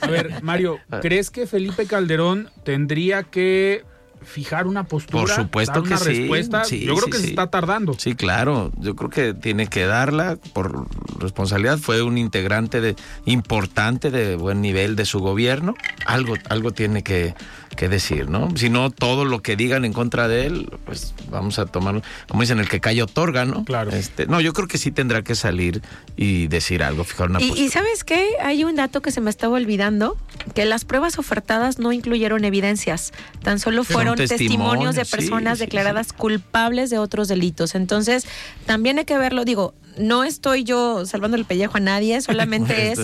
A 0.00 0.06
ver, 0.08 0.42
Mario, 0.42 0.78
¿crees 1.02 1.30
que 1.30 1.46
Felipe 1.46 1.86
Calderón 1.86 2.50
tendría 2.64 3.22
que 3.24 3.84
fijar 4.26 4.66
una 4.66 4.84
postura? 4.84 5.22
Por 5.22 5.30
supuesto 5.30 5.74
dar 5.74 5.82
que 5.82 5.88
una 5.88 5.98
sí, 5.98 6.04
respuesta? 6.04 6.64
sí, 6.64 6.80
yo 6.80 6.94
creo 6.94 7.06
sí, 7.06 7.10
que 7.12 7.18
se 7.18 7.26
está 7.28 7.48
tardando. 7.48 7.94
Sí, 7.98 8.14
claro. 8.14 8.72
Yo 8.78 8.96
creo 8.96 9.10
que 9.10 9.34
tiene 9.34 9.68
que 9.68 9.86
darla 9.86 10.36
por 10.52 10.86
responsabilidad. 11.18 11.78
Fue 11.78 12.02
un 12.02 12.18
integrante 12.18 12.80
de, 12.80 12.96
importante 13.24 14.10
de 14.10 14.36
buen 14.36 14.60
nivel 14.60 14.96
de 14.96 15.04
su 15.04 15.20
gobierno. 15.20 15.74
Algo, 16.04 16.34
algo 16.48 16.72
tiene 16.72 17.02
que, 17.02 17.34
que 17.76 17.88
decir, 17.88 18.28
¿no? 18.28 18.48
Si 18.56 18.68
no, 18.70 18.90
todo 18.90 19.24
lo 19.24 19.42
que 19.42 19.54
digan 19.56 19.84
en 19.84 19.92
contra 19.92 20.26
de 20.28 20.46
él, 20.46 20.70
pues 20.84 21.14
vamos 21.30 21.58
a 21.58 21.66
tomar, 21.66 22.02
como 22.28 22.40
dicen, 22.40 22.58
el 22.58 22.68
que 22.68 22.80
calla 22.80 23.04
otorga, 23.04 23.44
¿no? 23.44 23.64
Claro. 23.64 23.92
Este, 23.92 24.26
no, 24.26 24.40
yo 24.40 24.52
creo 24.52 24.66
que 24.66 24.78
sí 24.78 24.90
tendrá 24.90 25.22
que 25.22 25.34
salir 25.34 25.82
y 26.16 26.48
decir 26.48 26.82
algo, 26.82 27.04
fijar 27.04 27.30
una 27.30 27.40
Y, 27.40 27.48
postura. 27.48 27.66
y 27.66 27.70
¿sabes 27.70 28.04
qué? 28.04 28.30
Hay 28.42 28.64
un 28.64 28.74
dato 28.76 29.02
que 29.02 29.10
se 29.12 29.20
me 29.20 29.30
estaba 29.30 29.54
olvidando, 29.54 30.16
que 30.54 30.64
las 30.64 30.84
pruebas 30.84 31.18
ofertadas 31.18 31.78
no 31.78 31.92
incluyeron 31.92 32.44
evidencias, 32.44 33.12
tan 33.42 33.60
solo 33.60 33.84
fueron 33.84 34.16
testimonios 34.16 34.94
de 34.96 35.04
sí, 35.04 35.10
personas 35.10 35.58
sí, 35.58 35.64
declaradas 35.66 36.12
culpables 36.12 36.90
de 36.90 36.98
otros 36.98 37.28
delitos. 37.28 37.74
Entonces, 37.74 38.26
también 38.64 38.98
hay 38.98 39.04
que 39.04 39.18
verlo, 39.18 39.44
digo, 39.44 39.74
no 39.98 40.24
estoy 40.24 40.64
yo 40.64 41.04
salvando 41.06 41.36
el 41.36 41.44
pellejo 41.44 41.76
a 41.76 41.80
nadie, 41.80 42.20
solamente 42.22 42.92
es 42.92 42.98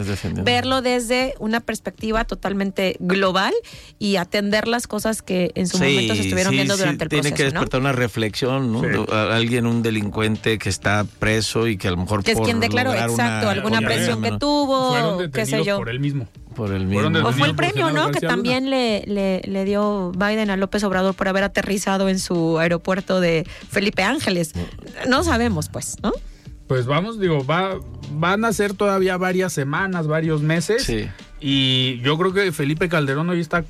verlo 0.44 0.82
desde 0.82 1.34
una 1.38 1.60
perspectiva 1.60 2.24
totalmente 2.24 2.96
global 3.00 3.52
y 3.98 4.16
atender 4.16 4.68
las 4.68 4.86
cosas 4.86 5.22
que 5.22 5.52
en 5.54 5.68
su 5.68 5.78
momento 5.78 6.14
se 6.14 6.22
estuvieron 6.22 6.50
sí, 6.52 6.56
viendo 6.56 6.74
sí, 6.74 6.80
durante 6.80 7.04
el 7.04 7.10
tiene 7.10 7.30
proceso, 7.30 7.36
que 7.36 7.44
¿no? 7.54 7.60
despertar 7.60 7.80
una 7.80 7.92
reflexión, 7.92 8.72
¿no? 8.72 8.82
Alguien, 9.12 9.66
un 9.66 9.82
delincuente 9.82 10.58
que 10.58 10.68
está 10.68 11.04
preso 11.18 11.66
y 11.68 11.76
que 11.76 11.88
a 11.88 11.92
lo 11.92 11.96
mejor 11.98 12.22
Que 12.22 12.32
es 12.32 12.36
por 12.38 12.44
quien 12.46 12.60
declaró, 12.60 12.92
exacto, 12.92 13.46
una- 13.46 13.50
alguna 13.50 13.80
presión 13.80 14.22
que 14.22 14.32
tuvo, 14.38 15.18
qué 15.32 15.46
sé 15.46 15.64
yo. 15.64 15.78
por 15.78 15.88
él 15.88 16.00
mismo. 16.00 16.26
por 16.54 16.72
el 16.72 16.86
mismo. 16.86 17.26
O 17.26 17.32
fue 17.32 17.48
el 17.48 17.54
premio, 17.54 17.90
¿no? 17.90 18.10
Que 18.10 18.20
también 18.20 18.68
le, 18.70 19.02
le, 19.06 19.40
le 19.46 19.64
dio 19.64 20.12
Biden 20.12 20.50
a 20.50 20.56
López 20.56 20.84
Obrador 20.84 21.14
por 21.14 21.28
haber 21.28 21.44
aterrizado 21.44 22.08
en 22.08 22.18
su 22.18 22.58
aeropuerto 22.58 23.20
de 23.20 23.46
Felipe 23.70 24.02
Ángeles. 24.02 24.52
No 25.08 25.24
sabemos, 25.24 25.68
pues, 25.70 25.96
¿no? 26.02 26.12
Pues 26.72 26.86
vamos, 26.86 27.20
digo, 27.20 27.44
va, 27.44 27.78
van 28.12 28.46
a 28.46 28.52
ser 28.54 28.72
todavía 28.72 29.18
varias 29.18 29.52
semanas, 29.52 30.06
varios 30.06 30.40
meses. 30.40 30.84
Sí. 30.84 31.06
Y 31.38 32.00
yo 32.00 32.16
creo 32.16 32.32
que 32.32 32.50
Felipe 32.50 32.88
Calderón 32.88 33.28
hoy 33.28 33.40
está 33.40 33.62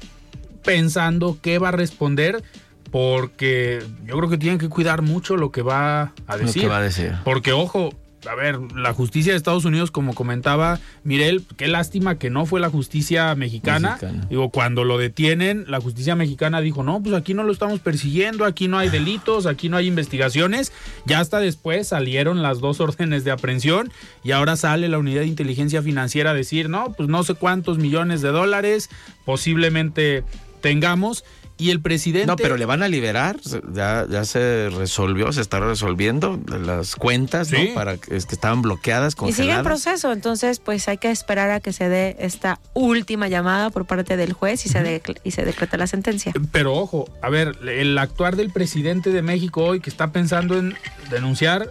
pensando 0.63 1.37
qué 1.43 1.59
va 1.59 1.71
a 1.71 1.73
responder, 1.73 2.45
porque 2.93 3.83
yo 4.07 4.17
creo 4.19 4.31
que 4.31 4.39
tienen 4.39 4.61
que 4.61 4.69
cuidar 4.69 5.03
mucho 5.03 5.37
lo 5.37 5.51
que 5.51 5.63
va 5.63 6.13
a 6.29 6.37
Lo 6.37 6.45
decir. 6.45 6.63
que 6.63 6.69
va 6.69 6.79
a 6.79 6.83
decir. 6.83 7.13
Porque, 7.25 7.51
ojo, 7.53 7.93
a 8.29 8.35
ver, 8.35 8.59
la 8.75 8.93
justicia 8.93 9.33
de 9.33 9.37
Estados 9.37 9.65
Unidos, 9.65 9.91
como 9.91 10.15
comentaba 10.15 10.79
Mirel, 11.05 11.45
qué 11.57 11.69
lástima 11.69 12.19
que 12.19 12.31
no 12.31 12.47
fue 12.47 12.61
la 12.61 12.71
justicia 12.71 13.35
mexicana. 13.35 13.99
Mexicana. 14.01 14.27
Digo, 14.29 14.51
cuando 14.51 14.85
lo 14.85 14.99
detienen, 14.99 15.65
la 15.69 15.81
justicia 15.81 16.15
mexicana 16.15 16.61
dijo, 16.61 16.83
no, 16.83 17.03
pues 17.03 17.15
aquí 17.15 17.35
no 17.35 17.43
lo 17.43 17.53
estamos 17.53 17.81
persiguiendo, 17.81 18.45
aquí 18.45 18.69
no 18.69 18.79
hay 18.79 18.89
delitos, 18.89 19.47
aquí 19.47 19.69
no 19.69 19.77
hay 19.77 19.87
investigaciones. 19.87 20.73
Ya 21.07 21.21
hasta 21.21 21.41
después 21.41 21.89
salieron 21.89 22.43
las 22.43 22.61
dos 22.61 22.81
órdenes 22.81 23.25
de 23.25 23.31
aprehensión 23.31 23.93
y 24.23 24.33
ahora 24.33 24.57
sale 24.57 24.89
la 24.89 24.99
unidad 24.99 25.23
de 25.23 25.27
inteligencia 25.27 25.83
financiera 25.83 26.31
a 26.31 26.35
decir, 26.35 26.69
no, 26.69 26.93
pues 26.93 27.09
no 27.09 27.23
sé 27.25 27.35
cuántos 27.35 27.79
millones 27.79 28.23
de 28.23 28.29
dólares 28.29 28.89
posiblemente 29.25 30.25
tengamos. 30.61 31.25
Y 31.63 31.71
el 31.71 31.81
presidente... 31.81 32.27
No, 32.27 32.37
pero 32.37 32.57
le 32.57 32.65
van 32.65 32.83
a 32.83 32.89
liberar. 32.89 33.39
Ya, 33.73 34.05
ya 34.11 34.25
se 34.25 34.69
resolvió, 34.71 35.33
se 35.33 35.41
está 35.41 35.61
resolviendo 35.61 36.41
las 36.49 36.97
cuentas, 36.97 37.49
Sí. 37.49 37.69
¿no? 37.69 37.75
Para 37.75 37.97
que, 37.99 38.17
es 38.17 38.27
que 38.27 38.35
estaban 38.35 38.63
bloqueadas, 38.63 39.15
Y 39.15 39.17
sigue 39.17 39.29
en 39.29 39.35
congeladas. 39.37 39.65
proceso, 39.65 40.13
entonces 40.13 40.59
pues 40.59 40.89
hay 40.89 40.99
que 40.99 41.11
esperar 41.11 41.51
a 41.51 41.61
que 41.61 41.73
se 41.73 41.89
dé 41.89 42.17
esta 42.19 42.59
última 42.75 43.29
llamada 43.29 43.71
por 43.71 43.85
parte 43.87 44.17
del 44.17 44.33
juez 44.33 44.67
y 44.67 44.69
se, 44.71 44.81
decl- 44.83 45.21
y 45.23 45.31
se 45.31 45.45
decreta 45.45 45.77
la 45.77 45.87
sentencia. 45.87 46.33
Pero 46.51 46.75
ojo, 46.75 47.09
a 47.23 47.31
ver, 47.31 47.57
el 47.69 47.97
actuar 47.99 48.37
del 48.37 48.51
presidente 48.51 49.11
de 49.11 49.23
México 49.23 49.63
hoy 49.65 49.81
que 49.81 49.91
está 49.91 50.11
pensando 50.13 50.59
en 50.59 50.75
denunciar, 51.11 51.71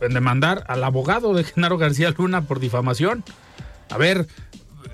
en 0.00 0.14
demandar 0.14 0.64
al 0.66 0.82
abogado 0.82 1.34
de 1.34 1.44
Genaro 1.44 1.78
García 1.78 2.12
Luna 2.16 2.42
por 2.42 2.58
difamación. 2.60 3.22
A 3.90 3.98
ver, 3.98 4.26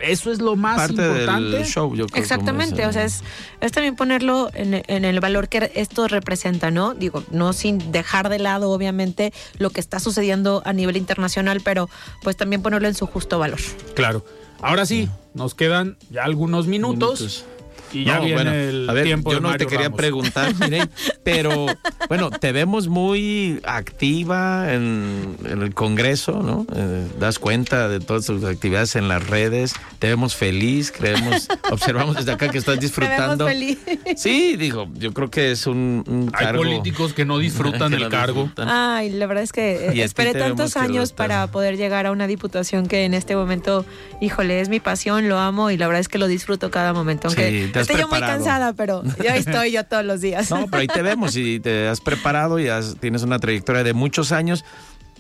eso 0.01 0.31
es 0.31 0.41
lo 0.41 0.57
más 0.57 0.77
Parte 0.77 0.93
importante. 0.95 1.57
del 1.57 1.65
show, 1.67 1.95
yo 1.95 2.07
creo. 2.07 2.23
Exactamente, 2.23 2.87
o 2.87 2.93
sea, 2.93 3.05
es, 3.05 3.23
es 3.61 3.73
también 3.73 3.97
ponerlo 3.97 4.51
en, 4.55 4.83
en 4.87 5.05
el 5.05 5.21
valor 5.21 5.49
que 5.49 5.71
esto 5.75 6.09
representa, 6.09 6.71
¿no? 6.71 6.95
Digo, 6.95 7.25
no 7.31 7.53
sin 7.53 7.93
dejar 7.93 8.29
de 8.29 8.39
lado, 8.39 8.71
obviamente, 8.71 9.33
lo 9.59 9.71
que 9.71 9.81
está 9.81 10.01
sucediendo 10.01 10.63
a 10.65 10.73
nivel 10.73 10.97
internacional, 10.97 11.61
pero 11.65 11.89
pues 12.23 12.37
también 12.37 12.63
ponerlo 12.63 12.89
en 12.89 12.95
su 12.95 13.07
justo 13.07 13.39
valor. 13.39 13.61
Claro. 13.95 14.25
Ahora 14.63 14.87
sí, 14.87 15.09
nos 15.35 15.55
quedan 15.55 15.97
ya 16.11 16.25
algunos 16.25 16.67
minutos. 16.67 17.21
Minutos. 17.21 17.45
Y 17.93 18.05
ya 18.05 18.17
No, 18.17 18.21
viene 18.25 18.35
bueno, 18.35 18.53
el 18.53 18.91
a 18.91 18.93
ver, 18.93 19.05
tiempo 19.05 19.31
yo 19.31 19.37
de 19.37 19.43
no 19.43 19.49
Mario 19.49 19.67
te 19.67 19.71
quería 19.71 19.87
Ramos. 19.87 19.97
preguntar, 19.99 20.55
Mireille, 20.61 20.89
pero 21.23 21.67
bueno, 22.09 22.31
te 22.31 22.53
vemos 22.53 22.89
muy 22.89 23.61
activa 23.65 24.73
en, 24.73 25.37
en 25.45 25.63
el 25.63 25.73
Congreso, 25.75 26.43
¿no? 26.43 26.67
Eh, 26.75 27.07
das 27.19 27.39
cuenta 27.39 27.89
de 27.89 28.01
todas 28.01 28.27
tus 28.27 28.43
actividades 28.45 28.97
en 28.97 29.09
las 29.09 29.27
redes, 29.27 29.75
te 29.99 30.09
vemos 30.09 30.35
feliz, 30.35 30.93
creemos, 30.93 31.49
observamos 31.71 32.17
desde 32.17 32.33
acá 32.33 32.49
que 32.49 32.59
estás 32.59 32.79
disfrutando. 32.81 33.47
feliz. 33.47 33.79
Sí, 34.17 34.57
digo, 34.57 34.89
yo 34.95 35.13
creo 35.15 35.31
que 35.31 35.53
es 35.53 35.67
un, 35.67 36.05
un 36.07 36.31
Hay 36.35 36.47
cargo. 36.47 36.63
políticos 36.63 37.13
que 37.13 37.25
no 37.25 37.39
disfrutan 37.39 37.91
que 37.91 37.97
el 37.97 38.03
no 38.05 38.09
cargo. 38.09 38.43
disfrutan. 38.43 38.69
Ay, 38.69 39.11
la 39.11 39.27
verdad 39.27 39.45
es 39.45 39.53
que 39.53 39.89
eh, 39.89 39.93
Y 39.95 40.01
esperé 40.01 40.33
tantos 40.35 40.77
años 40.77 41.13
para 41.13 41.47
poder 41.49 41.77
llegar 41.77 42.07
a 42.07 42.13
una 42.13 42.27
diputación 42.27 42.87
que 42.87 43.05
en 43.05 43.15
este 43.15 43.37
momento, 43.37 43.85
híjole, 44.21 44.61
es 44.61 44.69
mi 44.69 44.81
pasión, 44.81 45.29
lo 45.29 45.39
amo 45.39 45.71
y 45.71 45.77
la 45.77 45.87
verdad 45.87 46.01
es 46.01 46.09
que 46.09 46.19
lo 46.19 46.27
disfruto 46.27 46.71
cada 46.71 46.93
momento. 46.93 47.29
Aunque 47.29 47.67
Sí, 47.67 47.71
te 47.77 47.81
has 47.81 47.89
estoy 47.89 48.01
yo 48.03 48.09
muy 48.09 48.21
cansada, 48.21 48.73
pero 48.73 49.03
ya 49.23 49.37
estoy 49.37 49.73
yo 49.73 49.85
todos 49.85 50.05
los 50.05 50.21
días. 50.21 50.51
No, 50.51 50.67
pero 50.67 50.81
ahí 50.81 50.87
te 50.89 51.03
vemos 51.03 51.37
y 51.37 51.61
te 51.61 51.89
has 51.89 52.01
preparado 52.01 52.59
y 52.59 52.69
has- 52.69 52.97
tienes 53.01 53.23
una 53.23 53.39
trayectoria 53.39 53.83
de 53.85 53.93
muchos 53.95 54.33
años. 54.33 54.65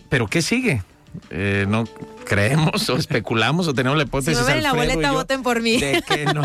Pero 0.08 0.26
¿qué 0.28 0.42
sigue? 0.42 0.82
Eh, 1.30 1.64
no 1.68 1.84
creemos 2.26 2.90
o 2.90 2.96
especulamos 2.96 3.66
o 3.68 3.72
tenemos 3.74 3.96
la 3.96 4.04
si 4.04 4.08
hipótesis. 4.08 4.38
me 4.40 4.46
ven 4.46 4.56
en 4.58 4.62
la 4.62 4.70
Alfredo 4.70 4.84
y 4.84 4.94
boleta, 4.96 5.08
yo, 5.08 5.14
voten 5.14 5.42
por 5.42 5.62
mí. 5.62 5.78
de 5.80 6.02
que 6.06 6.24
no, 6.26 6.42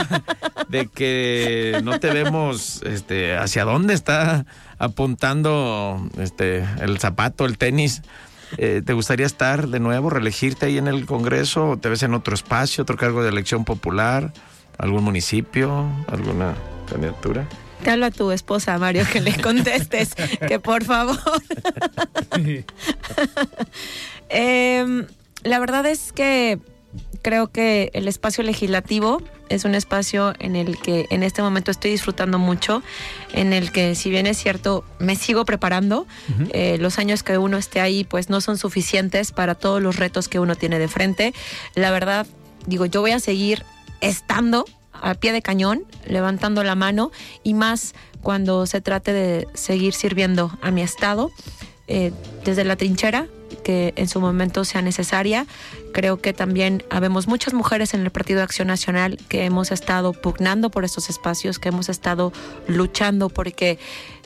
de 0.69 0.87
que 0.87 1.81
no 1.83 1.99
te 1.99 2.09
vemos 2.11 2.81
este, 2.83 3.35
hacia 3.35 3.65
dónde 3.65 3.93
está 3.93 4.45
apuntando 4.79 6.07
este, 6.19 6.65
el 6.79 6.99
zapato, 6.99 7.45
el 7.45 7.57
tenis. 7.57 8.01
Eh, 8.57 8.81
¿Te 8.85 8.93
gustaría 8.93 9.25
estar 9.25 9.67
de 9.67 9.79
nuevo, 9.79 10.09
reelegirte 10.09 10.65
ahí 10.67 10.77
en 10.77 10.87
el 10.87 11.05
Congreso 11.05 11.71
o 11.71 11.77
te 11.77 11.89
ves 11.89 12.03
en 12.03 12.13
otro 12.13 12.33
espacio, 12.33 12.81
otro 12.83 12.97
cargo 12.97 13.23
de 13.23 13.29
elección 13.29 13.65
popular? 13.65 14.33
¿Algún 14.81 15.03
municipio? 15.03 15.85
¿Alguna 16.07 16.55
candidatura? 16.89 17.47
Te 17.83 17.91
hablo 17.91 18.07
a 18.07 18.11
tu 18.11 18.31
esposa, 18.31 18.77
Mario, 18.79 19.05
que 19.11 19.21
le 19.21 19.39
contestes, 19.39 20.15
que 20.47 20.59
por 20.59 20.83
favor. 20.83 21.17
Em, 24.33 25.07
la 25.43 25.59
verdad 25.59 25.85
es 25.85 26.13
que 26.13 26.57
creo 27.21 27.51
que 27.51 27.91
el 27.93 28.07
espacio 28.07 28.45
legislativo 28.45 29.21
es 29.49 29.65
un 29.65 29.75
espacio 29.75 30.33
en 30.39 30.55
el 30.55 30.77
que 30.79 31.05
en 31.09 31.23
este 31.23 31.41
momento 31.41 31.69
estoy 31.69 31.91
disfrutando 31.91 32.39
mucho, 32.39 32.81
en 33.33 33.51
el 33.51 33.73
que 33.73 33.93
si 33.93 34.09
bien 34.09 34.25
es 34.25 34.37
cierto, 34.37 34.85
me 34.99 35.17
sigo 35.17 35.43
preparando, 35.43 36.07
eh, 36.53 36.77
los 36.79 36.97
años 36.97 37.23
que 37.23 37.37
uno 37.37 37.57
esté 37.57 37.81
ahí 37.81 38.05
pues 38.05 38.29
no 38.29 38.39
son 38.39 38.57
suficientes 38.57 39.33
para 39.33 39.53
todos 39.53 39.81
los 39.81 39.97
retos 39.97 40.29
que 40.29 40.39
uno 40.39 40.55
tiene 40.55 40.79
de 40.79 40.87
frente. 40.87 41.33
La 41.75 41.91
verdad, 41.91 42.25
digo, 42.65 42.85
yo 42.85 43.01
voy 43.01 43.11
a 43.11 43.19
seguir 43.19 43.65
estando 44.01 44.65
a 44.93 45.15
pie 45.15 45.31
de 45.31 45.41
cañón, 45.41 45.85
levantando 46.05 46.63
la 46.63 46.75
mano 46.75 47.11
y 47.43 47.53
más 47.53 47.93
cuando 48.21 48.65
se 48.65 48.81
trate 48.81 49.13
de 49.13 49.47
seguir 49.53 49.93
sirviendo 49.93 50.57
a 50.61 50.71
mi 50.71 50.81
estado 50.81 51.31
eh, 51.87 52.11
desde 52.45 52.63
la 52.63 52.75
trinchera 52.75 53.27
que 53.63 53.93
en 53.95 54.07
su 54.07 54.19
momento 54.21 54.63
sea 54.65 54.81
necesaria. 54.81 55.45
Creo 55.93 56.21
que 56.21 56.33
también 56.33 56.83
habemos 56.89 57.27
muchas 57.27 57.53
mujeres 57.53 57.93
en 57.93 58.01
el 58.01 58.09
Partido 58.09 58.37
de 58.37 58.43
Acción 58.43 58.67
Nacional 58.67 59.17
que 59.27 59.45
hemos 59.45 59.71
estado 59.71 60.13
pugnando 60.13 60.69
por 60.69 60.85
estos 60.85 61.09
espacios, 61.09 61.59
que 61.59 61.69
hemos 61.69 61.89
estado 61.89 62.31
luchando 62.67 63.29
porque 63.29 63.77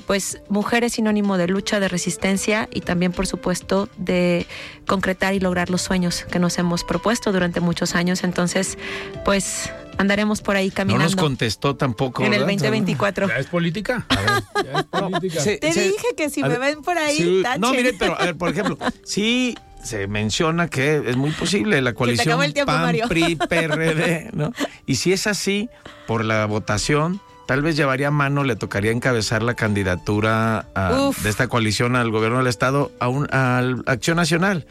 pues 0.08 0.40
mujer 0.50 0.84
es 0.84 0.94
sinónimo 0.94 1.38
de 1.38 1.48
lucha, 1.48 1.80
de 1.80 1.88
resistencia 1.88 2.70
y 2.72 2.82
también 2.82 3.12
por 3.12 3.28
supuesto 3.28 3.90
de 3.98 4.46
concretar 4.86 5.34
y 5.34 5.40
lograr 5.40 5.70
los 5.70 5.82
sueños 5.82 6.26
que 6.26 6.40
nos 6.40 6.58
hemos 6.58 6.84
propuesto 6.84 7.32
durante 7.32 7.60
muchos 7.60 7.96
años. 7.96 8.24
Entonces, 8.24 8.78
pues 9.24 9.72
andaremos 9.98 10.42
por 10.42 10.56
ahí 10.56 10.72
caminando. 10.72 11.04
No 11.04 11.12
nos 11.12 11.16
contestó 11.16 11.76
tampoco. 11.76 12.24
En 12.24 12.34
el 12.34 12.42
2024. 12.42 13.28
¿Ya 13.28 13.38
es 13.38 13.48
política? 13.48 14.06
ya 14.10 14.80
es 14.80 14.86
política. 14.86 15.44
Te 15.44 15.74
dije 15.74 16.08
que 16.16 16.30
si 16.30 16.44
me 16.44 16.58
ven 16.58 16.82
por 16.82 16.98
ahí, 16.98 17.44
No, 17.60 17.72
mire, 17.72 17.94
pero 17.94 18.20
a 18.20 18.26
ver, 18.26 18.38
por 18.38 18.50
ejemplo, 18.50 18.78
sí 19.04 19.56
se 19.84 20.08
menciona 20.08 20.68
que 20.68 21.04
es 21.06 21.16
muy 21.16 21.32
posible 21.32 21.82
la 21.82 21.94
coalición 21.94 22.42
el 22.44 22.54
tiempo, 22.54 22.72
PAN, 22.72 22.82
Mario. 22.82 23.08
PRI, 23.08 23.36
PRD, 23.36 24.32
¿no? 24.34 24.52
Y 24.86 24.96
si 24.96 25.14
es 25.14 25.28
así, 25.28 25.70
por 26.08 26.26
la 26.26 26.46
votación, 26.48 27.22
tal 27.48 27.62
vez 27.62 27.76
llevaría 27.76 28.12
mano, 28.12 28.44
le 28.44 28.56
tocaría 28.56 28.92
encabezar 28.92 29.44
la 29.44 29.54
candidatura 29.56 30.68
a- 30.76 31.12
de 31.24 31.30
esta 31.30 31.48
coalición 31.48 31.96
al 31.96 32.12
gobierno 32.12 32.38
del 32.40 32.48
Estado 32.48 32.92
a, 33.00 33.08
un, 33.08 33.28
a 33.32 33.60
Acción 33.88 34.18
Nacional. 34.18 34.66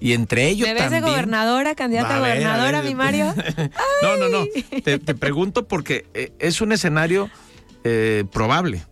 Y 0.00 0.14
entre 0.14 0.48
ellos 0.48 0.66
¿Me 0.66 0.74
ves 0.74 0.82
también... 0.82 1.04
de 1.04 1.10
gobernadora, 1.10 1.74
candidata 1.76 2.16
A 2.16 2.18
gobernadora, 2.18 2.80
ver, 2.80 2.90
mi 2.90 2.94
Mario? 2.96 3.32
No, 4.02 4.16
no, 4.16 4.28
no. 4.28 4.44
Te, 4.82 4.98
te 4.98 5.14
pregunto 5.14 5.68
porque 5.68 6.06
eh, 6.14 6.32
es 6.40 6.60
un 6.60 6.72
escenario 6.72 7.30
eh, 7.84 8.24
probable, 8.32 8.82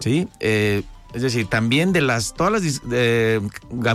¿sí? 0.00 0.26
Eh, 0.40 0.82
es 1.14 1.22
decir, 1.22 1.46
también 1.46 1.92
de 1.92 2.00
las 2.02 2.34
todas 2.34 2.52
las 2.52 2.80
eh, 2.92 3.40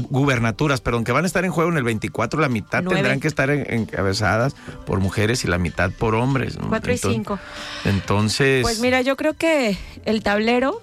gubernaturas, 0.10 0.82
perdón, 0.82 1.04
que 1.04 1.12
van 1.12 1.24
a 1.24 1.28
estar 1.28 1.46
en 1.46 1.52
juego 1.52 1.70
en 1.72 1.78
el 1.78 1.84
24, 1.84 2.40
la 2.42 2.50
mitad 2.50 2.84
tendrán 2.84 3.20
que 3.20 3.28
estar 3.28 3.50
en- 3.50 3.72
encabezadas 3.72 4.56
por 4.86 5.00
mujeres 5.00 5.44
y 5.44 5.48
la 5.48 5.58
mitad 5.58 5.92
por 5.92 6.16
hombres. 6.16 6.58
¿no? 6.58 6.70
Cuatro 6.70 6.92
y 6.92 6.96
Enton- 6.96 7.12
cinco. 7.14 7.40
Entonces, 7.86 8.62
Pues 8.64 8.80
mira, 8.80 9.02
yo 9.02 9.16
creo 9.16 9.34
que 9.34 9.78
el 10.06 10.24
tablero 10.24 10.82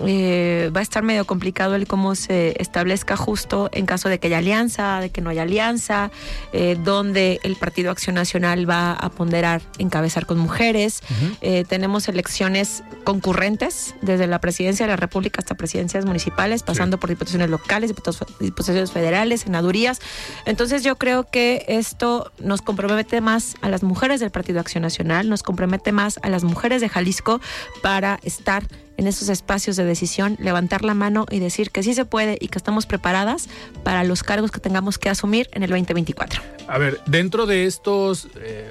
eh, 0.00 0.70
va 0.74 0.80
a 0.80 0.82
estar 0.82 1.02
medio 1.02 1.24
complicado 1.24 1.74
el 1.74 1.86
cómo 1.86 2.14
se 2.14 2.60
establezca 2.60 3.16
justo 3.16 3.68
en 3.72 3.86
caso 3.86 4.08
de 4.08 4.18
que 4.18 4.26
haya 4.26 4.38
alianza, 4.38 5.00
de 5.00 5.10
que 5.10 5.20
no 5.20 5.30
haya 5.30 5.42
alianza, 5.42 6.10
eh, 6.52 6.76
donde 6.82 7.40
el 7.42 7.56
Partido 7.56 7.90
Acción 7.90 8.16
Nacional 8.16 8.68
va 8.68 8.92
a 8.92 9.10
ponderar 9.10 9.62
encabezar 9.78 10.26
con 10.26 10.38
mujeres. 10.38 11.00
Eh, 11.40 11.64
tenemos 11.68 12.08
elecciones 12.08 12.82
concurrentes 13.04 13.94
desde 14.02 14.26
la 14.26 14.40
presidencia 14.40 14.86
de 14.86 14.92
la 14.92 14.96
República 14.96 15.40
hasta 15.40 15.54
presidencias 15.54 16.04
municipales, 16.04 16.62
pasando 16.62 16.98
por 16.98 17.10
diputaciones 17.10 17.50
locales, 17.50 17.92
diputaciones 18.40 18.92
federales, 18.92 19.42
senadurías. 19.42 20.00
Entonces 20.46 20.82
yo 20.82 20.96
creo 20.96 21.24
que 21.24 21.64
esto 21.68 22.32
nos 22.38 22.62
compromete 22.62 23.20
más 23.20 23.56
a 23.60 23.68
las 23.68 23.82
mujeres 23.82 24.20
del 24.20 24.30
Partido 24.30 24.60
Acción 24.60 24.82
Nacional, 24.82 25.28
nos 25.28 25.42
compromete 25.42 25.92
más 25.92 26.18
a 26.22 26.28
las 26.28 26.44
mujeres 26.44 26.80
de 26.80 26.88
Jalisco 26.88 27.40
para 27.82 28.18
estar 28.22 28.64
en 28.96 29.06
esos 29.06 29.28
espacios 29.28 29.76
de 29.76 29.84
decisión, 29.84 30.36
levantar 30.40 30.84
la 30.84 30.94
mano 30.94 31.26
y 31.30 31.38
decir 31.40 31.70
que 31.70 31.82
sí 31.82 31.94
se 31.94 32.04
puede 32.04 32.38
y 32.40 32.48
que 32.48 32.58
estamos 32.58 32.86
preparadas 32.86 33.48
para 33.82 34.04
los 34.04 34.22
cargos 34.22 34.50
que 34.50 34.60
tengamos 34.60 34.98
que 34.98 35.08
asumir 35.10 35.48
en 35.52 35.62
el 35.62 35.70
2024. 35.70 36.42
A 36.68 36.78
ver, 36.78 37.00
dentro 37.06 37.46
de 37.46 37.66
estos 37.66 38.28
eh, 38.40 38.70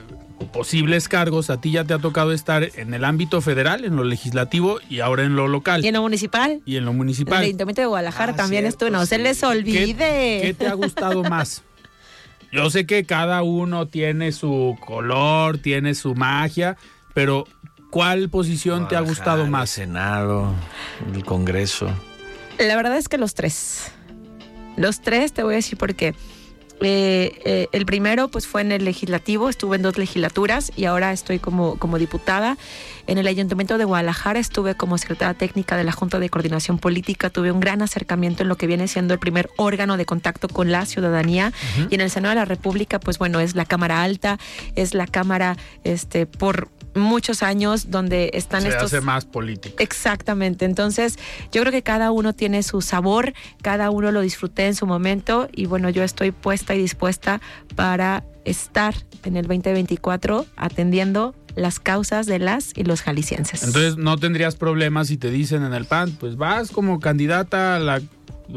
posibles 0.51 1.07
cargos, 1.07 1.49
a 1.49 1.59
ti 1.61 1.71
ya 1.71 1.84
te 1.84 1.93
ha 1.93 1.99
tocado 1.99 2.32
estar 2.32 2.67
en 2.76 2.93
el 2.93 3.05
ámbito 3.05 3.41
federal, 3.41 3.86
en 3.86 3.95
lo 3.95 4.03
legislativo 4.03 4.80
y 4.89 4.99
ahora 4.99 5.24
en 5.24 5.36
lo 5.36 5.47
local 5.47 5.84
Y 5.84 5.88
en 5.88 5.93
lo 5.95 6.01
municipal, 6.01 6.61
y 6.65 6.76
en 6.78 6.86
lo 6.86 6.91
en 6.91 6.95
el 6.95 6.97
municipal. 6.97 7.43
Ayuntamiento 7.43 7.82
de 7.82 7.88
Guadalajara 7.88 8.34
Ah, 8.34 8.36
también 8.36 8.63
cierto, 8.63 8.86
estuve, 8.86 8.91
no 8.91 9.05
se 9.05 9.15
sí. 9.17 9.21
les 9.21 9.39
¿Qué, 9.39 9.45
olvide. 9.45 10.39
qué 10.41 10.55
te 10.57 10.67
ha 10.67 10.74
gustado 10.74 11.24
más? 11.30 11.63
Yo 12.51 12.69
sé 12.69 12.86
que 12.86 13.03
cada 13.03 13.41
uno 13.41 13.88
tiene 13.88 14.32
su 14.32 14.78
color, 14.86 15.57
tiene 15.57 15.95
su 15.95 16.13
magia, 16.13 16.78
pero 17.13 17.47
¿cuál 17.94 18.28
posición 18.28 18.88
te 18.88 18.96
ha 18.96 19.02
gustado 19.02 19.46
más? 19.46 19.78
El 19.78 19.86
Senado, 19.86 20.52
el 21.14 21.24
Congreso. 21.24 21.88
La 22.58 22.76
verdad 22.76 22.98
es 22.98 23.08
que 23.08 23.20
los 23.20 23.36
tres. 23.36 23.91
Los 24.78 25.02
tres, 25.02 25.32
te 25.32 25.44
voy 25.44 25.54
a 25.54 25.58
decir 25.58 25.78
por 25.78 25.94
qué. 25.94 26.16
Eh, 26.82 27.39
eh, 27.46 27.68
el 27.72 27.86
primero 27.86 28.30
pues 28.30 28.48
fue 28.48 28.62
en 28.62 28.72
el 28.72 28.84
legislativo, 28.84 29.48
estuve 29.48 29.76
en 29.76 29.84
dos 29.84 30.00
legislaturas 30.00 30.72
y 30.76 30.86
ahora 30.86 31.14
estoy 31.14 31.38
como, 31.38 31.78
como 31.78 32.00
diputada. 32.00 32.58
En 33.08 33.18
el 33.18 33.28
Ayuntamiento 33.28 33.78
de 33.78 33.86
Guadalajara 33.86 34.39
estuve 34.39 34.76
como 34.76 34.97
secretaria 34.97 35.34
técnica 35.34 35.76
de 35.78 35.84
la 35.84 35.91
Junta 35.91 36.20
de 36.20 36.30
Coordinación 36.30 36.80
Política, 36.80 37.30
tuve 37.30 37.51
un 37.51 37.60
gran 37.60 37.82
acercamiento 37.82 38.43
en 38.43 38.49
lo 38.49 38.56
que 38.56 38.68
viene 38.68 38.88
siendo 38.88 39.14
el 39.14 39.20
primer 39.20 39.49
órgano 39.58 39.97
de 39.97 40.06
contacto 40.06 40.47
con 40.47 40.72
la 40.72 40.86
ciudadanía 40.86 41.51
y 41.89 41.95
en 41.95 42.01
el 42.01 42.10
Senado 42.10 42.30
de 42.30 42.36
la 42.36 42.45
República 42.45 42.99
pues 42.99 43.18
bueno, 43.18 43.39
es 43.39 43.56
la 43.56 43.66
Cámara 43.66 44.04
Alta, 44.04 44.39
es 44.76 44.93
la 44.93 45.08
Cámara 45.08 45.58
este 45.84 46.26
por 46.26 46.70
muchos 46.95 47.43
años 47.43 47.89
donde 47.89 48.32
están 48.34 48.62
Se 48.62 48.70
estos 48.70 48.86
hace 48.86 49.01
más 49.01 49.26
política. 49.26 49.82
Exactamente. 49.82 50.66
Entonces, 50.66 51.18
yo 51.51 51.62
creo 51.62 51.72
que 51.72 51.84
cada 51.84 52.12
uno 52.12 52.34
tiene 52.34 52.64
su 52.64 52.82
sabor, 52.82 53.34
cada 53.62 53.89
uno 53.89 54.12
lo 54.12 54.22
disfruté 54.22 54.68
en 54.68 54.76
su 54.76 54.86
momento 54.86 55.49
y 55.51 55.66
bueno, 55.66 55.89
yo 55.89 56.04
estoy 56.04 56.32
puesta 56.32 56.76
y 56.76 56.80
dispuesta 56.80 57.41
para 57.76 58.24
estar 58.45 58.93
en 59.24 59.38
el 59.38 59.47
2024 59.47 60.45
atendiendo 60.56 61.36
las 61.56 61.80
causas 61.80 62.26
de 62.26 62.39
las 62.39 62.72
y 62.76 62.84
los 62.84 63.01
jaliscienses. 63.01 63.64
Entonces 63.64 63.97
no 63.97 64.18
tendrías 64.18 64.56
problemas 64.56 65.08
si 65.08 65.18
te 65.18 65.30
dicen 65.30 65.64
en 65.64 65.74
el 65.74 65.86
PAN, 65.86 66.12
pues 66.20 66.36
vas 66.38 66.72
como 66.72 66.99
candidata 66.99 67.76
a, 67.76 67.80
la- 67.80 68.01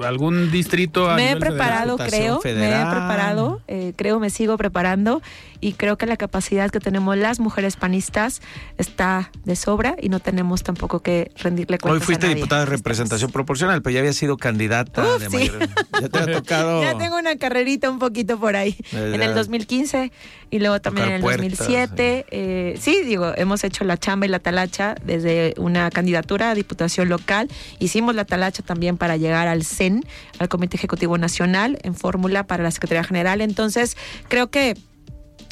algún 0.04 0.50
distrito. 0.50 1.10
a 1.10 1.14
me 1.16 1.30
he 1.32 1.36
preparado, 1.36 1.96
creo, 1.96 2.40
me 2.44 2.50
he 2.50 2.84
preparado, 2.86 3.60
eh, 3.68 3.92
creo, 3.96 4.18
me 4.20 4.30
sigo 4.30 4.56
preparando 4.56 5.22
y 5.60 5.72
creo 5.72 5.96
que 5.96 6.04
la 6.06 6.16
capacidad 6.16 6.70
que 6.70 6.80
tenemos 6.80 7.16
las 7.16 7.40
mujeres 7.40 7.76
panistas 7.76 8.42
está 8.78 9.30
de 9.44 9.56
sobra 9.56 9.96
y 10.00 10.08
no 10.10 10.20
tenemos 10.20 10.62
tampoco 10.62 11.00
que 11.00 11.30
rendirle 11.36 11.78
cuentas 11.78 12.00
Hoy 12.02 12.04
fuiste 12.04 12.26
a 12.26 12.28
nadie. 12.28 12.36
diputada 12.42 12.64
de 12.64 12.70
representación 12.70 13.30
proporcional, 13.30 13.80
pero 13.80 13.94
ya 13.94 14.00
había 14.00 14.12
sido 14.12 14.36
candidata 14.36 15.02
Uf, 15.02 15.20
de 15.22 15.30
sí. 15.30 15.36
mayor. 15.36 15.68
Ya 16.00 16.08
te 16.08 16.18
ha 16.18 16.26
tocado. 16.32 16.82
Ya 16.82 16.98
tengo 16.98 17.16
una 17.16 17.36
carrerita 17.36 17.88
un 17.88 17.98
poquito 17.98 18.38
por 18.38 18.54
ahí. 18.56 18.76
Eh, 18.92 19.12
en 19.14 19.22
el 19.22 19.34
2015 19.34 20.12
y 20.50 20.58
luego 20.58 20.80
también 20.80 21.08
en 21.08 21.14
el 21.14 21.20
puertas, 21.22 21.58
2007. 21.58 22.26
eh, 22.30 22.76
sí, 22.78 23.02
digo, 23.04 23.32
hemos 23.36 23.64
hecho 23.64 23.84
la 23.84 23.96
chamba 23.96 24.26
y 24.26 24.28
la 24.28 24.38
talacha 24.40 24.94
desde 25.04 25.54
una 25.56 25.90
candidatura 25.90 26.50
a 26.50 26.54
diputación 26.54 27.08
local. 27.08 27.48
Hicimos 27.78 28.14
la 28.14 28.24
talacha 28.26 28.62
también 28.62 28.96
para 28.98 29.16
llegar 29.16 29.48
al 29.48 29.55
CEN, 29.64 30.04
al 30.38 30.48
Comité 30.48 30.76
Ejecutivo 30.76 31.18
Nacional, 31.18 31.78
en 31.82 31.94
fórmula 31.94 32.46
para 32.46 32.62
la 32.62 32.70
Secretaría 32.70 33.04
General. 33.04 33.40
Entonces, 33.40 33.96
creo 34.28 34.50
que 34.50 34.76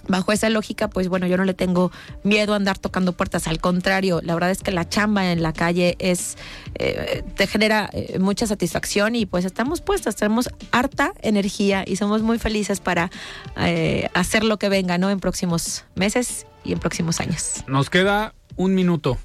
bajo 0.09 0.33
esa 0.33 0.49
lógica, 0.51 0.89
pues 0.89 1.09
bueno, 1.09 1.27
yo 1.27 1.37
no 1.37 1.45
le 1.45 1.55
tengo 1.55 1.91
miedo 2.23 2.53
a 2.53 2.57
andar 2.57 2.79
tocando 2.79 3.13
puertas. 3.13 3.47
Al 3.49 3.61
contrario, 3.61 4.21
la 4.23 4.35
verdad 4.35 4.51
es 4.51 4.63
que 4.63 4.71
la 4.71 4.89
chamba 4.89 5.31
en 5.33 5.43
la 5.43 5.53
calle 5.53 5.97
es 5.99 6.37
eh, 6.75 7.23
te 7.37 7.47
genera 7.47 7.89
eh, 7.93 8.19
mucha 8.19 8.47
satisfacción 8.47 9.17
y 9.17 9.27
pues 9.27 9.45
estamos 9.45 9.81
puestas, 9.81 10.17
tenemos 10.17 10.49
harta 10.73 11.13
energía 11.23 11.85
y 11.87 11.97
somos 11.97 12.23
muy 12.23 12.39
felices 12.39 12.81
para 12.81 13.11
eh, 13.57 14.09
hacer 14.15 14.45
lo 14.45 14.59
que 14.59 14.69
venga, 14.69 14.99
¿no? 14.99 15.11
En 15.11 15.21
próximos 15.21 15.85
meses 15.95 16.47
y 16.65 16.73
en 16.73 16.79
próximos 16.79 17.21
años. 17.21 17.65
Nos 17.67 17.91
queda 17.91 18.35
un 18.57 18.75
minuto. 18.75 19.19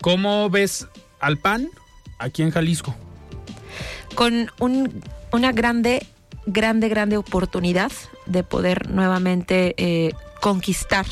¿Cómo 0.00 0.48
ves 0.50 0.86
al 1.20 1.38
PAN 1.38 1.68
aquí 2.18 2.42
en 2.42 2.50
Jalisco? 2.50 2.94
Con 4.14 4.50
un- 4.58 5.02
una 5.32 5.52
grande, 5.52 6.06
grande, 6.46 6.88
grande 6.88 7.16
oportunidad 7.16 7.92
de 8.26 8.42
poder 8.42 8.90
nuevamente 8.90 9.74
eh, 9.76 10.12
conquistar 10.40 11.06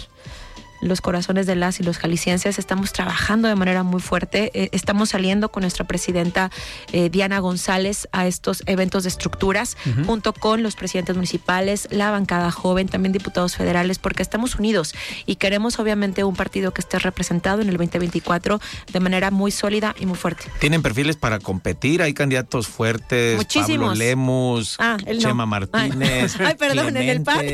los 0.80 1.00
corazones 1.00 1.46
de 1.46 1.56
las 1.56 1.80
y 1.80 1.82
los 1.82 1.98
jaliscienses. 1.98 2.58
Estamos 2.58 2.92
trabajando 2.92 3.48
de 3.48 3.54
manera 3.54 3.82
muy 3.82 4.00
fuerte. 4.00 4.50
Eh, 4.54 4.68
estamos 4.72 5.10
saliendo 5.10 5.50
con 5.50 5.62
nuestra 5.62 5.86
presidenta 5.86 6.50
eh, 6.92 7.08
Diana 7.10 7.38
González 7.38 8.08
a 8.12 8.26
estos 8.26 8.62
eventos 8.66 9.02
de 9.04 9.08
estructuras, 9.08 9.76
junto 10.06 10.32
con 10.32 10.62
los 10.62 10.76
presidentes 10.76 11.14
municipales, 11.16 11.88
la 11.90 12.10
bancada 12.10 12.50
joven, 12.50 12.88
también 12.88 13.12
diputados 13.12 13.56
federales, 13.56 13.98
porque 13.98 14.22
estamos 14.22 14.56
unidos 14.56 14.94
y 15.26 15.36
queremos 15.36 15.78
obviamente 15.78 16.24
un 16.24 16.34
partido 16.36 16.72
que 16.72 16.80
esté 16.80 16.98
representado 16.98 17.62
en 17.62 17.68
el 17.68 17.76
2024 17.76 18.60
de 18.92 19.00
manera 19.00 19.30
muy 19.30 19.50
sólida 19.50 19.94
y 19.98 20.06
muy 20.06 20.16
fuerte. 20.16 20.44
¿Tienen 20.60 20.82
perfiles 20.82 21.16
para 21.16 21.38
competir? 21.38 22.02
¿Hay 22.02 22.14
candidatos 22.14 22.66
fuertes? 22.68 23.36
Muchísimos. 23.36 23.88
Pablo 23.88 23.94
Lemus, 23.94 24.76
Ah, 24.78 24.96
no. 25.06 25.18
Chema 25.18 25.46
Martínez. 25.46 26.36
Ay, 26.40 26.54
perdón, 26.58 26.96
en 26.96 27.08
el 27.08 27.22
PAN. 27.22 27.44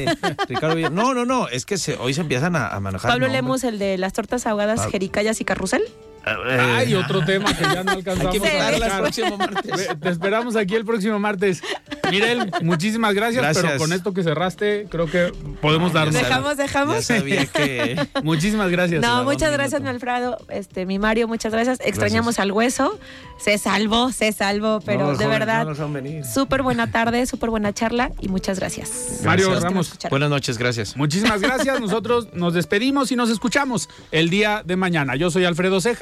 Ricardo 0.49 0.91
No, 0.91 1.15
no, 1.15 1.25
no, 1.25 1.49
es 1.49 1.65
que 1.67 1.79
se- 1.79 1.97
hoy 1.97 2.15
se 2.15 2.21
empiezan 2.23 2.57
a, 2.57 2.69
a 2.69 2.81
manejar. 2.81 3.12
Pablo 3.13 3.27
el 3.65 3.79
de 3.79 3.99
las 3.99 4.15
tortas 4.15 4.47
ahogadas, 4.47 4.87
jericayas 4.87 5.41
y 5.43 5.45
carrusel. 5.45 5.83
Eh, 6.25 6.59
Ay, 6.61 6.95
otro 6.95 7.25
tema 7.25 7.53
que 7.55 7.63
ya 7.63 7.83
no 7.83 7.93
alcanzamos 7.93 8.35
Hay 8.35 8.41
que 8.41 8.49
a 8.49 8.71
el 8.71 9.01
próximo 9.01 9.37
martes. 9.37 9.89
Te 10.01 10.09
esperamos 10.09 10.57
aquí 10.57 10.75
el 10.75 10.85
próximo 10.85 11.19
martes. 11.19 11.63
Mirel, 12.11 12.51
muchísimas 12.63 13.15
gracias, 13.15 13.43
Gracias. 13.43 13.65
pero 13.65 13.79
con 13.79 13.93
esto 13.93 14.13
que 14.13 14.23
cerraste, 14.23 14.87
creo 14.91 15.07
que 15.07 15.33
podemos 15.61 15.93
darnos. 15.93 16.15
Dejamos, 16.15 16.57
dejamos. 16.57 16.95
Ya 16.97 17.03
sabía 17.19 17.47
que. 17.47 18.07
Muchísimas 18.23 18.71
gracias. 18.71 19.03
No, 19.03 19.25
muchas 19.25 19.51
gracias, 19.53 19.81
mi. 19.81 19.89
Alfredo. 19.89 20.39
Este, 20.49 20.87
mi 20.87 20.99
Mario, 20.99 21.27
muchas 21.29 21.53
gracias. 21.53 21.79
Extrañamos 21.81 22.39
al 22.39 22.53
hueso. 22.53 22.99
Se 23.39 23.59
salvó, 23.59 24.13
se 24.13 24.33
salvó, 24.33 24.81
pero 24.85 25.07
No, 25.07 25.11
de 25.11 25.25
joven, 25.25 25.31
verdad, 25.31 25.65
no 25.67 26.25
súper 26.25 26.63
buena 26.63 26.91
tarde, 26.91 27.27
súper 27.27 27.51
buena 27.51 27.73
charla 27.73 28.13
y 28.21 28.29
muchas 28.29 28.59
gracias. 28.59 29.21
Mario 29.25 29.49
que 29.49 29.55
nos 29.55 29.63
Ramos. 29.63 29.99
Buenas 30.11 30.31
noches, 30.31 30.59
gracias. 30.59 30.97
Muchísimas 30.97 31.41
gracias. 31.41 31.81
Nosotros 31.81 32.29
nos 32.35 32.55
despedimos 32.55 33.11
y 33.11 33.17
nos 33.17 33.31
escuchamos 33.31 33.89
el 34.11 34.31
día 34.31 34.63
de 34.65 34.77
mañana. 34.77 35.17
Yo 35.17 35.31
soy 35.31 35.45
Alfredo 35.45 35.81